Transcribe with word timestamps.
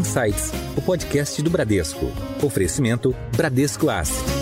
Insights, 0.00 0.50
o 0.78 0.80
podcast 0.80 1.42
do 1.42 1.50
Bradesco. 1.50 2.10
Oferecimento 2.42 3.14
Bradesco 3.36 3.90
Asset. 3.90 4.39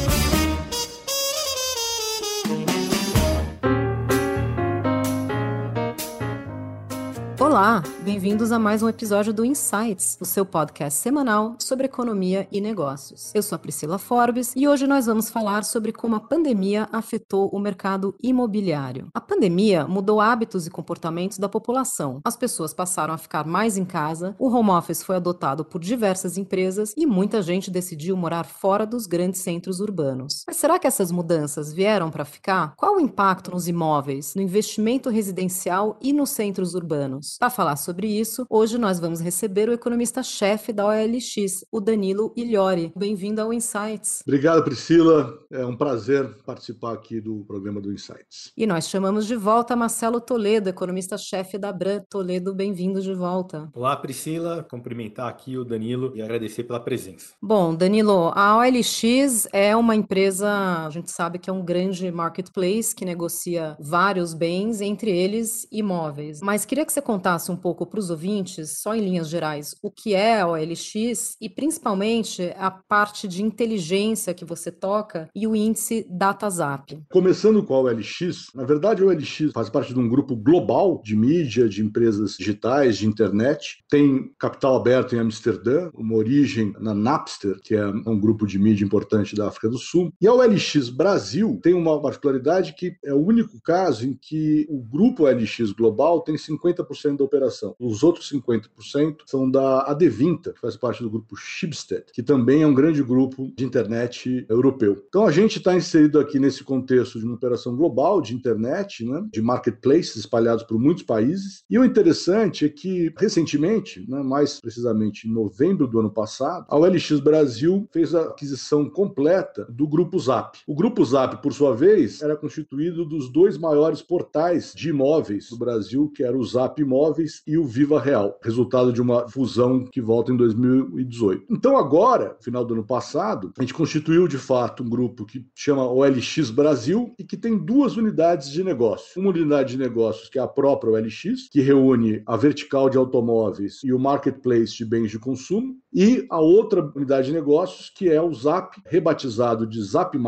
Olá, 7.58 7.82
bem-vindos 8.04 8.52
a 8.52 8.58
mais 8.58 8.84
um 8.84 8.88
episódio 8.88 9.32
do 9.34 9.44
Insights, 9.44 10.16
o 10.21 10.24
seu 10.24 10.46
podcast 10.46 10.96
semanal 11.01 11.56
sobre 11.58 11.87
economia 11.87 12.46
e 12.53 12.60
negócios. 12.60 13.34
Eu 13.34 13.42
sou 13.42 13.56
a 13.56 13.58
Priscila 13.58 13.98
Forbes 13.98 14.53
e 14.54 14.69
hoje 14.69 14.87
nós 14.87 15.06
vamos 15.06 15.28
falar 15.28 15.65
sobre 15.65 15.90
como 15.90 16.15
a 16.15 16.20
pandemia 16.20 16.88
afetou 16.92 17.48
o 17.48 17.59
mercado 17.59 18.15
imobiliário. 18.23 19.09
A 19.12 19.20
pandemia 19.20 19.88
mudou 19.88 20.20
hábitos 20.20 20.69
e 20.69 20.70
comportamentos 20.70 21.37
da 21.37 21.48
população. 21.48 22.20
As 22.24 22.37
pessoas 22.37 22.73
passaram 22.73 23.12
a 23.12 23.19
ficar 23.19 23.45
mais 23.45 23.77
em 23.77 23.84
casa, 23.84 24.37
o 24.38 24.48
home 24.48 24.70
office 24.70 25.02
foi 25.02 25.16
adotado 25.16 25.65
por 25.65 25.80
diversas 25.80 26.38
empresas 26.38 26.95
e 26.97 27.06
muita 27.06 27.43
gente 27.43 27.73
decidiu 27.73 28.16
morar 28.16 28.45
fora 28.45 28.87
dos 28.87 29.09
grandes 29.09 29.41
centros 29.41 29.80
urbanos. 29.80 30.45
Mas 30.47 30.59
será 30.59 30.79
que 30.79 30.87
essas 30.87 31.11
mudanças 31.11 31.73
vieram 31.73 32.09
para 32.09 32.25
ficar? 32.25 32.77
Qual 32.77 32.98
o 32.98 33.01
impacto 33.01 33.51
nos 33.51 33.66
imóveis, 33.66 34.37
no 34.37 34.43
investimento 34.43 35.11
residencial 35.11 35.98
e 36.01 36.12
nos 36.12 36.30
centros 36.30 36.77
urbanos? 36.77 37.37
Para 37.48 37.55
falar 37.55 37.77
sobre 37.77 38.07
isso, 38.07 38.45
hoje 38.51 38.77
nós 38.77 39.01
vamos 39.01 39.23
receber 39.23 39.70
o 39.70 39.73
economista-chefe 39.73 40.70
da 40.70 40.87
OLX, 40.87 41.65
o 41.73 41.80
Danilo 41.80 42.30
Ilhori. 42.37 42.93
Bem-vindo 42.95 43.41
ao 43.41 43.55
Insights. 43.55 44.23
Obrigado, 44.27 44.62
Priscila. 44.62 45.33
É 45.51 45.65
um 45.65 45.74
prazer 45.74 46.29
participar 46.45 46.93
aqui 46.93 47.23
do 47.23 47.47
programa 47.47 47.80
do 47.80 47.91
Insights. 47.91 48.52
E 48.55 48.66
nós 48.66 48.87
chamamos 48.87 49.27
de 49.27 49.34
volta 49.34 49.74
Marcelo 49.74 50.21
Toledo, 50.21 50.69
economista-chefe 50.69 51.57
da 51.57 51.73
Bran. 51.73 52.02
Toledo, 52.11 52.55
bem-vindo 52.55 53.01
de 53.01 53.15
volta. 53.15 53.71
Olá, 53.74 53.96
Priscila. 53.96 54.62
Cumprimentar 54.71 55.27
aqui 55.27 55.57
o 55.57 55.65
Danilo 55.65 56.12
e 56.15 56.21
agradecer 56.21 56.65
pela 56.65 56.79
presença. 56.80 57.29
Bom, 57.41 57.74
Danilo, 57.74 58.30
a 58.35 58.59
OLX 58.59 59.49
é 59.54 59.74
uma 59.74 59.96
empresa, 59.96 60.85
a 60.85 60.91
gente 60.91 61.10
sabe 61.10 61.38
que 61.38 61.49
é 61.49 61.52
um 61.52 61.65
grande 61.65 62.13
marketplace 62.13 62.95
que 62.95 63.07
negocia 63.07 63.74
vários 63.80 64.34
bens, 64.34 64.82
entre 64.82 65.10
eles 65.10 65.66
imóveis. 65.72 66.42
Mas 66.42 66.66
queria 66.66 66.84
que 66.84 66.92
você 66.92 67.00
contasse 67.00 67.38
contasse 67.39 67.53
um 67.53 67.56
pouco 67.56 67.86
para 67.86 68.00
os 68.00 68.11
ouvintes, 68.11 68.81
só 68.81 68.94
em 68.94 69.00
linhas 69.00 69.28
gerais, 69.28 69.75
o 69.81 69.91
que 69.91 70.14
é 70.14 70.41
a 70.41 70.48
OLX 70.48 71.36
e 71.41 71.48
principalmente 71.48 72.53
a 72.56 72.70
parte 72.70 73.28
de 73.28 73.42
inteligência 73.42 74.34
que 74.34 74.44
você 74.44 74.72
toca 74.72 75.28
e 75.34 75.47
o 75.47 75.55
índice 75.55 76.05
DataZap. 76.11 77.00
Começando 77.11 77.62
com 77.62 77.75
a 77.75 77.81
OLX, 77.81 78.48
na 78.55 78.64
verdade 78.64 79.03
a 79.03 79.06
OLX 79.06 79.53
faz 79.55 79.70
parte 79.70 79.94
de 79.94 80.00
um 80.00 80.09
grupo 80.09 80.34
global 80.34 81.00
de 81.05 81.14
mídia, 81.14 81.69
de 81.69 81.83
empresas 81.83 82.36
digitais, 82.36 82.98
de 82.98 83.06
internet. 83.06 83.84
Tem 83.89 84.31
capital 84.39 84.77
aberto 84.77 85.14
em 85.14 85.20
Amsterdã, 85.20 85.91
uma 85.94 86.16
origem 86.16 86.72
na 86.81 86.92
Napster, 86.92 87.56
que 87.62 87.75
é 87.75 87.86
um 87.86 88.19
grupo 88.19 88.47
de 88.47 88.59
mídia 88.59 88.84
importante 88.84 89.36
da 89.36 89.48
África 89.48 89.69
do 89.69 89.78
Sul. 89.78 90.12
E 90.20 90.27
a 90.27 90.33
OLX 90.33 90.89
Brasil 90.89 91.59
tem 91.62 91.75
uma 91.75 92.00
particularidade 92.00 92.75
que 92.75 92.97
é 93.05 93.14
o 93.14 93.25
único 93.25 93.61
caso 93.62 94.06
em 94.06 94.14
que 94.14 94.66
o 94.69 94.83
grupo 94.83 95.25
OLX 95.25 95.70
Global 95.72 96.20
tem 96.20 96.34
50% 96.34 97.19
da 97.19 97.25
operação. 97.28 97.76
Os 97.78 98.02
outros 98.02 98.30
50% 98.32 99.18
são 99.26 99.50
da 99.50 99.82
Adevinta, 99.82 100.52
que 100.52 100.60
faz 100.60 100.76
parte 100.76 101.02
do 101.02 101.10
grupo 101.10 101.36
Schibsted, 101.36 102.04
que 102.12 102.22
também 102.22 102.62
é 102.62 102.66
um 102.66 102.74
grande 102.74 103.02
grupo 103.02 103.52
de 103.56 103.64
internet 103.64 104.44
europeu. 104.48 105.04
Então 105.08 105.26
a 105.26 105.30
gente 105.30 105.58
está 105.58 105.76
inserido 105.76 106.18
aqui 106.18 106.38
nesse 106.38 106.64
contexto 106.64 107.18
de 107.18 107.24
uma 107.24 107.34
operação 107.34 107.76
global 107.76 108.20
de 108.20 108.34
internet, 108.34 109.04
né, 109.04 109.24
de 109.32 109.40
marketplaces 109.40 110.16
espalhados 110.16 110.64
por 110.64 110.78
muitos 110.78 111.02
países. 111.02 111.62
E 111.68 111.78
o 111.78 111.84
interessante 111.84 112.64
é 112.64 112.68
que, 112.68 113.12
recentemente, 113.16 114.04
né, 114.08 114.22
mais 114.22 114.60
precisamente 114.60 115.28
em 115.28 115.32
novembro 115.32 115.86
do 115.86 116.00
ano 116.00 116.10
passado, 116.10 116.66
a 116.68 116.76
OLX 116.76 117.20
Brasil 117.20 117.86
fez 117.92 118.14
a 118.14 118.22
aquisição 118.22 118.88
completa 118.88 119.66
do 119.68 119.86
grupo 119.86 120.18
Zap. 120.18 120.58
O 120.66 120.74
grupo 120.74 121.04
Zap, 121.04 121.42
por 121.42 121.52
sua 121.52 121.74
vez, 121.74 122.22
era 122.22 122.36
constituído 122.36 123.04
dos 123.04 123.30
dois 123.30 123.58
maiores 123.58 124.03
portais 124.03 124.72
de 124.74 124.88
imóveis 124.88 125.50
do 125.50 125.58
Brasil, 125.58 126.10
que 126.14 126.22
era 126.22 126.36
o 126.36 126.44
Zap 126.44 126.80
Imóveis 126.80 127.17
Imóveis 127.18 127.42
e 127.46 127.58
o 127.58 127.64
Viva 127.64 128.00
Real, 128.00 128.38
resultado 128.42 128.92
de 128.92 129.02
uma 129.02 129.28
fusão 129.28 129.84
que 129.84 130.00
volta 130.00 130.32
em 130.32 130.36
2018. 130.36 131.46
Então, 131.50 131.76
agora, 131.76 132.36
final 132.40 132.64
do 132.64 132.74
ano 132.74 132.84
passado, 132.84 133.52
a 133.58 133.62
gente 133.62 133.74
constituiu 133.74 134.28
de 134.28 134.38
fato 134.38 134.82
um 134.82 134.88
grupo 134.88 135.26
que 135.26 135.44
chama 135.54 135.90
OLX 135.90 136.50
Brasil 136.50 137.14
e 137.18 137.24
que 137.24 137.36
tem 137.36 137.58
duas 137.58 137.96
unidades 137.96 138.50
de 138.50 138.62
negócio. 138.62 139.20
Uma 139.20 139.30
unidade 139.30 139.72
de 139.72 139.78
negócios 139.78 140.28
que 140.28 140.38
é 140.38 140.42
a 140.42 140.48
própria 140.48 140.92
OLX, 140.92 141.48
que 141.50 141.60
reúne 141.60 142.22
a 142.26 142.36
vertical 142.36 142.88
de 142.88 142.96
automóveis 142.96 143.80
e 143.82 143.92
o 143.92 143.98
marketplace 143.98 144.76
de 144.76 144.84
bens 144.84 145.10
de 145.10 145.18
consumo, 145.18 145.76
e 145.93 146.26
a 146.31 146.41
outra 146.41 146.91
unidade 146.94 147.28
de 147.28 147.32
negócios, 147.32 147.91
que 147.91 148.09
é 148.09 148.21
o 148.21 148.32
Zap, 148.32 148.76
rebatizado 148.87 149.66
de 149.66 149.82
Zap, 149.82 150.19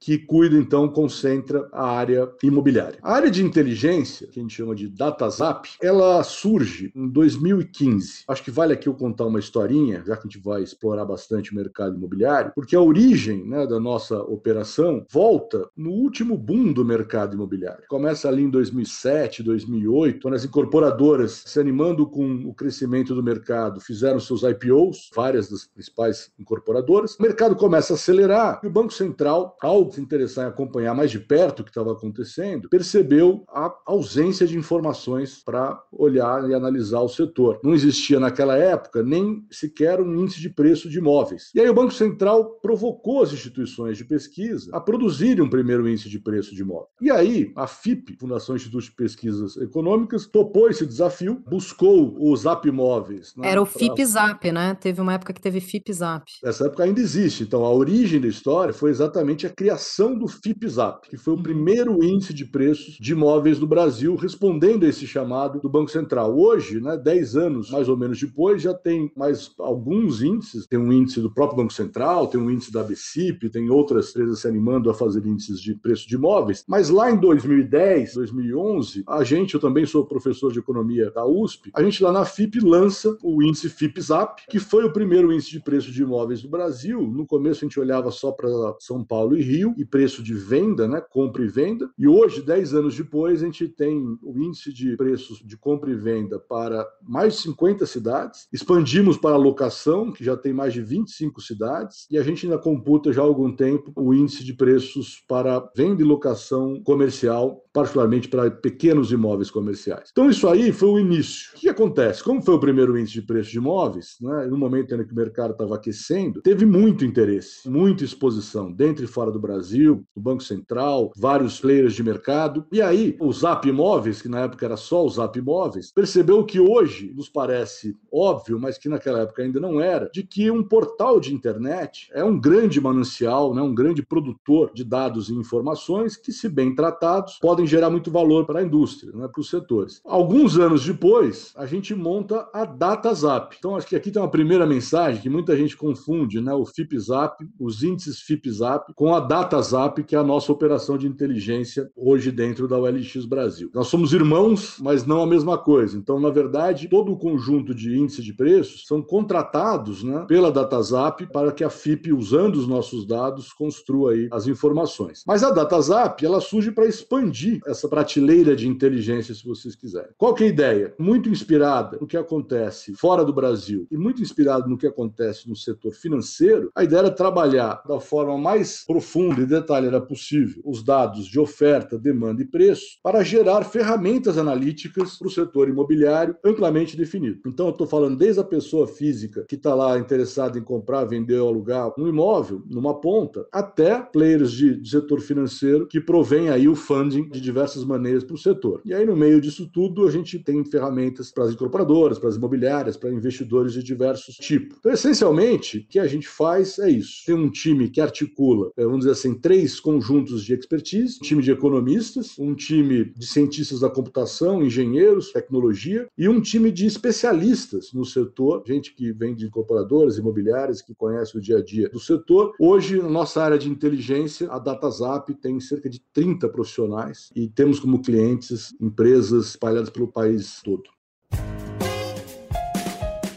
que 0.00 0.18
cuida 0.18 0.56
então, 0.56 0.88
concentra 0.88 1.68
a 1.72 1.86
área 1.86 2.30
imobiliária. 2.42 2.98
A 3.02 3.14
área 3.14 3.30
de 3.30 3.44
inteligência, 3.44 4.26
que 4.26 4.38
a 4.38 4.42
gente 4.42 4.54
chama 4.54 4.74
de 4.74 4.88
Data 4.88 5.28
Zap, 5.28 5.68
ela 5.82 6.22
surge 6.22 6.92
em 6.94 7.08
2015. 7.08 8.24
Acho 8.28 8.42
que 8.42 8.50
vale 8.50 8.72
aqui 8.72 8.88
eu 8.88 8.94
contar 8.94 9.26
uma 9.26 9.38
historinha, 9.38 10.02
já 10.06 10.16
que 10.16 10.26
a 10.26 10.30
gente 10.30 10.42
vai 10.42 10.62
explorar 10.62 11.04
bastante 11.04 11.52
o 11.52 11.56
mercado 11.56 11.96
imobiliário, 11.96 12.52
porque 12.54 12.76
a 12.76 12.80
origem 12.80 13.44
né, 13.46 13.66
da 13.66 13.80
nossa 13.80 14.18
operação 14.22 15.04
volta 15.10 15.68
no 15.76 15.90
último 15.90 16.36
boom 16.36 16.72
do 16.72 16.84
mercado 16.84 17.34
imobiliário. 17.34 17.84
Começa 17.88 18.28
ali 18.28 18.42
em 18.42 18.50
2007, 18.50 19.42
2008, 19.42 20.20
quando 20.22 20.34
as 20.34 20.44
incorporadoras, 20.44 21.42
se 21.46 21.60
animando 21.60 22.06
com 22.06 22.46
o 22.46 22.54
crescimento 22.54 23.14
do 23.14 23.22
mercado, 23.22 23.80
fizeram 23.80 24.20
seus 24.20 24.42
IPOs, 24.42 25.03
várias 25.14 25.48
das 25.48 25.66
principais 25.66 26.30
incorporadoras. 26.38 27.16
O 27.18 27.22
mercado 27.22 27.56
começa 27.56 27.94
a 27.94 27.96
acelerar 27.96 28.60
e 28.62 28.66
o 28.66 28.70
Banco 28.70 28.92
Central, 28.92 29.56
ao 29.60 29.90
se 29.90 30.00
interessar 30.00 30.46
em 30.46 30.48
acompanhar 30.48 30.94
mais 30.94 31.10
de 31.10 31.20
perto 31.20 31.60
o 31.60 31.64
que 31.64 31.70
estava 31.70 31.92
acontecendo, 31.92 32.68
percebeu 32.68 33.44
a 33.48 33.74
ausência 33.86 34.46
de 34.46 34.56
informações 34.56 35.42
para 35.44 35.82
olhar 35.92 36.48
e 36.48 36.54
analisar 36.54 37.00
o 37.00 37.08
setor. 37.08 37.60
Não 37.62 37.74
existia 37.74 38.20
naquela 38.20 38.56
época 38.56 39.02
nem 39.02 39.44
sequer 39.50 40.00
um 40.00 40.14
índice 40.14 40.40
de 40.40 40.50
preço 40.50 40.88
de 40.88 40.98
imóveis. 40.98 41.50
E 41.54 41.60
aí 41.60 41.68
o 41.68 41.74
Banco 41.74 41.92
Central 41.92 42.58
provocou 42.62 43.22
as 43.22 43.32
instituições 43.32 43.98
de 43.98 44.04
pesquisa 44.04 44.70
a 44.72 44.80
produzirem 44.80 45.42
um 45.42 45.50
primeiro 45.50 45.88
índice 45.88 46.08
de 46.08 46.18
preço 46.18 46.54
de 46.54 46.62
imóvel. 46.62 46.88
E 47.00 47.10
aí 47.10 47.52
a 47.56 47.66
FIP, 47.66 48.16
Fundação 48.18 48.56
Instituto 48.56 48.84
de 48.84 48.92
Pesquisas 48.92 49.56
Econômicas, 49.56 50.26
topou 50.26 50.68
esse 50.68 50.86
desafio, 50.86 51.42
buscou 51.48 52.16
o 52.18 52.36
Zap 52.36 52.66
Imóveis. 52.66 53.34
Né, 53.36 53.50
Era 53.50 53.62
o 53.62 53.66
pra... 53.66 53.78
FIP 53.78 54.04
Zap, 54.04 54.52
né? 54.52 54.74
Teve 54.74 54.93
uma 55.00 55.14
época 55.14 55.32
que 55.32 55.40
teve 55.40 55.60
FIP 55.60 55.92
Zap. 55.92 56.24
Essa 56.42 56.66
época 56.66 56.84
ainda 56.84 57.00
existe. 57.00 57.42
Então 57.42 57.64
a 57.64 57.72
origem 57.72 58.20
da 58.20 58.28
história 58.28 58.72
foi 58.72 58.90
exatamente 58.90 59.46
a 59.46 59.50
criação 59.50 60.16
do 60.16 60.26
FIP 60.26 60.68
Zap, 60.68 61.08
que 61.08 61.16
foi 61.16 61.34
o 61.34 61.42
primeiro 61.42 62.02
índice 62.04 62.32
de 62.32 62.44
preços 62.44 62.96
de 63.00 63.12
imóveis 63.12 63.58
no 63.58 63.66
Brasil, 63.66 64.14
respondendo 64.16 64.84
a 64.84 64.88
esse 64.88 65.06
chamado 65.06 65.60
do 65.60 65.68
Banco 65.68 65.90
Central. 65.90 66.36
Hoje, 66.36 66.80
né, 66.80 66.96
10 66.96 67.36
anos 67.36 67.70
mais 67.70 67.88
ou 67.88 67.96
menos 67.96 68.18
depois, 68.18 68.62
já 68.62 68.74
tem 68.74 69.10
mais 69.16 69.50
alguns 69.58 70.22
índices. 70.22 70.66
Tem 70.66 70.78
um 70.78 70.92
índice 70.92 71.20
do 71.20 71.32
próprio 71.32 71.58
Banco 71.58 71.72
Central, 71.72 72.26
tem 72.26 72.40
um 72.40 72.50
índice 72.50 72.72
da 72.72 72.82
BCIP, 72.82 73.50
tem 73.50 73.70
outras 73.70 74.10
empresas 74.10 74.40
se 74.40 74.48
animando 74.48 74.90
a 74.90 74.94
fazer 74.94 75.24
índices 75.26 75.60
de 75.60 75.74
preço 75.74 76.08
de 76.08 76.14
imóveis. 76.14 76.64
Mas 76.68 76.88
lá 76.88 77.10
em 77.10 77.16
2010, 77.16 78.14
2011, 78.14 79.04
a 79.08 79.24
gente, 79.24 79.54
eu 79.54 79.60
também 79.60 79.86
sou 79.86 80.06
professor 80.06 80.52
de 80.52 80.58
economia 80.58 81.10
da 81.10 81.26
USP, 81.26 81.70
a 81.74 81.82
gente 81.82 82.02
lá 82.02 82.12
na 82.12 82.24
FIP 82.24 82.60
lança 82.60 83.16
o 83.22 83.42
índice 83.42 83.68
FIP-ZAP, 83.68 84.42
que 84.48 84.58
foi 84.58 84.83
o 84.84 84.92
primeiro 84.92 85.32
índice 85.32 85.50
de 85.50 85.60
preço 85.60 85.90
de 85.90 86.02
imóveis 86.02 86.42
do 86.42 86.48
Brasil. 86.48 87.00
No 87.02 87.26
começo 87.26 87.64
a 87.64 87.68
gente 87.68 87.80
olhava 87.80 88.10
só 88.10 88.32
para 88.32 88.48
São 88.80 89.04
Paulo 89.04 89.36
e 89.36 89.42
Rio 89.42 89.74
e 89.76 89.84
preço 89.84 90.22
de 90.22 90.34
venda, 90.34 90.86
né, 90.86 91.00
compra 91.00 91.44
e 91.44 91.48
venda. 91.48 91.90
E 91.98 92.06
hoje, 92.06 92.42
10 92.42 92.74
anos 92.74 92.96
depois, 92.96 93.42
a 93.42 93.46
gente 93.46 93.68
tem 93.68 94.18
o 94.22 94.38
índice 94.38 94.72
de 94.72 94.96
preços 94.96 95.38
de 95.44 95.56
compra 95.56 95.90
e 95.90 95.94
venda 95.94 96.38
para 96.38 96.86
mais 97.02 97.34
de 97.34 97.42
50 97.42 97.86
cidades. 97.86 98.48
Expandimos 98.52 99.16
para 99.16 99.34
a 99.34 99.38
locação, 99.38 100.12
que 100.12 100.24
já 100.24 100.36
tem 100.36 100.52
mais 100.52 100.72
de 100.72 100.82
25 100.82 101.40
cidades, 101.40 102.06
e 102.10 102.18
a 102.18 102.22
gente 102.22 102.46
ainda 102.46 102.58
computa 102.58 103.12
já 103.12 103.22
há 103.22 103.24
algum 103.24 103.54
tempo 103.54 103.92
o 103.96 104.14
índice 104.14 104.44
de 104.44 104.54
preços 104.54 105.22
para 105.28 105.70
venda 105.76 106.02
e 106.02 106.04
locação 106.04 106.80
comercial 106.82 107.64
particularmente 107.74 108.28
para 108.28 108.48
pequenos 108.52 109.10
imóveis 109.10 109.50
comerciais. 109.50 110.10
Então, 110.12 110.30
isso 110.30 110.46
aí 110.46 110.70
foi 110.70 110.88
o 110.90 110.98
início. 110.98 111.50
O 111.56 111.58
que 111.58 111.68
acontece? 111.68 112.22
Como 112.22 112.40
foi 112.40 112.54
o 112.54 112.60
primeiro 112.60 112.96
índice 112.96 113.14
de 113.14 113.22
preço 113.22 113.50
de 113.50 113.58
imóveis, 113.58 114.14
né, 114.20 114.46
no 114.46 114.56
momento 114.56 114.73
em 114.78 114.86
que 114.86 115.12
o 115.12 115.16
mercado 115.16 115.52
estava 115.52 115.74
aquecendo, 115.74 116.42
teve 116.42 116.66
muito 116.66 117.04
interesse, 117.04 117.68
muita 117.68 118.04
exposição, 118.04 118.72
dentro 118.72 119.04
e 119.04 119.08
fora 119.08 119.30
do 119.30 119.40
Brasil, 119.40 120.04
o 120.14 120.20
Banco 120.20 120.42
Central, 120.42 121.12
vários 121.16 121.60
players 121.60 121.94
de 121.94 122.02
mercado. 122.02 122.66
E 122.72 122.80
aí, 122.80 123.16
o 123.20 123.32
Zap 123.32 123.68
Imóveis, 123.68 124.22
que 124.22 124.28
na 124.28 124.40
época 124.40 124.64
era 124.64 124.76
só 124.76 125.04
o 125.04 125.08
Zap 125.08 125.38
Imóveis, 125.38 125.92
percebeu 125.92 126.44
que 126.44 126.60
hoje 126.60 127.12
nos 127.14 127.28
parece 127.28 127.96
óbvio, 128.12 128.58
mas 128.58 128.78
que 128.78 128.88
naquela 128.88 129.20
época 129.20 129.42
ainda 129.42 129.60
não 129.60 129.80
era, 129.80 130.10
de 130.12 130.22
que 130.22 130.50
um 130.50 130.62
portal 130.62 131.18
de 131.20 131.34
internet 131.34 132.08
é 132.12 132.24
um 132.24 132.38
grande 132.38 132.80
manancial, 132.80 133.54
né, 133.54 133.62
um 133.62 133.74
grande 133.74 134.02
produtor 134.02 134.70
de 134.74 134.84
dados 134.84 135.28
e 135.28 135.34
informações 135.34 136.16
que, 136.16 136.32
se 136.32 136.48
bem 136.48 136.74
tratados, 136.74 137.38
podem 137.40 137.66
gerar 137.66 137.90
muito 137.90 138.10
valor 138.10 138.46
para 138.46 138.60
a 138.60 138.62
indústria, 138.62 139.12
né, 139.12 139.28
para 139.28 139.40
os 139.40 139.50
setores. 139.50 140.00
Alguns 140.04 140.58
anos 140.58 140.84
depois, 140.84 141.52
a 141.56 141.66
gente 141.66 141.94
monta 141.94 142.48
a 142.52 142.64
DataZap. 142.64 143.56
Então, 143.58 143.76
acho 143.76 143.86
que 143.86 143.96
aqui 143.96 144.10
tem 144.10 144.20
uma 144.20 144.30
primeira 144.30 144.63
mensagem 144.66 145.22
que 145.22 145.30
muita 145.30 145.56
gente 145.56 145.76
confunde, 145.76 146.40
né, 146.40 146.52
o 146.54 146.64
FIPZAP, 146.64 147.46
os 147.58 147.82
índices 147.82 148.20
FIPZAP, 148.20 148.92
com 148.94 149.14
a 149.14 149.20
DataZap, 149.20 150.02
que 150.04 150.14
é 150.14 150.18
a 150.18 150.24
nossa 150.24 150.52
operação 150.52 150.98
de 150.98 151.06
inteligência 151.06 151.90
hoje 151.96 152.30
dentro 152.30 152.66
da 152.68 152.78
OLX 152.78 153.24
Brasil. 153.26 153.70
Nós 153.74 153.88
somos 153.88 154.12
irmãos, 154.12 154.76
mas 154.80 155.06
não 155.06 155.22
a 155.22 155.26
mesma 155.26 155.58
coisa. 155.58 155.96
Então, 155.96 156.20
na 156.20 156.30
verdade, 156.30 156.88
todo 156.88 157.12
o 157.12 157.18
conjunto 157.18 157.74
de 157.74 157.96
índice 157.96 158.22
de 158.22 158.32
preços 158.32 158.86
são 158.86 159.02
contratados 159.02 160.02
né, 160.02 160.24
pela 160.26 160.50
DataZap 160.50 161.26
para 161.32 161.52
que 161.52 161.64
a 161.64 161.70
FIP, 161.70 162.12
usando 162.12 162.56
os 162.56 162.66
nossos 162.66 163.06
dados, 163.06 163.52
construa 163.52 164.12
aí 164.12 164.28
as 164.30 164.46
informações. 164.46 165.22
Mas 165.26 165.42
a 165.42 165.50
DataZap, 165.50 166.24
ela 166.24 166.40
surge 166.40 166.70
para 166.70 166.86
expandir 166.86 167.60
essa 167.66 167.88
prateleira 167.88 168.54
de 168.56 168.68
inteligência, 168.68 169.34
se 169.34 169.44
vocês 169.44 169.74
quiserem. 169.74 170.10
Qual 170.16 170.34
que 170.34 170.44
é 170.44 170.46
a 170.46 170.50
ideia? 170.50 170.94
Muito 170.98 171.28
inspirada 171.28 171.98
no 172.00 172.06
que 172.06 172.16
acontece 172.16 172.94
fora 172.94 173.24
do 173.24 173.32
Brasil 173.32 173.86
e 173.90 173.96
muito 173.96 174.22
inspirada 174.22 174.53
no 174.68 174.78
que 174.78 174.86
acontece 174.86 175.48
no 175.48 175.56
setor 175.56 175.92
financeiro, 175.92 176.70
a 176.74 176.84
ideia 176.84 177.00
era 177.00 177.10
trabalhar 177.10 177.82
da 177.86 178.00
forma 178.00 178.36
mais 178.38 178.84
profunda 178.86 179.40
e 179.40 179.46
detalhada 179.46 180.00
possível 180.00 180.62
os 180.64 180.82
dados 180.82 181.26
de 181.26 181.38
oferta, 181.38 181.98
demanda 181.98 182.42
e 182.42 182.46
preço 182.46 182.98
para 183.02 183.22
gerar 183.22 183.64
ferramentas 183.64 184.38
analíticas 184.38 185.16
para 185.16 185.28
o 185.28 185.30
setor 185.30 185.68
imobiliário 185.68 186.36
amplamente 186.44 186.96
definido. 186.96 187.40
Então, 187.46 187.66
eu 187.66 187.72
estou 187.72 187.86
falando 187.86 188.16
desde 188.16 188.40
a 188.40 188.44
pessoa 188.44 188.86
física 188.86 189.44
que 189.48 189.54
está 189.54 189.74
lá 189.74 189.98
interessada 189.98 190.58
em 190.58 190.62
comprar, 190.62 191.04
vender 191.04 191.38
ou 191.38 191.48
alugar 191.48 191.92
um 191.98 192.08
imóvel 192.08 192.62
numa 192.66 193.00
ponta, 193.00 193.46
até 193.52 194.00
players 194.00 194.52
de 194.52 194.88
setor 194.88 195.20
financeiro 195.20 195.86
que 195.86 196.00
provém 196.00 196.48
aí 196.48 196.68
o 196.68 196.74
funding 196.74 197.28
de 197.28 197.40
diversas 197.40 197.84
maneiras 197.84 198.24
para 198.24 198.34
o 198.34 198.38
setor. 198.38 198.80
E 198.84 198.94
aí, 198.94 199.04
no 199.04 199.16
meio 199.16 199.40
disso 199.40 199.68
tudo, 199.72 200.06
a 200.06 200.10
gente 200.10 200.38
tem 200.38 200.64
ferramentas 200.64 201.30
para 201.30 201.44
as 201.44 201.52
incorporadoras, 201.52 202.18
para 202.18 202.28
as 202.28 202.36
imobiliárias, 202.36 202.96
para 202.96 203.10
investidores 203.10 203.72
de 203.72 203.82
diversos 203.82 204.36
tipos. 204.44 204.78
Então, 204.78 204.92
essencialmente, 204.92 205.78
o 205.78 205.86
que 205.86 205.98
a 205.98 206.06
gente 206.06 206.28
faz 206.28 206.78
é 206.78 206.90
isso. 206.90 207.24
Tem 207.26 207.34
um 207.34 207.50
time 207.50 207.88
que 207.88 208.00
articula, 208.00 208.70
eh, 208.76 208.84
vamos 208.84 209.00
dizer 209.00 209.12
assim, 209.12 209.34
três 209.34 209.80
conjuntos 209.80 210.44
de 210.44 210.54
expertise, 210.54 211.18
um 211.20 211.24
time 211.24 211.42
de 211.42 211.50
economistas, 211.50 212.38
um 212.38 212.54
time 212.54 213.12
de 213.16 213.26
cientistas 213.26 213.80
da 213.80 213.90
computação, 213.90 214.62
engenheiros, 214.62 215.32
tecnologia 215.32 216.06
e 216.16 216.28
um 216.28 216.40
time 216.40 216.70
de 216.70 216.86
especialistas 216.86 217.92
no 217.92 218.04
setor, 218.04 218.62
gente 218.66 218.94
que 218.94 219.12
vem 219.12 219.34
de 219.34 219.46
incorporadoras, 219.46 220.18
imobiliárias, 220.18 220.82
que 220.82 220.94
conhece 220.94 221.36
o 221.36 221.40
dia 221.40 221.58
a 221.58 221.62
dia 221.62 221.88
do 221.88 222.00
setor. 222.00 222.54
Hoje, 222.58 222.98
na 222.98 223.08
nossa 223.08 223.42
área 223.42 223.58
de 223.58 223.68
inteligência, 223.68 224.50
a 224.50 224.58
DataZap 224.58 225.32
tem 225.34 225.58
cerca 225.60 225.88
de 225.88 226.00
30 226.12 226.48
profissionais 226.48 227.30
e 227.34 227.48
temos 227.48 227.80
como 227.80 228.02
clientes 228.02 228.74
empresas 228.80 229.48
espalhadas 229.48 229.90
pelo 229.90 230.08
país 230.08 230.60
todo. 230.62 230.84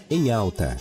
Em 0.10 0.32
alta. 0.32 0.78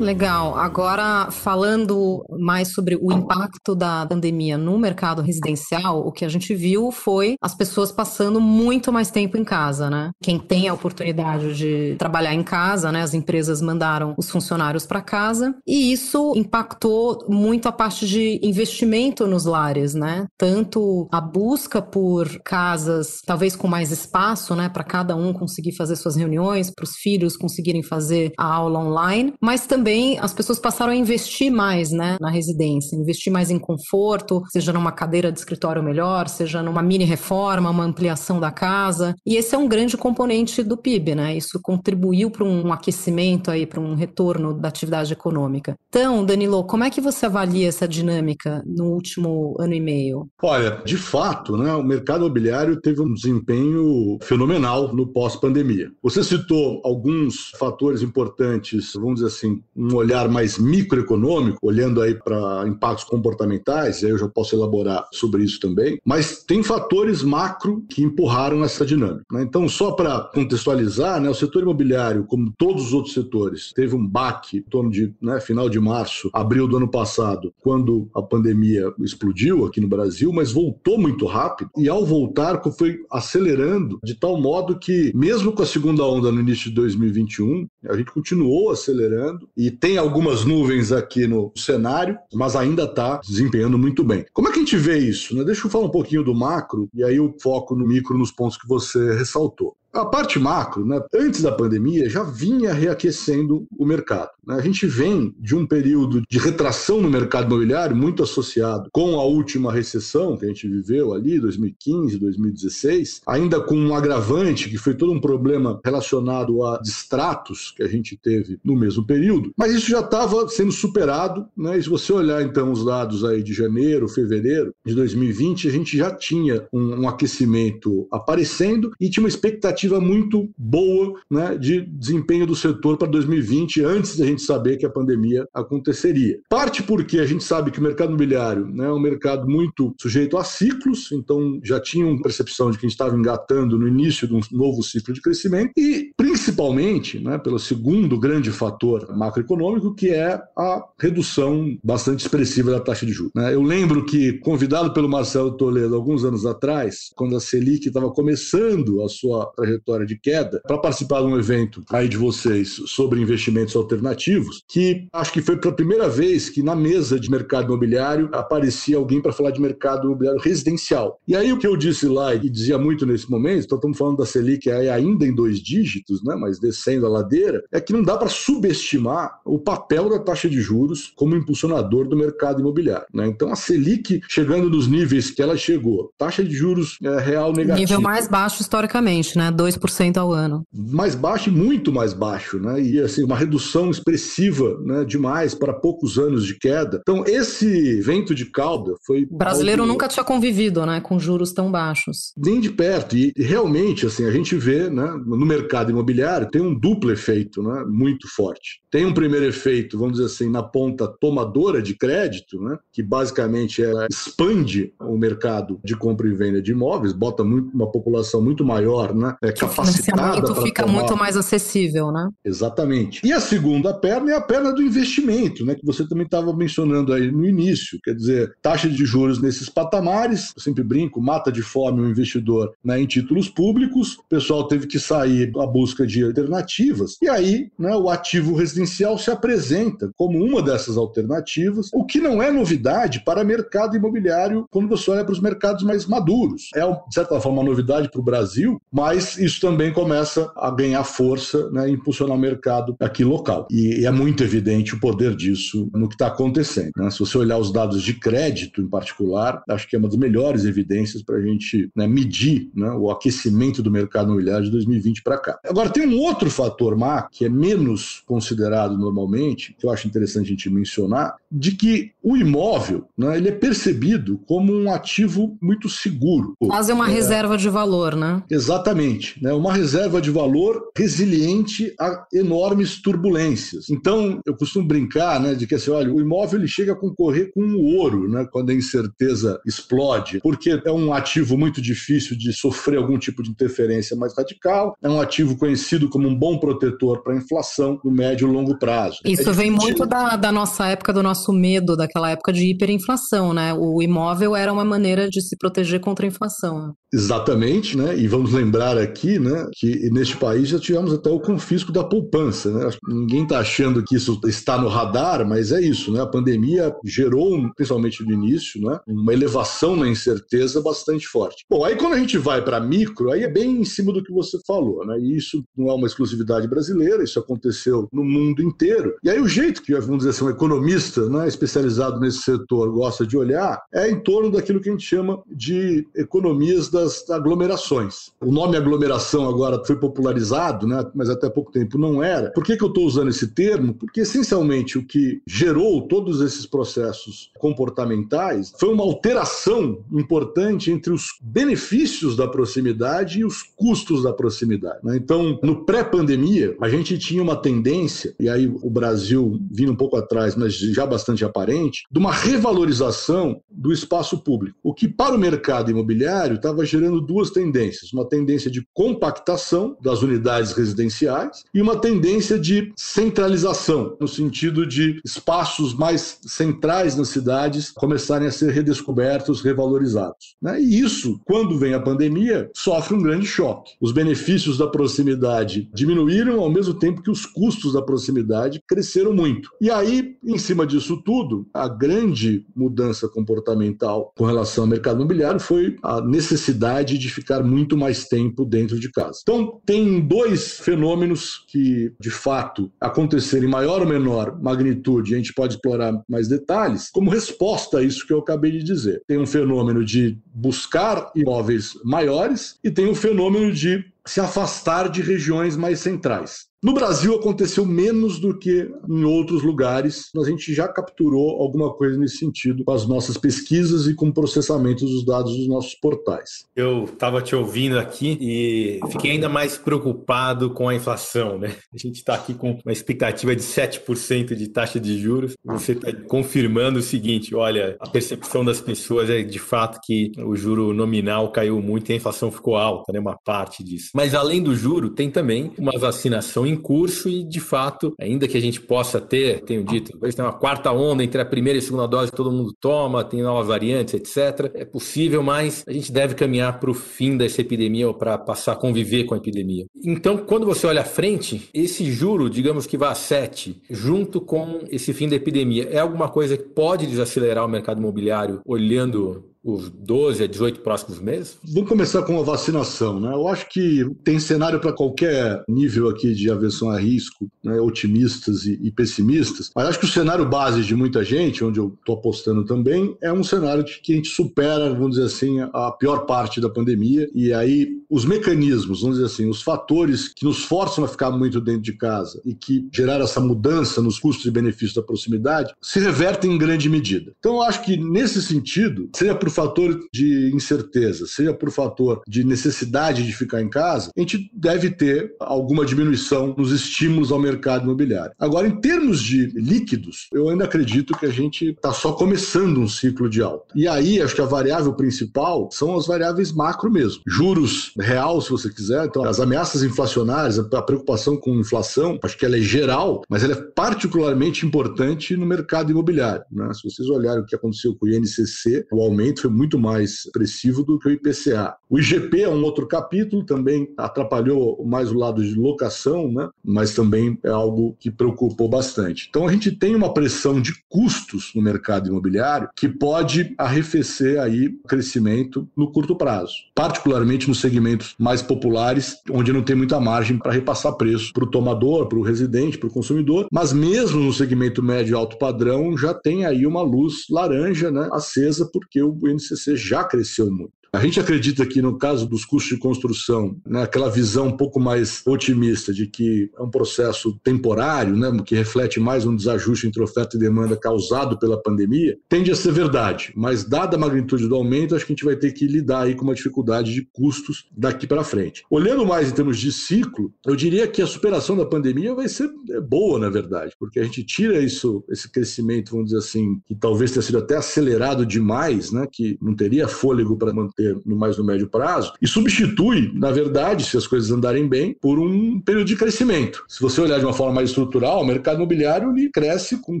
Legal. 0.00 0.56
Agora, 0.56 1.30
falando 1.30 2.24
mais 2.38 2.72
sobre 2.72 2.96
o 2.96 3.12
impacto 3.12 3.74
da 3.74 4.06
pandemia 4.06 4.56
no 4.56 4.78
mercado 4.78 5.20
residencial, 5.20 6.00
o 6.00 6.10
que 6.10 6.24
a 6.24 6.28
gente 6.28 6.54
viu 6.54 6.90
foi 6.90 7.34
as 7.40 7.54
pessoas 7.54 7.92
passando 7.92 8.40
muito 8.40 8.90
mais 8.90 9.10
tempo 9.10 9.36
em 9.36 9.44
casa, 9.44 9.90
né? 9.90 10.10
Quem 10.22 10.38
tem 10.38 10.68
a 10.68 10.74
oportunidade 10.74 11.54
de 11.54 11.96
trabalhar 11.98 12.34
em 12.34 12.42
casa, 12.42 12.90
né? 12.90 13.02
As 13.02 13.12
empresas 13.12 13.60
mandaram 13.60 14.14
os 14.16 14.30
funcionários 14.30 14.86
para 14.86 15.02
casa 15.02 15.54
e 15.66 15.92
isso 15.92 16.32
impactou 16.34 17.26
muito 17.28 17.68
a 17.68 17.72
parte 17.72 18.08
de 18.08 18.40
investimento 18.42 19.26
nos 19.26 19.44
lares, 19.44 19.92
né? 19.92 20.26
Tanto 20.38 21.08
a 21.12 21.20
busca 21.20 21.82
por 21.82 22.26
casas, 22.42 23.20
talvez 23.26 23.54
com 23.54 23.68
mais 23.68 23.92
espaço, 23.92 24.56
né? 24.56 24.70
Para 24.70 24.82
cada 24.82 25.14
um 25.14 25.34
conseguir 25.34 25.76
fazer 25.76 25.96
suas 25.96 26.16
reuniões, 26.16 26.70
para 26.70 26.84
os 26.84 26.96
filhos 26.96 27.36
conseguirem 27.36 27.82
fazer 27.82 28.32
a 28.38 28.46
aula 28.46 28.78
online, 28.78 29.34
mas 29.42 29.66
também 29.66 29.89
também 29.90 30.20
as 30.20 30.32
pessoas 30.32 30.60
passaram 30.60 30.92
a 30.92 30.96
investir 30.96 31.50
mais 31.50 31.90
né, 31.90 32.16
na 32.20 32.30
residência, 32.30 32.94
investir 32.94 33.32
mais 33.32 33.50
em 33.50 33.58
conforto, 33.58 34.44
seja 34.48 34.72
numa 34.72 34.92
cadeira 34.92 35.32
de 35.32 35.38
escritório 35.40 35.82
melhor, 35.82 36.28
seja 36.28 36.62
numa 36.62 36.80
mini 36.80 37.04
reforma, 37.04 37.70
uma 37.70 37.82
ampliação 37.82 38.38
da 38.38 38.52
casa. 38.52 39.16
E 39.26 39.34
esse 39.34 39.52
é 39.52 39.58
um 39.58 39.66
grande 39.66 39.96
componente 39.96 40.62
do 40.62 40.76
PIB, 40.76 41.16
né? 41.16 41.36
Isso 41.36 41.58
contribuiu 41.60 42.30
para 42.30 42.44
um 42.44 42.72
aquecimento 42.72 43.50
aí, 43.50 43.66
para 43.66 43.80
um 43.80 43.96
retorno 43.96 44.54
da 44.54 44.68
atividade 44.68 45.12
econômica. 45.12 45.74
Então, 45.88 46.24
Danilo, 46.24 46.62
como 46.62 46.84
é 46.84 46.90
que 46.90 47.00
você 47.00 47.26
avalia 47.26 47.66
essa 47.66 47.88
dinâmica 47.88 48.62
no 48.64 48.92
último 48.92 49.56
ano 49.58 49.74
e 49.74 49.80
meio? 49.80 50.28
Olha, 50.40 50.80
de 50.84 50.96
fato, 50.96 51.56
né, 51.56 51.74
o 51.74 51.82
mercado 51.82 52.20
imobiliário 52.20 52.80
teve 52.80 53.00
um 53.00 53.12
desempenho 53.12 54.18
fenomenal 54.22 54.94
no 54.94 55.08
pós-pandemia. 55.08 55.90
Você 56.00 56.22
citou 56.22 56.80
alguns 56.84 57.50
fatores 57.58 58.02
importantes, 58.02 58.92
vamos 58.94 59.14
dizer 59.16 59.26
assim, 59.26 59.60
um 59.80 59.94
olhar 59.94 60.28
mais 60.28 60.58
microeconômico, 60.58 61.58
olhando 61.62 62.02
aí 62.02 62.14
para 62.14 62.68
impactos 62.68 63.04
comportamentais, 63.04 64.02
eu 64.02 64.18
já 64.18 64.28
posso 64.28 64.54
elaborar 64.54 65.06
sobre 65.12 65.42
isso 65.42 65.58
também, 65.58 65.98
mas 66.04 66.44
tem 66.44 66.62
fatores 66.62 67.22
macro 67.22 67.82
que 67.88 68.02
empurraram 68.02 68.62
essa 68.62 68.84
dinâmica. 68.84 69.24
Né? 69.32 69.42
Então, 69.42 69.68
só 69.68 69.92
para 69.92 70.20
contextualizar, 70.34 71.20
né, 71.20 71.30
o 71.30 71.34
setor 71.34 71.62
imobiliário, 71.62 72.24
como 72.24 72.52
todos 72.58 72.86
os 72.86 72.92
outros 72.92 73.14
setores, 73.14 73.72
teve 73.74 73.94
um 73.94 74.06
baque 74.06 74.58
em 74.58 74.62
torno 74.62 74.90
de 74.90 75.14
né, 75.20 75.40
final 75.40 75.68
de 75.68 75.80
março, 75.80 76.30
abril 76.32 76.68
do 76.68 76.76
ano 76.76 76.90
passado, 76.90 77.52
quando 77.60 78.08
a 78.14 78.22
pandemia 78.22 78.92
explodiu 79.00 79.64
aqui 79.64 79.80
no 79.80 79.88
Brasil, 79.88 80.32
mas 80.32 80.52
voltou 80.52 80.98
muito 80.98 81.24
rápido, 81.26 81.70
e 81.76 81.88
ao 81.88 82.04
voltar 82.04 82.60
foi 82.76 82.98
acelerando 83.10 83.98
de 84.04 84.14
tal 84.14 84.40
modo 84.40 84.78
que, 84.78 85.12
mesmo 85.14 85.52
com 85.52 85.62
a 85.62 85.66
segunda 85.66 86.04
onda 86.04 86.30
no 86.30 86.40
início 86.40 86.68
de 86.68 86.74
2021, 86.74 87.66
a 87.88 87.96
gente 87.96 88.12
continuou 88.12 88.70
acelerando 88.70 89.48
e 89.60 89.70
tem 89.70 89.98
algumas 89.98 90.42
nuvens 90.42 90.90
aqui 90.90 91.26
no 91.26 91.52
cenário, 91.54 92.18
mas 92.32 92.56
ainda 92.56 92.84
está 92.84 93.18
desempenhando 93.18 93.76
muito 93.76 94.02
bem. 94.02 94.24
Como 94.32 94.48
é 94.48 94.52
que 94.52 94.56
a 94.56 94.62
gente 94.62 94.78
vê 94.78 94.96
isso? 94.96 95.36
Né? 95.36 95.44
Deixa 95.44 95.66
eu 95.66 95.70
falar 95.70 95.84
um 95.84 95.90
pouquinho 95.90 96.24
do 96.24 96.34
macro 96.34 96.88
e 96.94 97.04
aí 97.04 97.16
eu 97.16 97.36
foco 97.42 97.76
no 97.76 97.86
micro 97.86 98.16
nos 98.16 98.32
pontos 98.32 98.56
que 98.56 98.66
você 98.66 99.12
ressaltou. 99.18 99.76
A 99.92 100.04
parte 100.04 100.38
macro, 100.38 100.86
né, 100.86 101.02
antes 101.12 101.42
da 101.42 101.50
pandemia, 101.50 102.08
já 102.08 102.22
vinha 102.22 102.72
reaquecendo 102.72 103.66
o 103.76 103.84
mercado. 103.84 104.30
Né? 104.46 104.54
A 104.54 104.60
gente 104.60 104.86
vem 104.86 105.34
de 105.36 105.56
um 105.56 105.66
período 105.66 106.22
de 106.28 106.38
retração 106.38 107.00
no 107.00 107.10
mercado 107.10 107.46
imobiliário 107.46 107.96
muito 107.96 108.22
associado 108.22 108.88
com 108.92 109.18
a 109.18 109.24
última 109.24 109.72
recessão 109.72 110.36
que 110.36 110.44
a 110.44 110.48
gente 110.48 110.68
viveu 110.68 111.12
ali, 111.12 111.40
2015, 111.40 112.18
2016, 112.18 113.22
ainda 113.26 113.60
com 113.60 113.74
um 113.74 113.92
agravante 113.92 114.68
que 114.68 114.78
foi 114.78 114.94
todo 114.94 115.12
um 115.12 115.20
problema 115.20 115.80
relacionado 115.84 116.64
a 116.64 116.80
distratos 116.80 117.72
que 117.76 117.82
a 117.82 117.88
gente 117.88 118.16
teve 118.16 118.60
no 118.64 118.76
mesmo 118.76 119.04
período, 119.04 119.52
mas 119.56 119.72
isso 119.72 119.90
já 119.90 120.00
estava 120.00 120.46
sendo 120.48 120.70
superado. 120.70 121.46
Né? 121.56 121.78
E 121.78 121.82
se 121.82 121.88
você 121.88 122.12
olhar 122.12 122.42
então 122.42 122.70
os 122.70 122.84
dados 122.84 123.24
aí 123.24 123.42
de 123.42 123.52
janeiro, 123.52 124.08
fevereiro 124.08 124.72
de 124.86 124.94
2020, 124.94 125.66
a 125.66 125.72
gente 125.72 125.96
já 125.96 126.14
tinha 126.14 126.68
um, 126.72 127.02
um 127.02 127.08
aquecimento 127.08 128.06
aparecendo 128.12 128.92
e 129.00 129.10
tinha 129.10 129.24
uma 129.24 129.28
expectativa 129.28 129.79
expectativa 129.80 130.00
muito 130.00 130.50
boa 130.56 131.14
né, 131.30 131.56
de 131.56 131.82
desempenho 131.82 132.46
do 132.46 132.54
setor 132.54 132.96
para 132.98 133.08
2020, 133.08 133.82
antes 133.82 134.16
da 134.16 134.26
gente 134.26 134.42
saber 134.42 134.76
que 134.76 134.84
a 134.84 134.90
pandemia 134.90 135.46
aconteceria. 135.54 136.38
Parte 136.48 136.82
porque 136.82 137.18
a 137.18 137.26
gente 137.26 137.44
sabe 137.44 137.70
que 137.70 137.78
o 137.78 137.82
mercado 137.82 138.08
imobiliário 138.08 138.66
né, 138.66 138.86
é 138.86 138.92
um 138.92 139.00
mercado 139.00 139.48
muito 139.48 139.94
sujeito 139.98 140.36
a 140.36 140.44
ciclos, 140.44 141.10
então 141.12 141.58
já 141.62 141.80
tinham 141.80 142.20
percepção 142.20 142.70
de 142.70 142.78
que 142.78 142.84
a 142.84 142.88
gente 142.88 142.96
estava 142.96 143.16
engatando 143.16 143.78
no 143.78 143.88
início 143.88 144.26
de 144.26 144.34
um 144.34 144.40
novo 144.52 144.82
ciclo 144.82 145.14
de 145.14 145.20
crescimento, 145.20 145.72
e 145.76 146.10
principalmente 146.16 147.18
né, 147.18 147.38
pelo 147.38 147.58
segundo 147.58 148.18
grande 148.18 148.50
fator 148.50 149.16
macroeconômico, 149.16 149.94
que 149.94 150.10
é 150.10 150.40
a 150.56 150.84
redução 150.98 151.76
bastante 151.82 152.20
expressiva 152.20 152.70
da 152.70 152.80
taxa 152.80 153.06
de 153.06 153.12
juros. 153.12 153.32
Né? 153.34 153.54
Eu 153.54 153.62
lembro 153.62 154.04
que, 154.04 154.34
convidado 154.40 154.92
pelo 154.92 155.08
Marcelo 155.08 155.56
Toledo 155.56 155.94
alguns 155.94 156.24
anos 156.24 156.44
atrás, 156.44 157.10
quando 157.14 157.36
a 157.36 157.40
Selic 157.40 157.86
estava 157.86 158.10
começando 158.10 159.02
a 159.02 159.08
sua 159.08 159.46
trajetória 159.56 159.69
de 160.06 160.18
queda 160.18 160.60
para 160.66 160.78
participar 160.78 161.20
de 161.20 161.26
um 161.26 161.38
evento 161.38 161.82
aí 161.90 162.08
de 162.08 162.16
vocês 162.16 162.80
sobre 162.86 163.20
investimentos 163.20 163.76
alternativos, 163.76 164.62
que 164.68 165.08
acho 165.12 165.32
que 165.32 165.42
foi 165.42 165.56
pela 165.56 165.74
primeira 165.74 166.08
vez 166.08 166.48
que 166.48 166.62
na 166.62 166.74
mesa 166.74 167.18
de 167.18 167.30
mercado 167.30 167.66
imobiliário 167.66 168.28
aparecia 168.32 168.96
alguém 168.96 169.20
para 169.20 169.32
falar 169.32 169.50
de 169.50 169.60
mercado 169.60 170.06
imobiliário 170.06 170.40
residencial. 170.40 171.20
E 171.26 171.36
aí 171.36 171.52
o 171.52 171.58
que 171.58 171.66
eu 171.66 171.76
disse 171.76 172.06
lá 172.06 172.34
e 172.34 172.48
dizia 172.48 172.78
muito 172.78 173.04
nesse 173.06 173.30
momento, 173.30 173.64
então 173.64 173.76
estamos 173.76 173.98
falando 173.98 174.18
da 174.18 174.26
Selic 174.26 174.70
ainda 174.70 175.26
em 175.26 175.34
dois 175.34 175.60
dígitos, 175.60 176.22
né, 176.24 176.34
mas 176.34 176.58
descendo 176.58 177.06
a 177.06 177.08
ladeira, 177.08 177.62
é 177.72 177.80
que 177.80 177.92
não 177.92 178.02
dá 178.02 178.16
para 178.16 178.28
subestimar 178.28 179.40
o 179.44 179.58
papel 179.58 180.08
da 180.08 180.18
taxa 180.18 180.48
de 180.48 180.60
juros 180.60 181.12
como 181.16 181.36
impulsionador 181.36 182.08
do 182.08 182.16
mercado 182.16 182.60
imobiliário. 182.60 183.06
Né? 183.12 183.26
Então 183.26 183.52
a 183.52 183.56
Selic 183.56 184.20
chegando 184.28 184.70
nos 184.70 184.86
níveis 184.88 185.30
que 185.30 185.42
ela 185.42 185.56
chegou, 185.56 186.12
taxa 186.16 186.44
de 186.44 186.54
juros 186.54 186.98
é, 187.02 187.18
real 187.18 187.52
negativa. 187.52 187.78
Nível 187.78 188.00
mais 188.00 188.28
baixo 188.28 188.62
historicamente, 188.62 189.36
né? 189.36 189.50
2% 189.62 190.16
ao 190.16 190.32
ano. 190.32 190.62
Mais 190.72 191.14
baixo 191.14 191.50
e 191.50 191.52
muito 191.52 191.92
mais 191.92 192.12
baixo, 192.12 192.58
né? 192.58 192.80
E 192.80 193.00
assim, 193.00 193.24
uma 193.24 193.36
redução 193.36 193.90
expressiva 193.90 194.78
né, 194.84 195.04
demais 195.04 195.54
para 195.54 195.72
poucos 195.72 196.18
anos 196.18 196.44
de 196.44 196.58
queda. 196.58 196.98
Então, 197.00 197.24
esse 197.26 198.00
vento 198.00 198.34
de 198.34 198.46
cauda 198.46 198.94
foi. 199.06 199.26
O 199.30 199.36
brasileiro 199.36 199.82
algo... 199.82 199.92
nunca 199.92 200.08
tinha 200.08 200.24
convivido 200.24 200.84
né, 200.84 201.00
com 201.00 201.18
juros 201.18 201.52
tão 201.52 201.70
baixos. 201.70 202.32
Nem 202.36 202.60
de 202.60 202.70
perto. 202.70 203.16
E 203.16 203.32
realmente, 203.36 204.06
assim, 204.06 204.24
a 204.24 204.30
gente 204.30 204.56
vê 204.56 204.88
né, 204.88 205.12
no 205.26 205.46
mercado 205.46 205.90
imobiliário 205.90 206.50
tem 206.50 206.60
um 206.60 206.74
duplo 206.74 207.10
efeito 207.10 207.62
né, 207.62 207.84
muito 207.88 208.28
forte. 208.28 208.80
Tem 208.90 209.06
um 209.06 209.14
primeiro 209.14 209.46
efeito, 209.46 209.98
vamos 209.98 210.14
dizer 210.14 210.26
assim, 210.26 210.50
na 210.50 210.62
ponta 210.62 211.06
tomadora 211.20 211.80
de 211.80 211.94
crédito, 211.96 212.60
né, 212.60 212.76
que 212.92 213.02
basicamente 213.02 213.82
ela 213.82 214.06
expande 214.10 214.92
o 215.00 215.16
mercado 215.16 215.80
de 215.84 215.96
compra 215.96 216.28
e 216.28 216.34
venda 216.34 216.60
de 216.60 216.72
imóveis, 216.72 217.12
bota 217.12 217.44
muito, 217.44 217.72
uma 217.74 217.90
população 217.90 218.42
muito 218.42 218.64
maior, 218.64 219.14
né, 219.14 219.36
é, 219.50 219.52
capacitada. 219.52 220.52
O 220.52 220.62
fica 220.62 220.82
tomar... 220.82 221.00
muito 221.00 221.16
mais 221.16 221.36
acessível, 221.36 222.10
né? 222.10 222.28
Exatamente. 222.44 223.20
E 223.24 223.32
a 223.32 223.40
segunda 223.40 223.92
perna 223.94 224.32
é 224.32 224.36
a 224.36 224.40
perna 224.40 224.72
do 224.72 224.82
investimento, 224.82 225.64
né, 225.64 225.74
que 225.74 225.84
você 225.84 226.06
também 226.06 226.24
estava 226.24 226.54
mencionando 226.54 227.12
aí 227.12 227.30
no 227.30 227.46
início. 227.46 227.98
Quer 228.02 228.14
dizer, 228.14 228.54
taxa 228.62 228.88
de 228.88 229.04
juros 229.04 229.40
nesses 229.40 229.68
patamares, 229.68 230.52
eu 230.56 230.62
sempre 230.62 230.82
brinco, 230.82 231.20
mata 231.20 231.50
de 231.50 231.62
fome 231.62 232.00
o 232.00 232.10
investidor 232.10 232.72
né, 232.84 233.00
em 233.00 233.06
títulos 233.06 233.48
públicos, 233.48 234.14
o 234.18 234.28
pessoal 234.28 234.66
teve 234.66 234.86
que 234.86 234.98
sair 234.98 235.52
à 235.58 235.66
busca 235.66 236.06
de 236.06 236.24
alternativas, 236.24 237.16
e 237.22 237.28
aí 237.28 237.70
né, 237.78 237.94
o 237.94 238.08
ativo 238.08 238.54
residencial 238.54 239.18
se 239.18 239.30
apresenta 239.30 240.10
como 240.16 240.42
uma 240.42 240.62
dessas 240.62 240.96
alternativas, 240.96 241.88
o 241.92 242.04
que 242.04 242.20
não 242.20 242.42
é 242.42 242.50
novidade 242.50 243.22
para 243.24 243.44
mercado 243.44 243.96
imobiliário 243.96 244.66
quando 244.70 244.88
você 244.88 245.10
olha 245.10 245.24
para 245.24 245.32
os 245.32 245.40
mercados 245.40 245.82
mais 245.82 246.06
maduros. 246.06 246.68
É, 246.74 246.80
de 246.80 247.14
certa 247.14 247.40
forma, 247.40 247.60
uma 247.60 247.68
novidade 247.68 248.10
para 248.10 248.20
o 248.20 248.24
Brasil, 248.24 248.80
mas 248.92 249.38
isso 249.44 249.60
também 249.60 249.92
começa 249.92 250.52
a 250.56 250.70
ganhar 250.70 251.04
força, 251.04 251.70
né, 251.70 251.88
impulsionar 251.88 252.36
o 252.36 252.40
mercado 252.40 252.96
aqui 253.00 253.24
local. 253.24 253.66
E, 253.70 254.06
é 254.06 254.10
muito 254.10 254.42
evidente 254.42 254.94
o 254.94 255.00
poder 255.00 255.34
disso 255.34 255.88
no 255.92 256.08
que 256.08 256.14
está 256.14 256.28
acontecendo. 256.28 256.90
Né? 256.96 257.10
Se 257.10 257.18
você 257.18 257.38
olhar 257.38 257.58
os 257.58 257.72
dados 257.72 258.02
de 258.02 258.14
crédito, 258.14 258.80
em 258.80 258.88
particular, 258.88 259.62
acho 259.68 259.88
que 259.88 259.96
é 259.96 259.98
uma 259.98 260.08
das 260.08 260.16
melhores 260.16 260.64
evidências 260.64 261.22
para 261.22 261.36
a 261.36 261.42
gente 261.42 261.90
né, 261.94 262.06
medir 262.06 262.70
né, 262.74 262.90
o 262.92 263.10
aquecimento 263.10 263.82
do 263.82 263.90
mercado 263.90 264.28
imobiliário 264.28 264.64
de 264.64 264.70
2020 264.70 265.22
para 265.22 265.38
cá. 265.38 265.58
Agora, 265.64 265.90
tem 265.90 266.06
um 266.06 266.18
outro 266.18 266.50
fator 266.50 266.96
má, 266.96 267.28
que 267.30 267.44
é 267.44 267.48
menos 267.48 268.22
considerado 268.26 268.96
normalmente, 268.96 269.74
que 269.78 269.86
eu 269.86 269.90
acho 269.90 270.08
interessante 270.08 270.46
a 270.46 270.50
gente 270.50 270.70
mencionar, 270.70 271.34
de 271.50 271.72
que 271.72 272.12
o 272.22 272.36
imóvel 272.36 273.08
né, 273.16 273.36
ele 273.36 273.48
é 273.48 273.52
percebido 273.52 274.38
como 274.46 274.72
um 274.72 274.92
ativo 274.92 275.56
muito 275.60 275.88
seguro. 275.88 276.54
Quase 276.58 276.92
uma 276.92 277.08
é, 277.08 277.12
reserva 277.12 277.56
de 277.56 277.68
valor, 277.68 278.14
né? 278.14 278.42
Exatamente. 278.50 279.29
Né, 279.40 279.52
uma 279.52 279.72
reserva 279.72 280.20
de 280.20 280.30
valor 280.30 280.90
resiliente 280.96 281.94
a 281.98 282.26
enormes 282.32 283.00
turbulências. 283.00 283.88
Então, 283.90 284.40
eu 284.46 284.56
costumo 284.56 284.86
brincar 284.86 285.40
né, 285.40 285.54
de 285.54 285.66
que 285.66 285.74
assim, 285.74 285.90
olha, 285.90 286.12
o 286.12 286.20
imóvel 286.20 286.58
ele 286.58 286.68
chega 286.68 286.92
a 286.92 286.96
concorrer 286.96 287.52
com 287.52 287.62
o 287.62 287.96
ouro 287.96 288.28
né, 288.28 288.46
quando 288.50 288.70
a 288.70 288.74
incerteza 288.74 289.60
explode, 289.66 290.40
porque 290.40 290.80
é 290.84 290.92
um 290.92 291.12
ativo 291.12 291.56
muito 291.56 291.80
difícil 291.80 292.36
de 292.36 292.52
sofrer 292.52 292.98
algum 292.98 293.18
tipo 293.18 293.42
de 293.42 293.50
interferência 293.50 294.16
mais 294.16 294.34
radical, 294.36 294.94
é 295.02 295.08
um 295.08 295.20
ativo 295.20 295.56
conhecido 295.56 296.08
como 296.08 296.28
um 296.28 296.34
bom 296.34 296.58
protetor 296.58 297.22
para 297.22 297.34
a 297.34 297.36
inflação 297.36 298.00
no 298.04 298.10
médio 298.10 298.48
e 298.48 298.52
longo 298.52 298.78
prazo. 298.78 299.18
Isso 299.24 299.50
é 299.50 299.52
vem 299.52 299.70
muito 299.70 300.06
da, 300.06 300.36
da 300.36 300.50
nossa 300.50 300.86
época, 300.86 301.12
do 301.12 301.22
nosso 301.22 301.52
medo, 301.52 301.96
daquela 301.96 302.30
época 302.30 302.52
de 302.52 302.70
hiperinflação, 302.70 303.52
né? 303.52 303.74
O 303.74 304.00
imóvel 304.02 304.56
era 304.56 304.72
uma 304.72 304.84
maneira 304.84 305.28
de 305.28 305.40
se 305.42 305.56
proteger 305.56 306.00
contra 306.00 306.24
a 306.26 306.28
inflação. 306.28 306.94
Exatamente, 307.12 307.96
né? 307.96 308.16
E 308.16 308.26
vamos 308.26 308.52
lembrar 308.52 308.96
aqui, 308.96 309.19
né, 309.38 309.66
que 309.74 310.08
neste 310.10 310.36
país 310.36 310.68
já 310.68 310.78
tivemos 310.78 311.12
até 311.12 311.28
o 311.28 311.40
confisco 311.40 311.90
da 311.92 312.04
poupança, 312.04 312.70
né? 312.70 312.90
Ninguém 313.08 313.42
está 313.42 313.58
achando 313.58 314.02
que 314.04 314.16
isso 314.16 314.40
está 314.46 314.80
no 314.80 314.88
radar, 314.88 315.46
mas 315.46 315.72
é 315.72 315.80
isso, 315.80 316.12
né? 316.12 316.20
A 316.20 316.26
pandemia 316.26 316.94
gerou, 317.04 317.70
principalmente 317.74 318.24
no 318.24 318.32
início, 318.32 318.80
né, 318.80 318.98
uma 319.06 319.32
elevação 319.32 319.96
na 319.96 320.08
incerteza 320.08 320.80
bastante 320.80 321.26
forte. 321.26 321.64
Bom, 321.68 321.84
aí 321.84 321.96
quando 321.96 322.14
a 322.14 322.18
gente 322.18 322.38
vai 322.38 322.62
para 322.62 322.80
micro, 322.80 323.30
aí 323.30 323.42
é 323.42 323.48
bem 323.48 323.80
em 323.80 323.84
cima 323.84 324.12
do 324.12 324.22
que 324.22 324.32
você 324.32 324.58
falou, 324.66 325.04
né? 325.04 325.18
E 325.18 325.36
isso 325.36 325.62
não 325.76 325.90
é 325.90 325.94
uma 325.94 326.06
exclusividade 326.06 326.68
brasileira, 326.68 327.24
isso 327.24 327.38
aconteceu 327.38 328.08
no 328.12 328.24
mundo 328.24 328.62
inteiro. 328.62 329.14
E 329.22 329.30
aí 329.30 329.40
o 329.40 329.48
jeito 329.48 329.82
que, 329.82 329.94
vamos 329.94 330.18
dizer 330.18 330.30
assim, 330.30 330.44
um 330.44 330.50
economista, 330.50 331.28
né, 331.28 331.48
especializado 331.48 332.20
nesse 332.20 332.42
setor 332.42 332.90
gosta 332.92 333.26
de 333.26 333.36
olhar 333.36 333.80
é 333.92 334.08
em 334.08 334.20
torno 334.22 334.50
daquilo 334.50 334.80
que 334.80 334.88
a 334.88 334.92
gente 334.92 335.04
chama 335.04 335.42
de 335.50 336.06
economias 336.14 336.88
da 336.88 337.00
das 337.00 337.28
aglomerações. 337.30 338.30
O 338.40 338.52
nome 338.52 338.76
aglomeração 338.76 339.09
agora 339.16 339.82
foi 339.84 339.96
popularizado, 339.96 340.86
né, 340.86 341.04
mas 341.14 341.28
até 341.28 341.48
pouco 341.48 341.72
tempo 341.72 341.98
não 341.98 342.22
era. 342.22 342.50
Por 342.52 342.64
que, 342.64 342.76
que 342.76 342.84
eu 342.84 342.88
estou 342.88 343.04
usando 343.04 343.28
esse 343.28 343.48
termo? 343.48 343.94
Porque, 343.94 344.20
essencialmente, 344.20 344.98
o 344.98 345.04
que 345.04 345.42
gerou 345.46 346.06
todos 346.06 346.40
esses 346.40 346.66
processos 346.66 347.50
comportamentais 347.58 348.72
foi 348.78 348.92
uma 348.92 349.04
alteração 349.04 350.00
importante 350.12 350.90
entre 350.90 351.12
os 351.12 351.38
benefícios 351.42 352.36
da 352.36 352.46
proximidade 352.48 353.40
e 353.40 353.44
os 353.44 353.62
custos 353.62 354.22
da 354.22 354.32
proximidade. 354.32 354.98
Né? 355.02 355.16
Então, 355.16 355.58
no 355.62 355.84
pré-pandemia, 355.84 356.76
a 356.80 356.88
gente 356.88 357.18
tinha 357.18 357.42
uma 357.42 357.56
tendência, 357.56 358.34
e 358.38 358.48
aí 358.48 358.66
o 358.66 358.90
Brasil 358.90 359.60
vindo 359.70 359.92
um 359.92 359.96
pouco 359.96 360.16
atrás, 360.16 360.56
mas 360.56 360.74
já 360.74 361.06
bastante 361.06 361.44
aparente, 361.44 362.04
de 362.10 362.18
uma 362.18 362.32
revalorização 362.32 363.60
do 363.70 363.92
espaço 363.92 364.42
público, 364.42 364.78
o 364.82 364.94
que 364.94 365.08
para 365.08 365.34
o 365.34 365.38
mercado 365.38 365.90
imobiliário 365.90 366.56
estava 366.56 366.84
gerando 366.84 367.20
duas 367.20 367.50
tendências: 367.50 368.12
uma 368.12 368.28
tendência 368.28 368.70
de 368.70 368.86
compactação 368.94 369.96
das 370.02 370.22
unidades 370.22 370.72
residenciais 370.72 371.64
e 371.72 371.80
uma 371.80 371.96
tendência 371.96 372.58
de 372.58 372.92
centralização, 372.96 374.16
no 374.20 374.28
sentido 374.28 374.86
de 374.86 375.20
espaços 375.24 375.94
mais 375.94 376.38
centrais 376.42 377.16
nas 377.16 377.28
cidades 377.28 377.90
começarem 377.90 378.48
a 378.48 378.52
ser 378.52 378.70
redescobertos, 378.72 379.62
revalorizados. 379.62 380.56
Né? 380.60 380.80
E 380.80 381.00
isso, 381.00 381.40
quando 381.44 381.78
vem 381.78 381.94
a 381.94 382.00
pandemia, 382.00 382.70
sofre 382.74 383.14
um 383.14 383.22
grande 383.22 383.46
choque. 383.46 383.92
Os 384.00 384.12
benefícios 384.12 384.78
da 384.78 384.86
proximidade 384.86 385.88
diminuíram 385.94 386.60
ao 386.60 386.70
mesmo 386.70 386.94
tempo 386.94 387.22
que 387.22 387.30
os 387.30 387.46
custos 387.46 387.92
da 387.92 388.02
proximidade 388.02 388.82
cresceram 388.86 389.32
muito. 389.32 389.70
E 389.80 389.90
aí, 389.90 390.36
em 390.44 390.58
cima 390.58 390.86
disso 390.86 391.22
tudo, 391.24 391.66
a 391.72 391.88
grande 391.88 392.66
mudança 392.74 393.28
comportamental 393.28 394.32
com 394.36 394.44
relação 394.44 394.84
ao 394.84 394.90
mercado 394.90 395.16
imobiliário 395.16 395.60
foi 395.60 395.96
a 396.02 396.20
necessidade 396.20 397.18
de 397.18 397.28
ficar 397.28 397.62
muito 397.62 397.96
mais 397.96 398.26
tempo 398.26 398.64
dentro 398.64 398.79
de 398.86 399.10
casa. 399.10 399.40
Então, 399.42 399.80
tem 399.84 400.20
dois 400.20 400.78
fenômenos 400.78 401.64
que, 401.68 402.12
de 402.20 402.30
fato, 402.30 402.90
aconteceram 403.00 403.66
em 403.66 403.70
maior 403.70 404.00
ou 404.00 404.08
menor 404.08 404.60
magnitude, 404.60 405.34
a 405.34 405.36
gente 405.36 405.52
pode 405.52 405.74
explorar 405.74 406.12
mais 406.28 406.48
detalhes, 406.48 407.10
como 407.10 407.30
resposta 407.30 407.98
a 407.98 408.02
isso 408.02 408.26
que 408.26 408.32
eu 408.32 408.38
acabei 408.38 408.70
de 408.70 408.82
dizer. 408.82 409.22
Tem 409.26 409.38
um 409.38 409.46
fenômeno 409.46 410.04
de 410.04 410.38
buscar 410.54 411.30
imóveis 411.34 411.92
maiores 412.04 412.78
e 412.82 412.90
tem 412.90 413.08
um 413.08 413.14
fenômeno 413.14 413.72
de 413.72 414.04
se 414.26 414.40
afastar 414.40 415.08
de 415.08 415.22
regiões 415.22 415.76
mais 415.76 416.00
centrais. 416.00 416.70
No 416.82 416.94
Brasil 416.94 417.34
aconteceu 417.34 417.84
menos 417.84 418.38
do 418.38 418.58
que 418.58 418.90
em 419.06 419.22
outros 419.22 419.62
lugares. 419.62 420.30
A 420.34 420.44
gente 420.48 420.72
já 420.72 420.88
capturou 420.88 421.60
alguma 421.60 421.92
coisa 421.92 422.16
nesse 422.16 422.38
sentido 422.38 422.84
com 422.84 422.92
as 422.92 423.06
nossas 423.06 423.36
pesquisas 423.36 424.06
e 424.06 424.14
com 424.14 424.28
o 424.28 424.32
processamento 424.32 425.04
dos 425.04 425.22
dados 425.22 425.54
dos 425.54 425.68
nossos 425.68 425.94
portais. 425.94 426.64
Eu 426.74 427.04
estava 427.04 427.42
te 427.42 427.54
ouvindo 427.54 427.98
aqui 427.98 428.38
e 428.40 429.00
fiquei 429.10 429.32
ainda 429.32 429.46
mais 429.46 429.76
preocupado 429.76 430.70
com 430.70 430.88
a 430.88 430.94
inflação, 430.94 431.58
né? 431.58 431.76
A 431.92 431.98
gente 431.98 432.16
está 432.16 432.32
aqui 432.34 432.54
com 432.54 432.78
uma 432.82 432.92
expectativa 432.92 433.54
de 433.54 433.62
7% 433.62 434.54
de 434.54 434.68
taxa 434.68 434.98
de 434.98 435.18
juros. 435.18 435.54
Você 435.62 435.92
está 435.92 436.10
confirmando 436.28 437.00
o 437.00 437.02
seguinte: 437.02 437.54
olha, 437.54 437.98
a 438.00 438.08
percepção 438.08 438.64
das 438.64 438.80
pessoas 438.80 439.28
é 439.28 439.42
de 439.42 439.58
fato 439.58 440.00
que 440.02 440.32
o 440.38 440.56
juro 440.56 440.94
nominal 440.94 441.52
caiu 441.52 441.78
muito 441.82 442.08
e 442.08 442.14
a 442.14 442.16
inflação 442.16 442.50
ficou 442.50 442.78
alta, 442.78 443.12
né? 443.12 443.20
Uma 443.20 443.36
parte 443.36 443.84
disso. 443.84 444.09
Mas 444.14 444.34
além 444.34 444.62
do 444.62 444.74
juro, 444.74 445.10
tem 445.10 445.30
também 445.30 445.72
uma 445.78 445.98
vacinação 445.98 446.66
em 446.66 446.76
curso 446.76 447.28
e, 447.28 447.44
de 447.44 447.60
fato, 447.60 448.12
ainda 448.18 448.48
que 448.48 448.56
a 448.56 448.60
gente 448.60 448.80
possa 448.80 449.20
ter, 449.20 449.60
tenho 449.62 449.84
dito, 449.84 450.12
talvez 450.12 450.34
tem 450.34 450.44
uma 450.44 450.52
quarta 450.52 450.90
onda 450.92 451.22
entre 451.22 451.40
a 451.40 451.44
primeira 451.44 451.78
e 451.78 451.80
a 451.80 451.82
segunda 451.82 452.06
dose 452.06 452.30
que 452.30 452.36
todo 452.36 452.52
mundo 452.52 452.74
toma, 452.80 453.24
tem 453.24 453.42
novas 453.42 453.68
variantes, 453.68 454.14
etc. 454.14 454.70
É 454.74 454.84
possível, 454.84 455.42
mas 455.42 455.84
a 455.86 455.92
gente 455.92 456.12
deve 456.12 456.34
caminhar 456.34 456.78
para 456.80 456.90
o 456.90 456.94
fim 456.94 457.36
dessa 457.36 457.60
epidemia 457.60 458.08
ou 458.08 458.14
para 458.14 458.36
passar 458.38 458.72
a 458.72 458.76
conviver 458.76 459.24
com 459.24 459.34
a 459.34 459.38
epidemia. 459.38 459.86
Então, 460.04 460.38
quando 460.38 460.66
você 460.66 460.86
olha 460.86 461.02
à 461.02 461.04
frente, 461.04 461.68
esse 461.72 462.10
juro, 462.10 462.50
digamos 462.50 462.86
que 462.86 462.96
vá 462.96 463.10
a 463.10 463.14
7, 463.14 463.82
junto 463.88 464.40
com 464.40 464.80
esse 464.90 465.12
fim 465.12 465.28
da 465.28 465.36
epidemia, 465.36 465.88
é 465.90 465.98
alguma 465.98 466.28
coisa 466.28 466.56
que 466.56 466.64
pode 466.64 467.06
desacelerar 467.06 467.64
o 467.64 467.68
mercado 467.68 467.98
imobiliário 467.98 468.60
olhando 468.64 469.49
os 469.62 469.90
12 469.90 470.42
a 470.42 470.46
18 470.46 470.80
próximos 470.80 471.20
meses? 471.20 471.58
Vamos 471.64 471.88
começar 471.88 472.22
com 472.22 472.38
a 472.38 472.42
vacinação. 472.42 473.20
Né? 473.20 473.32
Eu 473.32 473.46
acho 473.48 473.68
que 473.68 474.04
tem 474.24 474.38
cenário 474.38 474.80
para 474.80 474.92
qualquer 474.92 475.62
nível 475.68 476.08
aqui 476.08 476.34
de 476.34 476.50
aversão 476.50 476.90
a 476.90 476.98
risco, 476.98 477.50
né? 477.62 477.80
otimistas 477.80 478.64
e, 478.64 478.78
e, 478.82 478.90
pessimistas, 478.90 479.70
mas 479.74 479.88
acho 479.88 479.98
que 479.98 480.04
o 480.04 480.08
cenário 480.08 480.48
base 480.48 480.82
de 480.82 480.94
muita 480.94 481.22
gente, 481.24 481.64
onde 481.64 481.78
eu 481.78 481.94
estou 481.98 482.16
apostando 482.16 482.64
também, 482.64 483.16
é 483.22 483.32
um 483.32 483.44
cenário 483.44 483.84
de 483.84 484.00
que 484.00 484.12
a 484.12 484.16
gente 484.16 484.28
supera, 484.28 484.92
vamos 484.92 485.12
dizer 485.12 485.26
assim, 485.26 485.60
a 485.60 485.90
pior 485.92 486.26
parte 486.26 486.60
da 486.60 486.68
pandemia 486.68 487.28
e 487.34 487.52
aí 487.52 488.00
os 488.08 488.24
mecanismos, 488.24 489.02
vamos 489.02 489.16
dizer 489.16 489.26
assim, 489.26 489.48
os 489.48 489.62
fatores 489.62 490.28
que 490.28 490.44
nos 490.44 490.64
forçam 490.64 491.04
a 491.04 491.08
ficar 491.08 491.30
muito 491.30 491.60
dentro 491.60 491.82
de 491.82 491.92
casa 491.92 492.40
e 492.44 492.54
que 492.54 492.88
geraram 492.92 493.24
essa 493.24 493.40
mudança 493.40 494.00
nos 494.00 494.18
custos 494.18 494.46
e 494.46 494.50
benefícios 494.50 494.94
da 494.94 495.02
proximidade 495.02 495.74
se 495.80 496.00
revertem 496.00 496.52
em 496.52 496.58
grande 496.58 496.88
medida. 496.88 497.32
Então 497.38 497.56
eu 497.56 497.62
acho 497.62 497.84
que 497.84 497.96
nesse 497.96 498.42
sentido, 498.42 499.08
seja 499.14 499.34
por 499.34 499.49
fator 499.50 499.98
de 500.12 500.50
incerteza, 500.54 501.26
seja 501.26 501.52
por 501.54 501.70
fator 501.70 502.22
de 502.26 502.44
necessidade 502.44 503.24
de 503.24 503.32
ficar 503.32 503.62
em 503.62 503.68
casa, 503.68 504.10
a 504.16 504.20
gente 504.20 504.50
deve 504.54 504.90
ter 504.90 505.34
alguma 505.40 505.84
diminuição 505.84 506.54
nos 506.56 506.72
estímulos 506.72 507.32
ao 507.32 507.38
mercado 507.38 507.84
imobiliário. 507.84 508.32
Agora, 508.38 508.66
em 508.66 508.80
termos 508.80 509.22
de 509.22 509.46
líquidos, 509.46 510.28
eu 510.32 510.48
ainda 510.48 510.64
acredito 510.64 511.16
que 511.16 511.26
a 511.26 511.30
gente 511.30 511.70
está 511.70 511.92
só 511.92 512.12
começando 512.12 512.78
um 512.78 512.88
ciclo 512.88 513.28
de 513.28 513.42
alta. 513.42 513.66
E 513.74 513.86
aí, 513.86 514.20
acho 514.20 514.34
que 514.34 514.40
a 514.40 514.46
variável 514.46 514.94
principal 514.94 515.68
são 515.72 515.96
as 515.96 516.06
variáveis 516.06 516.52
macro 516.52 516.90
mesmo. 516.90 517.22
Juros 517.26 517.92
real, 517.98 518.40
se 518.40 518.50
você 518.50 518.68
quiser. 518.70 519.06
Então, 519.06 519.24
as 519.24 519.40
ameaças 519.40 519.82
inflacionárias, 519.82 520.58
a 520.58 520.82
preocupação 520.82 521.36
com 521.36 521.58
inflação, 521.58 522.18
acho 522.22 522.36
que 522.36 522.44
ela 522.44 522.56
é 522.56 522.60
geral, 522.60 523.22
mas 523.28 523.42
ela 523.42 523.54
é 523.54 523.62
particularmente 523.74 524.66
importante 524.66 525.36
no 525.36 525.46
mercado 525.46 525.90
imobiliário. 525.90 526.44
Né? 526.50 526.72
Se 526.74 526.82
vocês 526.88 527.08
olharem 527.08 527.42
o 527.42 527.46
que 527.46 527.54
aconteceu 527.54 527.94
com 527.94 528.06
o 528.06 528.08
INCC, 528.08 528.86
o 528.92 529.02
aumento 529.02 529.39
foi 529.42 529.50
muito 529.50 529.78
mais 529.78 530.24
expressivo 530.24 530.84
do 530.84 530.98
que 530.98 531.08
o 531.08 531.12
IPCA. 531.12 531.74
O 531.88 531.98
IGP 531.98 532.42
é 532.42 532.48
um 532.48 532.62
outro 532.62 532.86
capítulo, 532.86 533.44
também 533.44 533.88
atrapalhou 533.96 534.84
mais 534.84 535.10
o 535.10 535.18
lado 535.18 535.42
de 535.42 535.54
locação, 535.54 536.30
né? 536.30 536.48
mas 536.64 536.94
também 536.94 537.38
é 537.44 537.50
algo 537.50 537.96
que 537.98 538.10
preocupou 538.10 538.68
bastante. 538.68 539.26
Então 539.28 539.46
a 539.46 539.52
gente 539.52 539.70
tem 539.70 539.94
uma 539.94 540.12
pressão 540.12 540.60
de 540.60 540.72
custos 540.88 541.52
no 541.54 541.62
mercado 541.62 542.08
imobiliário 542.08 542.68
que 542.76 542.88
pode 542.88 543.54
arrefecer 543.58 544.40
aí 544.40 544.68
o 544.68 544.88
crescimento 544.88 545.68
no 545.76 545.90
curto 545.90 546.14
prazo, 546.16 546.54
particularmente 546.74 547.48
nos 547.48 547.60
segmentos 547.60 548.14
mais 548.18 548.42
populares, 548.42 549.16
onde 549.30 549.52
não 549.52 549.62
tem 549.62 549.76
muita 549.76 550.00
margem 550.00 550.38
para 550.38 550.52
repassar 550.52 550.96
preço 550.96 551.32
para 551.32 551.44
o 551.44 551.50
tomador, 551.50 552.08
para 552.08 552.18
o 552.18 552.22
residente, 552.22 552.78
para 552.78 552.88
o 552.88 552.92
consumidor, 552.92 553.46
mas 553.52 553.72
mesmo 553.72 554.20
no 554.20 554.32
segmento 554.32 554.82
médio 554.82 555.12
e 555.12 555.14
alto 555.14 555.38
padrão 555.38 555.96
já 555.96 556.14
tem 556.14 556.44
aí 556.44 556.66
uma 556.66 556.82
luz 556.82 557.24
laranja 557.30 557.90
né, 557.90 558.08
acesa, 558.12 558.68
porque 558.72 559.02
o 559.02 559.12
INCC 559.30 559.76
já 559.76 560.04
cresceu 560.04 560.50
muito. 560.50 560.79
A 560.92 560.98
gente 560.98 561.20
acredita 561.20 561.64
que 561.64 561.80
no 561.80 561.96
caso 561.96 562.26
dos 562.26 562.44
custos 562.44 562.74
de 562.74 562.78
construção, 562.78 563.56
né, 563.64 563.84
aquela 563.84 564.10
visão 564.10 564.48
um 564.48 564.56
pouco 564.56 564.80
mais 564.80 565.22
otimista 565.24 565.92
de 565.92 566.08
que 566.08 566.50
é 566.58 566.62
um 566.62 566.68
processo 566.68 567.38
temporário, 567.44 568.16
né, 568.16 568.42
que 568.44 568.56
reflete 568.56 568.98
mais 568.98 569.24
um 569.24 569.36
desajuste 569.36 569.86
entre 569.86 570.02
oferta 570.02 570.36
e 570.36 570.40
demanda 570.40 570.76
causado 570.76 571.38
pela 571.38 571.62
pandemia, 571.62 572.18
tende 572.28 572.50
a 572.50 572.56
ser 572.56 572.72
verdade. 572.72 573.32
Mas 573.36 573.62
dada 573.62 573.96
a 573.96 574.00
magnitude 574.00 574.48
do 574.48 574.56
aumento, 574.56 574.96
acho 574.96 575.06
que 575.06 575.12
a 575.12 575.14
gente 575.14 575.24
vai 575.24 575.36
ter 575.36 575.52
que 575.52 575.64
lidar 575.64 576.02
aí 576.02 576.16
com 576.16 576.24
uma 576.24 576.34
dificuldade 576.34 576.92
de 576.92 577.06
custos 577.12 577.68
daqui 577.76 578.04
para 578.04 578.24
frente. 578.24 578.64
Olhando 578.68 579.06
mais 579.06 579.30
em 579.30 579.34
termos 579.34 579.60
de 579.60 579.70
ciclo, 579.70 580.32
eu 580.44 580.56
diria 580.56 580.88
que 580.88 581.00
a 581.00 581.06
superação 581.06 581.56
da 581.56 581.64
pandemia 581.64 582.16
vai 582.16 582.28
ser 582.28 582.50
é, 582.68 582.80
boa, 582.80 583.16
na 583.16 583.30
verdade, 583.30 583.74
porque 583.78 584.00
a 584.00 584.04
gente 584.04 584.24
tira 584.24 584.58
isso, 584.58 585.04
esse 585.08 585.30
crescimento, 585.30 585.92
vamos 585.92 586.06
dizer 586.06 586.18
assim, 586.18 586.60
que 586.66 586.74
talvez 586.74 587.12
tenha 587.12 587.22
sido 587.22 587.38
até 587.38 587.56
acelerado 587.56 588.26
demais, 588.26 588.90
né, 588.90 589.06
que 589.10 589.38
não 589.40 589.54
teria 589.54 589.86
fôlego 589.86 590.36
para 590.36 590.52
manter 590.52 590.79
ter 590.79 590.79
no 591.04 591.16
mais 591.16 591.36
no 591.36 591.44
médio 591.44 591.68
prazo, 591.68 592.12
e 592.20 592.26
substitui, 592.26 593.10
na 593.14 593.30
verdade, 593.30 593.84
se 593.84 593.96
as 593.96 594.06
coisas 594.06 594.30
andarem 594.30 594.68
bem, 594.68 594.96
por 595.00 595.18
um 595.18 595.60
período 595.60 595.86
de 595.86 595.96
crescimento. 595.96 596.64
Se 596.68 596.80
você 596.80 597.00
olhar 597.00 597.18
de 597.18 597.24
uma 597.24 597.32
forma 597.32 597.54
mais 597.54 597.70
estrutural, 597.70 598.22
o 598.22 598.26
mercado 598.26 598.56
imobiliário 598.56 599.10
ele 599.10 599.30
cresce 599.30 599.78
com 599.78 600.00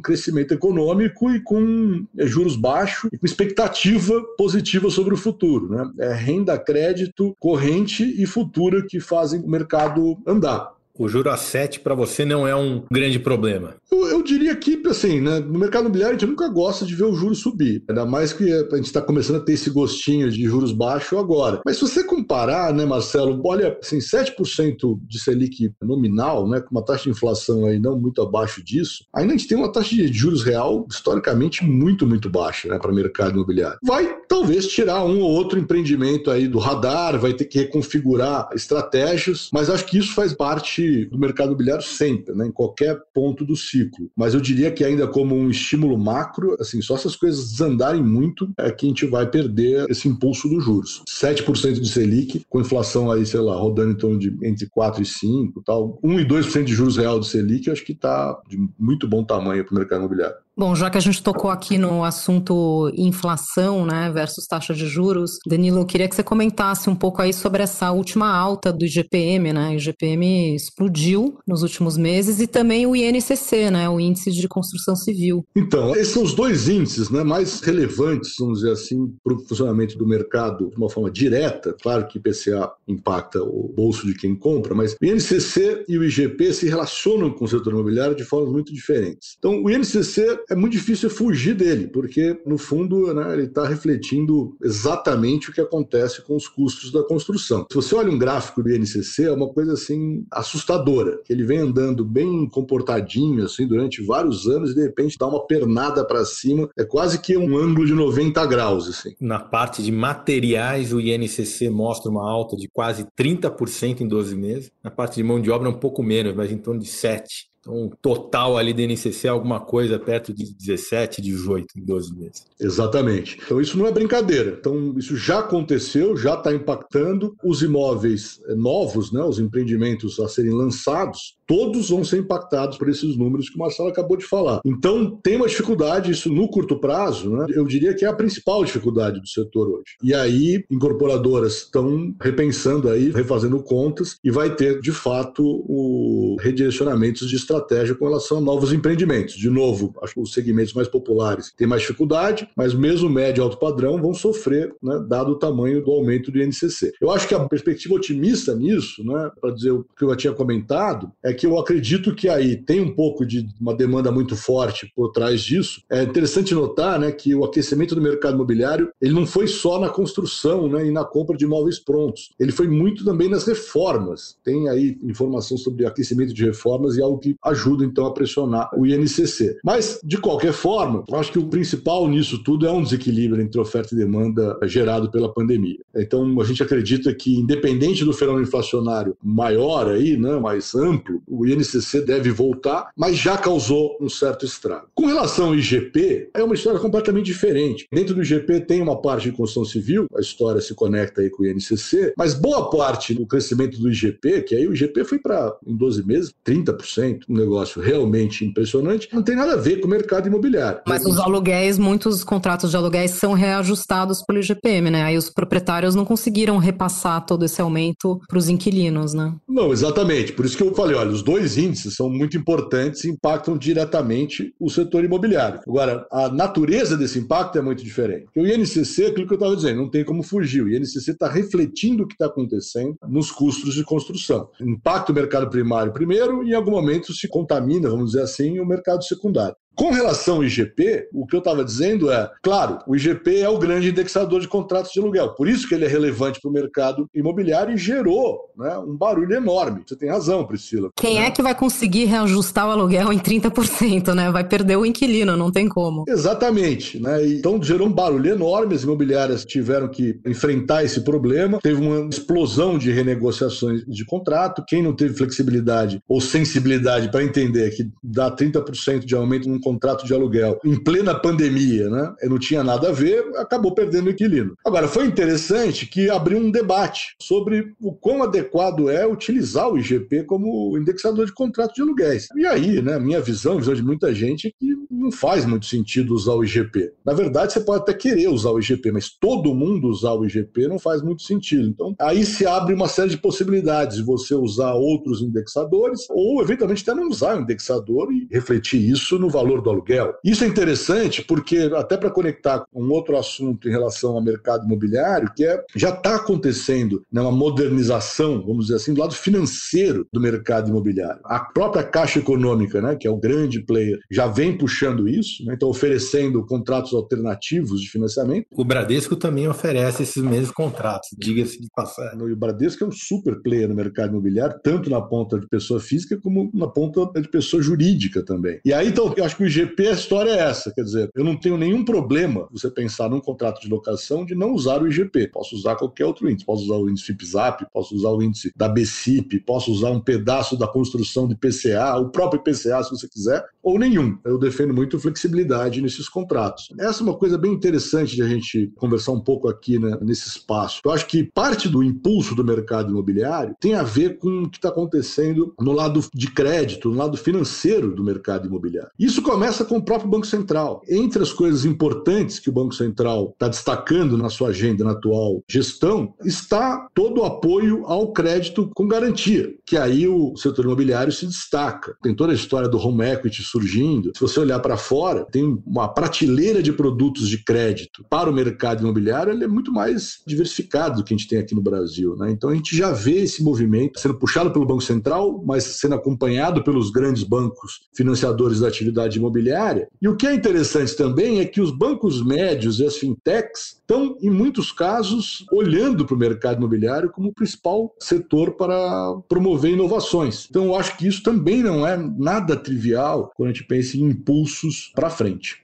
crescimento 0.00 0.52
econômico 0.52 1.30
e 1.30 1.40
com 1.40 2.04
é, 2.18 2.26
juros 2.26 2.56
baixos 2.56 3.10
e 3.12 3.18
com 3.18 3.26
expectativa 3.26 4.20
positiva 4.36 4.90
sobre 4.90 5.14
o 5.14 5.16
futuro. 5.16 5.68
Né? 5.68 5.90
É 5.98 6.14
renda, 6.14 6.58
crédito, 6.58 7.34
corrente 7.38 8.02
e 8.02 8.26
futura 8.26 8.84
que 8.86 9.00
fazem 9.00 9.40
o 9.40 9.48
mercado 9.48 10.18
andar 10.26 10.79
o 11.00 11.08
juro 11.08 11.30
a 11.30 11.36
7 11.36 11.80
para 11.80 11.94
você 11.94 12.26
não 12.26 12.46
é 12.46 12.54
um 12.54 12.84
grande 12.92 13.18
problema? 13.18 13.76
Eu, 13.90 14.06
eu, 14.06 14.22
diria 14.22 14.54
que, 14.54 14.80
assim, 14.86 15.18
né, 15.18 15.40
no 15.40 15.58
mercado 15.58 15.84
imobiliário 15.84 16.14
a 16.14 16.18
gente 16.18 16.28
nunca 16.28 16.46
gosta 16.46 16.84
de 16.84 16.94
ver 16.94 17.04
o 17.04 17.14
juro 17.14 17.34
subir. 17.34 17.82
Ainda 17.88 18.04
mais 18.04 18.34
que 18.34 18.52
a 18.52 18.76
gente 18.76 18.84
está 18.86 19.00
começando 19.00 19.36
a 19.36 19.40
ter 19.40 19.54
esse 19.54 19.70
gostinho 19.70 20.30
de 20.30 20.42
juros 20.44 20.72
baixos 20.72 21.18
agora. 21.18 21.62
Mas 21.64 21.76
se 21.76 21.82
você 21.82 22.04
comparar, 22.04 22.74
né, 22.74 22.84
Marcelo, 22.84 23.40
olha, 23.42 23.78
assim, 23.82 23.98
7% 23.98 25.00
de 25.02 25.18
Selic 25.18 25.72
nominal, 25.80 26.46
né, 26.46 26.60
com 26.60 26.70
uma 26.70 26.84
taxa 26.84 27.04
de 27.04 27.10
inflação 27.10 27.64
aí 27.64 27.78
não 27.78 27.98
muito 27.98 28.20
abaixo 28.20 28.62
disso, 28.62 29.06
ainda 29.14 29.32
a 29.32 29.36
gente 29.36 29.48
tem 29.48 29.56
uma 29.56 29.72
taxa 29.72 29.94
de 29.94 30.12
juros 30.12 30.44
real 30.44 30.86
historicamente 30.90 31.64
muito, 31.64 32.06
muito 32.06 32.28
baixa 32.28 32.68
né, 32.68 32.78
para 32.78 32.92
o 32.92 32.94
mercado 32.94 33.32
imobiliário. 33.32 33.78
Vai 33.82 34.19
talvez 34.30 34.68
tirar 34.68 35.04
um 35.04 35.18
ou 35.22 35.28
outro 35.28 35.58
empreendimento 35.58 36.30
aí 36.30 36.46
do 36.46 36.60
radar, 36.60 37.18
vai 37.18 37.34
ter 37.34 37.46
que 37.46 37.58
reconfigurar 37.58 38.48
estratégias, 38.54 39.50
mas 39.52 39.68
acho 39.68 39.84
que 39.84 39.98
isso 39.98 40.14
faz 40.14 40.32
parte 40.32 41.06
do 41.06 41.18
mercado 41.18 41.48
imobiliário 41.48 41.82
sempre, 41.82 42.32
né, 42.32 42.46
em 42.46 42.52
qualquer 42.52 42.96
ponto 43.12 43.44
do 43.44 43.56
ciclo. 43.56 44.08
Mas 44.16 44.32
eu 44.32 44.40
diria 44.40 44.70
que 44.70 44.84
ainda 44.84 45.08
como 45.08 45.34
um 45.34 45.50
estímulo 45.50 45.98
macro, 45.98 46.56
assim, 46.60 46.80
só 46.80 46.94
essas 46.94 47.16
coisas 47.16 47.50
desandarem 47.50 48.04
muito 48.04 48.48
é 48.56 48.70
que 48.70 48.86
a 48.86 48.88
gente 48.88 49.04
vai 49.04 49.28
perder 49.28 49.90
esse 49.90 50.06
impulso 50.06 50.48
dos 50.48 50.64
juros. 50.64 51.02
7% 51.08 51.80
de 51.80 51.88
Selic, 51.88 52.46
com 52.48 52.60
inflação 52.60 53.10
aí, 53.10 53.26
sei 53.26 53.40
lá, 53.40 53.56
rodando 53.56 53.90
em 53.90 53.96
torno 53.96 54.16
de 54.16 54.32
entre 54.44 54.68
4 54.68 55.02
e 55.02 55.06
5, 55.06 55.60
tal. 55.66 55.98
1 56.04 56.20
e 56.20 56.24
2% 56.24 56.62
de 56.62 56.72
juros 56.72 56.96
real 56.96 57.18
do 57.18 57.24
Selic, 57.24 57.66
eu 57.66 57.72
acho 57.72 57.84
que 57.84 57.92
está 57.92 58.40
de 58.48 58.56
muito 58.78 59.08
bom 59.08 59.24
tamanho 59.24 59.64
para 59.64 59.74
o 59.74 59.78
mercado 59.78 59.98
imobiliário. 59.98 60.36
Bom, 60.56 60.74
já 60.74 60.90
que 60.90 60.98
a 60.98 61.00
gente 61.00 61.22
tocou 61.22 61.50
aqui 61.50 61.78
no 61.78 62.04
assunto 62.04 62.90
inflação, 62.94 63.86
né, 63.86 64.10
versus 64.12 64.46
taxa 64.46 64.74
de 64.74 64.86
juros, 64.86 65.38
Danilo, 65.46 65.78
eu 65.78 65.86
queria 65.86 66.08
que 66.08 66.14
você 66.14 66.22
comentasse 66.22 66.90
um 66.90 66.94
pouco 66.94 67.22
aí 67.22 67.32
sobre 67.32 67.62
essa 67.62 67.90
última 67.92 68.28
alta 68.28 68.72
do 68.72 68.84
IGPM, 68.84 69.52
né? 69.52 69.70
O 69.70 69.74
IGPM 69.74 70.54
explodiu 70.54 71.38
nos 71.46 71.62
últimos 71.62 71.96
meses 71.96 72.40
e 72.40 72.46
também 72.46 72.86
o 72.86 72.94
INCC, 72.94 73.70
né, 73.70 73.88
o 73.88 73.98
Índice 73.98 74.32
de 74.32 74.48
Construção 74.48 74.94
Civil. 74.94 75.44
Então, 75.56 75.94
esses 75.94 76.08
são 76.12 76.22
os 76.22 76.34
dois 76.34 76.68
índices, 76.68 77.08
né, 77.10 77.22
mais 77.24 77.60
relevantes, 77.60 78.34
vamos 78.38 78.60
dizer 78.60 78.72
assim, 78.72 79.14
para 79.24 79.34
o 79.34 79.38
funcionamento 79.46 79.96
do 79.96 80.06
mercado 80.06 80.68
de 80.68 80.76
uma 80.76 80.90
forma 80.90 81.10
direta. 81.10 81.74
Claro 81.80 82.06
que 82.06 82.18
o 82.18 82.20
IPCA 82.20 82.70
impacta 82.86 83.42
o 83.42 83.72
bolso 83.74 84.06
de 84.06 84.14
quem 84.14 84.34
compra, 84.34 84.74
mas 84.74 84.94
o 85.00 85.04
INCC 85.04 85.84
e 85.88 85.96
o 85.96 86.04
IGP 86.04 86.52
se 86.52 86.68
relacionam 86.68 87.30
com 87.30 87.44
o 87.44 87.48
setor 87.48 87.72
imobiliário 87.72 88.16
de 88.16 88.24
formas 88.24 88.52
muito 88.52 88.74
diferentes. 88.74 89.36
Então, 89.38 89.62
o 89.62 89.70
INCC 89.70 90.39
é 90.48 90.54
muito 90.54 90.72
difícil 90.72 91.10
fugir 91.10 91.54
dele, 91.54 91.86
porque, 91.86 92.40
no 92.46 92.58
fundo, 92.58 93.12
né, 93.12 93.32
ele 93.32 93.44
está 93.44 93.66
refletindo 93.66 94.56
exatamente 94.62 95.50
o 95.50 95.52
que 95.52 95.60
acontece 95.60 96.22
com 96.22 96.36
os 96.36 96.48
custos 96.48 96.92
da 96.92 97.02
construção. 97.02 97.66
Se 97.70 97.76
você 97.76 97.94
olha 97.94 98.10
um 98.10 98.18
gráfico 98.18 98.62
do 98.62 98.70
INCC, 98.70 99.24
é 99.24 99.32
uma 99.32 99.48
coisa 99.48 99.74
assim 99.74 100.24
assustadora, 100.30 101.20
que 101.24 101.32
ele 101.32 101.44
vem 101.44 101.58
andando 101.58 102.04
bem 102.04 102.48
comportadinho 102.48 103.44
assim 103.44 103.66
durante 103.66 104.02
vários 104.02 104.46
anos 104.46 104.70
e 104.70 104.74
de 104.74 104.82
repente 104.82 105.16
dá 105.18 105.26
uma 105.26 105.46
pernada 105.46 106.04
para 106.04 106.24
cima, 106.24 106.68
é 106.76 106.84
quase 106.84 107.20
que 107.20 107.36
um 107.36 107.56
ângulo 107.56 107.86
de 107.86 107.94
90 107.94 108.44
graus 108.46 108.88
assim. 108.88 109.14
Na 109.20 109.38
parte 109.38 109.82
de 109.82 109.92
materiais, 109.92 110.92
o 110.92 111.00
INCC 111.00 111.68
mostra 111.70 112.10
uma 112.10 112.28
alta 112.28 112.56
de 112.56 112.68
quase 112.68 113.06
30% 113.18 114.00
em 114.00 114.08
12 114.08 114.36
meses. 114.36 114.72
Na 114.82 114.90
parte 114.90 115.16
de 115.16 115.22
mão 115.22 115.40
de 115.40 115.50
obra 115.50 115.68
um 115.68 115.78
pouco 115.78 116.02
menos, 116.02 116.34
mas 116.34 116.50
em 116.50 116.58
torno 116.58 116.80
de 116.80 116.88
7. 116.88 117.49
Então, 117.60 117.90
total 118.00 118.56
ali 118.56 118.72
do 118.72 118.80
NCC 118.80 119.26
é 119.26 119.30
alguma 119.30 119.60
coisa 119.60 119.98
perto 119.98 120.32
de 120.32 120.54
17, 120.54 121.20
18 121.20 121.78
em 121.78 121.84
12 121.84 122.16
meses. 122.16 122.46
Exatamente. 122.58 123.38
Então, 123.44 123.60
isso 123.60 123.76
não 123.76 123.86
é 123.86 123.92
brincadeira. 123.92 124.56
Então, 124.58 124.94
isso 124.96 125.16
já 125.16 125.40
aconteceu, 125.40 126.16
já 126.16 126.34
está 126.34 126.52
impactando 126.54 127.36
os 127.44 127.62
imóveis 127.62 128.40
eh, 128.48 128.54
novos, 128.54 129.12
né, 129.12 129.22
os 129.22 129.38
empreendimentos 129.38 130.18
a 130.18 130.28
serem 130.28 130.52
lançados 130.52 131.38
todos 131.50 131.90
vão 131.90 132.04
ser 132.04 132.18
impactados 132.18 132.78
por 132.78 132.88
esses 132.88 133.16
números 133.16 133.50
que 133.50 133.56
o 133.56 133.58
Marcelo 133.58 133.88
acabou 133.88 134.16
de 134.16 134.24
falar. 134.24 134.60
Então, 134.64 135.18
tem 135.20 135.34
uma 135.34 135.48
dificuldade, 135.48 136.12
isso 136.12 136.32
no 136.32 136.48
curto 136.48 136.78
prazo, 136.78 137.28
né? 137.28 137.46
eu 137.50 137.66
diria 137.66 137.92
que 137.92 138.04
é 138.04 138.08
a 138.08 138.14
principal 138.14 138.64
dificuldade 138.64 139.20
do 139.20 139.26
setor 139.26 139.68
hoje. 139.68 139.96
E 140.00 140.14
aí, 140.14 140.64
incorporadoras 140.70 141.62
estão 141.62 142.14
repensando 142.22 142.88
aí, 142.88 143.10
refazendo 143.10 143.60
contas, 143.64 144.16
e 144.22 144.30
vai 144.30 144.54
ter, 144.54 144.80
de 144.80 144.92
fato, 144.92 145.42
o 145.42 146.36
redirecionamentos 146.38 147.28
de 147.28 147.34
estratégia 147.50 147.94
com 147.94 148.04
relação 148.04 148.38
a 148.38 148.40
novos 148.40 148.72
empreendimentos. 148.72 149.34
De 149.34 149.50
novo, 149.50 149.92
acho 150.02 150.14
que 150.14 150.20
os 150.20 150.32
segmentos 150.32 150.72
mais 150.72 150.88
populares 150.88 151.52
têm 151.56 151.66
mais 151.66 151.82
dificuldade, 151.82 152.48
mas 152.56 152.74
mesmo 152.74 153.10
médio 153.10 153.40
e 153.40 153.42
alto 153.42 153.58
padrão 153.58 154.00
vão 154.00 154.14
sofrer, 154.14 154.72
né, 154.82 155.04
dado 155.08 155.32
o 155.32 155.38
tamanho 155.38 155.84
do 155.84 155.90
aumento 155.90 156.30
do 156.30 156.40
INCC. 156.40 156.92
Eu 157.00 157.10
acho 157.10 157.26
que 157.26 157.34
a 157.34 157.48
perspectiva 157.48 157.94
otimista 157.94 158.54
nisso, 158.54 159.04
né, 159.04 159.30
para 159.40 159.50
dizer 159.50 159.72
o 159.72 159.84
que 159.96 160.04
eu 160.04 160.10
já 160.10 160.16
tinha 160.16 160.32
comentado, 160.32 161.10
é 161.24 161.32
que 161.32 161.46
eu 161.46 161.58
acredito 161.58 162.14
que 162.14 162.28
aí 162.28 162.56
tem 162.56 162.80
um 162.80 162.94
pouco 162.94 163.26
de 163.26 163.46
uma 163.60 163.74
demanda 163.74 164.12
muito 164.12 164.36
forte 164.36 164.90
por 164.94 165.10
trás 165.10 165.42
disso. 165.42 165.82
É 165.90 166.02
interessante 166.02 166.54
notar 166.54 166.98
né, 166.98 167.10
que 167.10 167.34
o 167.34 167.44
aquecimento 167.44 167.94
do 167.94 168.00
mercado 168.00 168.34
imobiliário 168.34 168.90
ele 169.00 169.12
não 169.12 169.26
foi 169.26 169.46
só 169.46 169.80
na 169.80 169.88
construção 169.88 170.68
né, 170.68 170.86
e 170.86 170.90
na 170.90 171.04
compra 171.04 171.36
de 171.36 171.44
imóveis 171.44 171.78
prontos, 171.78 172.30
ele 172.38 172.52
foi 172.52 172.68
muito 172.68 173.04
também 173.04 173.28
nas 173.28 173.46
reformas. 173.46 174.36
Tem 174.44 174.68
aí 174.68 174.98
informação 175.02 175.56
sobre 175.56 175.86
aquecimento 175.86 176.32
de 176.32 176.44
reformas 176.44 176.96
e 176.96 177.02
algo 177.02 177.18
que 177.18 177.36
ajuda 177.44 177.84
então 177.84 178.06
a 178.06 178.12
pressionar 178.12 178.70
o 178.76 178.86
INCC. 178.86 179.58
Mas, 179.64 180.00
de 180.04 180.18
qualquer 180.18 180.52
forma, 180.52 181.04
eu 181.08 181.16
acho 181.16 181.32
que 181.32 181.38
o 181.38 181.46
principal 181.46 182.08
nisso 182.08 182.42
tudo 182.42 182.66
é 182.66 182.72
um 182.72 182.82
desequilíbrio 182.82 183.42
entre 183.42 183.60
oferta 183.60 183.94
e 183.94 183.98
demanda 183.98 184.58
gerado 184.64 185.10
pela 185.10 185.32
pandemia. 185.32 185.78
Então, 185.94 186.40
a 186.40 186.44
gente 186.44 186.62
acredita 186.62 187.14
que, 187.14 187.36
independente 187.36 188.04
do 188.04 188.12
fenômeno 188.12 188.46
inflacionário 188.46 189.16
maior 189.22 189.88
aí, 189.88 190.16
né, 190.16 190.38
mais 190.38 190.74
amplo, 190.74 191.22
o 191.26 191.46
INCC 191.46 192.02
deve 192.02 192.30
voltar, 192.30 192.90
mas 192.96 193.16
já 193.16 193.36
causou 193.36 193.96
um 194.00 194.08
certo 194.08 194.44
estrago. 194.44 194.88
Com 194.94 195.06
relação 195.06 195.48
ao 195.48 195.54
IGP, 195.54 196.30
é 196.34 196.42
uma 196.42 196.54
história 196.54 196.78
completamente 196.78 197.26
diferente. 197.26 197.86
Dentro 197.92 198.14
do 198.14 198.22
IGP 198.22 198.60
tem 198.60 198.80
uma 198.80 199.00
parte 199.00 199.30
de 199.30 199.36
construção 199.36 199.64
civil, 199.64 200.06
a 200.16 200.20
história 200.20 200.60
se 200.60 200.74
conecta 200.74 201.20
aí 201.20 201.30
com 201.30 201.42
o 201.42 201.46
INCC, 201.46 202.12
mas 202.16 202.34
boa 202.34 202.70
parte 202.70 203.14
do 203.14 203.26
crescimento 203.26 203.80
do 203.80 203.90
IGP, 203.90 204.42
que 204.42 204.54
aí 204.54 204.66
o 204.66 204.74
IGP 204.74 205.04
foi 205.04 205.18
para, 205.18 205.56
em 205.66 205.76
12 205.76 206.06
meses, 206.06 206.32
30%, 206.44 207.20
um 207.30 207.36
negócio 207.36 207.80
realmente 207.80 208.44
impressionante, 208.44 209.08
não 209.12 209.22
tem 209.22 209.36
nada 209.36 209.52
a 209.52 209.56
ver 209.56 209.80
com 209.80 209.86
o 209.86 209.90
mercado 209.90 210.26
imobiliário. 210.26 210.80
Mas 210.86 211.06
os 211.06 211.18
aluguéis, 211.18 211.78
muitos 211.78 212.24
contratos 212.24 212.70
de 212.70 212.76
aluguéis 212.76 213.12
são 213.12 213.32
reajustados 213.32 214.22
pelo 214.22 214.40
IGPM, 214.40 214.90
né? 214.90 215.04
Aí 215.04 215.16
os 215.16 215.30
proprietários 215.30 215.94
não 215.94 216.04
conseguiram 216.04 216.58
repassar 216.58 217.24
todo 217.24 217.44
esse 217.44 217.62
aumento 217.62 218.20
para 218.28 218.36
os 218.36 218.48
inquilinos, 218.48 219.14
né? 219.14 219.32
Não, 219.48 219.72
exatamente. 219.72 220.32
Por 220.32 220.44
isso 220.44 220.56
que 220.56 220.62
eu 220.62 220.74
falei, 220.74 220.96
olha, 220.96 221.10
os 221.10 221.22
dois 221.22 221.56
índices 221.56 221.94
são 221.94 222.10
muito 222.10 222.36
importantes 222.36 223.04
e 223.04 223.10
impactam 223.10 223.56
diretamente 223.56 224.52
o 224.58 224.68
setor 224.68 225.04
imobiliário. 225.04 225.60
Agora, 225.66 226.06
a 226.10 226.28
natureza 226.28 226.96
desse 226.96 227.20
impacto 227.20 227.56
é 227.58 227.62
muito 227.62 227.84
diferente. 227.84 228.26
O 228.36 228.44
INCC, 228.44 229.06
aquilo 229.06 229.26
que 229.26 229.34
eu 229.34 229.36
estava 229.36 229.54
dizendo, 229.54 229.82
não 229.82 229.88
tem 229.88 230.04
como 230.04 230.24
fugir. 230.24 230.64
O 230.64 230.68
INCC 230.68 231.12
está 231.12 231.28
refletindo 231.28 232.02
o 232.02 232.06
que 232.06 232.14
está 232.14 232.26
acontecendo 232.26 232.96
nos 233.08 233.30
custos 233.30 233.74
de 233.74 233.84
construção. 233.84 234.48
Impacta 234.60 235.12
o 235.12 235.14
mercado 235.14 235.48
primário 235.48 235.92
primeiro 235.92 236.42
e, 236.42 236.50
em 236.50 236.54
algum 236.54 236.72
momento, 236.72 237.12
se 237.20 237.28
contamina, 237.28 237.88
vamos 237.88 238.12
dizer 238.12 238.22
assim, 238.22 238.58
o 238.58 238.66
mercado 238.66 239.04
secundário. 239.04 239.56
Com 239.74 239.90
relação 239.90 240.36
ao 240.36 240.44
IGP, 240.44 241.08
o 241.12 241.26
que 241.26 241.34
eu 241.34 241.38
estava 241.38 241.64
dizendo 241.64 242.10
é, 242.10 242.30
claro, 242.42 242.78
o 242.86 242.94
IGP 242.94 243.40
é 243.40 243.48
o 243.48 243.58
grande 243.58 243.88
indexador 243.88 244.40
de 244.40 244.48
contratos 244.48 244.92
de 244.92 245.00
aluguel, 245.00 245.30
por 245.34 245.48
isso 245.48 245.68
que 245.68 245.74
ele 245.74 245.84
é 245.84 245.88
relevante 245.88 246.40
para 246.40 246.50
o 246.50 246.52
mercado 246.52 247.08
imobiliário 247.14 247.74
e 247.74 247.78
gerou 247.78 248.50
né, 248.56 248.76
um 248.78 248.96
barulho 248.96 249.34
enorme. 249.34 249.82
Você 249.86 249.96
tem 249.96 250.10
razão, 250.10 250.46
Priscila. 250.46 250.90
Quem 250.96 251.18
né? 251.18 251.26
é 251.26 251.30
que 251.30 251.42
vai 251.42 251.54
conseguir 251.54 252.04
reajustar 252.04 252.68
o 252.68 252.70
aluguel 252.70 253.12
em 253.12 253.18
30%, 253.18 254.14
né? 254.14 254.30
Vai 254.30 254.44
perder 254.44 254.76
o 254.76 254.84
inquilino, 254.84 255.36
não 255.36 255.50
tem 255.50 255.68
como. 255.68 256.04
Exatamente. 256.06 257.00
Né? 257.00 257.26
Então 257.28 257.62
gerou 257.62 257.88
um 257.88 257.92
barulho 257.92 258.32
enorme, 258.32 258.74
as 258.74 258.82
imobiliárias 258.82 259.44
tiveram 259.44 259.88
que 259.88 260.20
enfrentar 260.26 260.84
esse 260.84 261.00
problema, 261.02 261.58
teve 261.62 261.80
uma 261.80 262.08
explosão 262.08 262.76
de 262.76 262.90
renegociações 262.90 263.84
de 263.86 264.04
contrato, 264.04 264.64
quem 264.66 264.82
não 264.82 264.94
teve 264.94 265.14
flexibilidade 265.14 266.02
ou 266.08 266.20
sensibilidade 266.20 267.10
para 267.10 267.24
entender 267.24 267.70
que 267.70 267.88
dá 268.02 268.30
30% 268.30 269.04
de 269.04 269.14
aumento 269.14 269.48
num 269.48 269.59
contrato 269.60 270.06
de 270.06 270.14
aluguel 270.14 270.58
em 270.64 270.82
plena 270.82 271.14
pandemia, 271.14 271.88
né? 271.88 272.14
Não 272.24 272.38
tinha 272.38 272.64
nada 272.64 272.88
a 272.88 272.92
ver, 272.92 273.24
acabou 273.36 273.74
perdendo 273.74 274.06
o 274.06 274.10
inquilino. 274.10 274.56
Agora, 274.64 274.88
foi 274.88 275.06
interessante 275.06 275.86
que 275.86 276.10
abriu 276.10 276.38
um 276.38 276.50
debate 276.50 277.14
sobre 277.20 277.72
o 277.80 277.92
quão 277.92 278.22
adequado 278.22 278.90
é 278.90 279.06
utilizar 279.06 279.68
o 279.68 279.78
IGP 279.78 280.24
como 280.24 280.76
indexador 280.76 281.26
de 281.26 281.32
contrato 281.32 281.74
de 281.74 281.82
aluguéis. 281.82 282.28
E 282.36 282.46
aí, 282.46 282.80
né, 282.80 282.98
minha 282.98 283.20
visão, 283.20 283.54
a 283.54 283.58
visão 283.58 283.74
de 283.74 283.82
muita 283.82 284.14
gente, 284.14 284.48
é 284.48 284.50
que 284.50 284.74
não 284.90 285.10
faz 285.10 285.46
muito 285.46 285.66
sentido 285.66 286.14
usar 286.14 286.32
o 286.34 286.44
IGP. 286.44 286.92
Na 287.04 287.12
verdade, 287.12 287.52
você 287.52 287.60
pode 287.60 287.82
até 287.82 287.94
querer 287.94 288.28
usar 288.28 288.50
o 288.50 288.58
IGP, 288.58 288.92
mas 288.92 289.08
todo 289.08 289.54
mundo 289.54 289.88
usar 289.88 290.12
o 290.12 290.24
IGP 290.24 290.68
não 290.68 290.78
faz 290.78 291.02
muito 291.02 291.22
sentido. 291.22 291.66
Então, 291.66 291.94
aí 291.98 292.24
se 292.24 292.46
abre 292.46 292.74
uma 292.74 292.88
série 292.88 293.10
de 293.10 293.18
possibilidades 293.18 293.96
de 293.96 294.02
você 294.02 294.34
usar 294.34 294.74
outros 294.74 295.22
indexadores 295.22 296.06
ou, 296.10 296.40
eventualmente, 296.42 296.82
até 296.82 296.94
não 296.94 297.08
usar 297.08 297.36
o 297.36 297.42
indexador 297.42 298.12
e 298.12 298.28
refletir 298.30 298.80
isso 298.80 299.18
no 299.18 299.30
valor 299.30 299.49
valor 299.50 299.62
do 299.62 299.70
aluguel. 299.70 300.14
Isso 300.24 300.44
é 300.44 300.46
interessante 300.46 301.22
porque, 301.22 301.70
até 301.74 301.96
para 301.96 302.10
conectar 302.10 302.64
com 302.72 302.82
um 302.82 302.90
outro 302.90 303.16
assunto 303.16 303.68
em 303.68 303.70
relação 303.70 304.12
ao 304.12 304.22
mercado 304.22 304.64
imobiliário, 304.64 305.32
que 305.34 305.44
é 305.44 305.62
já 305.74 305.90
está 305.90 306.16
acontecendo 306.16 307.04
né, 307.12 307.20
uma 307.20 307.32
modernização, 307.32 308.42
vamos 308.44 308.66
dizer 308.66 308.76
assim, 308.76 308.94
do 308.94 309.00
lado 309.00 309.14
financeiro 309.14 310.06
do 310.12 310.20
mercado 310.20 310.70
imobiliário. 310.70 311.20
A 311.24 311.40
própria 311.40 311.82
Caixa 311.82 312.18
Econômica, 312.18 312.80
né, 312.80 312.96
que 312.96 313.06
é 313.06 313.10
o 313.10 313.16
grande 313.16 313.60
player, 313.60 313.98
já 314.10 314.26
vem 314.26 314.56
puxando 314.56 315.08
isso, 315.08 315.44
né, 315.44 315.54
então 315.54 315.68
oferecendo 315.68 316.44
contratos 316.46 316.92
alternativos 316.92 317.80
de 317.80 317.88
financiamento. 317.88 318.46
O 318.52 318.64
Bradesco 318.64 319.16
também 319.16 319.48
oferece 319.48 320.02
esses 320.02 320.22
mesmos 320.22 320.50
contratos, 320.50 321.10
diga-se 321.18 321.60
de 321.60 321.68
passagem. 321.74 322.20
O 322.20 322.36
Bradesco 322.36 322.84
é 322.84 322.86
um 322.86 322.92
super 322.92 323.40
player 323.42 323.68
no 323.68 323.74
mercado 323.74 324.10
imobiliário, 324.10 324.58
tanto 324.62 324.88
na 324.88 325.00
ponta 325.00 325.38
de 325.38 325.48
pessoa 325.48 325.80
física 325.80 326.18
como 326.20 326.50
na 326.54 326.68
ponta 326.68 327.20
de 327.20 327.28
pessoa 327.28 327.62
jurídica 327.62 328.24
também. 328.24 328.60
E 328.64 328.72
aí, 328.72 328.88
então, 328.88 329.12
eu 329.16 329.24
acho 329.24 329.36
que 329.36 329.39
o 329.42 329.46
IGP, 329.46 329.88
a 329.88 329.92
história 329.92 330.30
é 330.30 330.38
essa. 330.38 330.72
Quer 330.72 330.82
dizer, 330.82 331.10
eu 331.14 331.24
não 331.24 331.36
tenho 331.36 331.56
nenhum 331.56 331.84
problema 331.84 332.48
você 332.50 332.70
pensar 332.70 333.08
num 333.08 333.20
contrato 333.20 333.60
de 333.60 333.68
locação 333.68 334.24
de 334.24 334.34
não 334.34 334.52
usar 334.52 334.82
o 334.82 334.86
IGP. 334.86 335.28
Posso 335.28 335.54
usar 335.56 335.76
qualquer 335.76 336.04
outro 336.04 336.28
índice. 336.30 336.44
Posso 336.44 336.64
usar 336.64 336.76
o 336.76 336.88
índice 336.88 337.06
FIPZAP, 337.06 337.66
posso 337.72 337.94
usar 337.94 338.10
o 338.10 338.22
índice 338.22 338.52
da 338.56 338.68
BCIP, 338.68 339.40
posso 339.40 339.72
usar 339.72 339.90
um 339.90 340.00
pedaço 340.00 340.56
da 340.56 340.66
construção 340.66 341.26
de 341.26 341.34
PCA, 341.34 341.96
o 341.96 342.10
próprio 342.10 342.42
PCA, 342.42 342.82
se 342.82 342.90
você 342.90 343.08
quiser, 343.08 343.44
ou 343.62 343.78
nenhum. 343.78 344.18
Eu 344.24 344.38
defendo 344.38 344.74
muito 344.74 344.98
flexibilidade 344.98 345.80
nesses 345.80 346.08
contratos. 346.08 346.68
Essa 346.78 347.02
é 347.02 347.04
uma 347.04 347.16
coisa 347.16 347.36
bem 347.36 347.52
interessante 347.52 348.14
de 348.14 348.22
a 348.22 348.28
gente 348.28 348.72
conversar 348.76 349.12
um 349.12 349.20
pouco 349.20 349.48
aqui 349.48 349.78
né, 349.78 349.98
nesse 350.00 350.28
espaço. 350.28 350.80
Eu 350.84 350.90
acho 350.90 351.06
que 351.06 351.24
parte 351.34 351.68
do 351.68 351.82
impulso 351.82 352.34
do 352.34 352.44
mercado 352.44 352.90
imobiliário 352.90 353.54
tem 353.60 353.74
a 353.74 353.82
ver 353.82 354.18
com 354.18 354.44
o 354.44 354.50
que 354.50 354.58
está 354.58 354.68
acontecendo 354.68 355.54
no 355.60 355.72
lado 355.72 356.00
de 356.14 356.30
crédito, 356.30 356.90
no 356.90 356.96
lado 356.96 357.16
financeiro 357.16 357.94
do 357.94 358.02
mercado 358.02 358.46
imobiliário. 358.46 358.90
Isso 358.98 359.22
começa 359.30 359.64
com 359.64 359.76
o 359.76 359.82
próprio 359.82 360.10
Banco 360.10 360.26
Central. 360.26 360.82
Entre 360.88 361.22
as 361.22 361.32
coisas 361.32 361.64
importantes 361.64 362.40
que 362.40 362.50
o 362.50 362.52
Banco 362.52 362.74
Central 362.74 363.30
está 363.32 363.46
destacando 363.46 364.18
na 364.18 364.28
sua 364.28 364.48
agenda 364.48 364.82
na 364.82 364.90
atual 364.90 365.40
gestão, 365.48 366.12
está 366.24 366.88
todo 366.92 367.20
o 367.20 367.24
apoio 367.24 367.86
ao 367.86 368.12
crédito 368.12 368.68
com 368.74 368.88
garantia, 368.88 369.54
que 369.64 369.76
aí 369.76 370.08
o 370.08 370.34
setor 370.36 370.64
imobiliário 370.64 371.12
se 371.12 371.26
destaca. 371.26 371.94
Tem 372.02 372.12
toda 372.12 372.32
a 372.32 372.34
história 372.34 372.68
do 372.68 372.76
home 372.76 373.04
equity 373.04 373.44
surgindo. 373.44 374.10
Se 374.16 374.20
você 374.20 374.40
olhar 374.40 374.58
para 374.58 374.76
fora, 374.76 375.24
tem 375.30 375.62
uma 375.64 375.86
prateleira 375.86 376.60
de 376.60 376.72
produtos 376.72 377.28
de 377.28 377.44
crédito 377.44 378.04
para 378.10 378.28
o 378.28 378.34
mercado 378.34 378.82
imobiliário, 378.82 379.32
ele 379.32 379.44
é 379.44 379.48
muito 379.48 379.72
mais 379.72 380.22
diversificado 380.26 380.96
do 380.96 381.04
que 381.04 381.14
a 381.14 381.16
gente 381.16 381.28
tem 381.28 381.38
aqui 381.38 381.54
no 381.54 381.62
Brasil. 381.62 382.16
Né? 382.16 382.32
Então 382.32 382.50
a 382.50 382.54
gente 382.56 382.76
já 382.76 382.90
vê 382.90 383.22
esse 383.22 383.44
movimento 383.44 384.00
sendo 384.00 384.18
puxado 384.18 384.52
pelo 384.52 384.66
Banco 384.66 384.82
Central, 384.82 385.40
mas 385.46 385.62
sendo 385.62 385.94
acompanhado 385.94 386.64
pelos 386.64 386.90
grandes 386.90 387.22
bancos 387.22 387.88
financiadores 387.94 388.58
da 388.58 388.66
atividade 388.66 389.19
imobiliária. 389.20 389.88
E 390.00 390.08
o 390.08 390.16
que 390.16 390.26
é 390.26 390.34
interessante 390.34 390.96
também 390.96 391.40
é 391.40 391.44
que 391.44 391.60
os 391.60 391.70
bancos 391.70 392.24
médios 392.24 392.80
e 392.80 392.86
as 392.86 392.96
fintechs 392.96 393.78
estão, 393.80 394.16
em 394.20 394.30
muitos 394.30 394.72
casos, 394.72 395.44
olhando 395.52 396.04
para 396.04 396.14
o 396.14 396.18
mercado 396.18 396.58
imobiliário 396.58 397.10
como 397.10 397.28
o 397.28 397.34
principal 397.34 397.94
setor 398.00 398.52
para 398.52 399.14
promover 399.28 399.72
inovações. 399.72 400.46
Então, 400.48 400.66
eu 400.66 400.76
acho 400.76 400.96
que 400.96 401.06
isso 401.06 401.22
também 401.22 401.62
não 401.62 401.86
é 401.86 401.96
nada 401.96 402.56
trivial 402.56 403.30
quando 403.36 403.50
a 403.50 403.52
gente 403.52 403.66
pensa 403.66 403.96
em 403.96 404.02
impulsos 404.02 404.90
para 404.94 405.10
frente. 405.10 405.62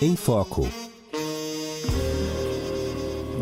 Em 0.00 0.16
Foco. 0.16 0.68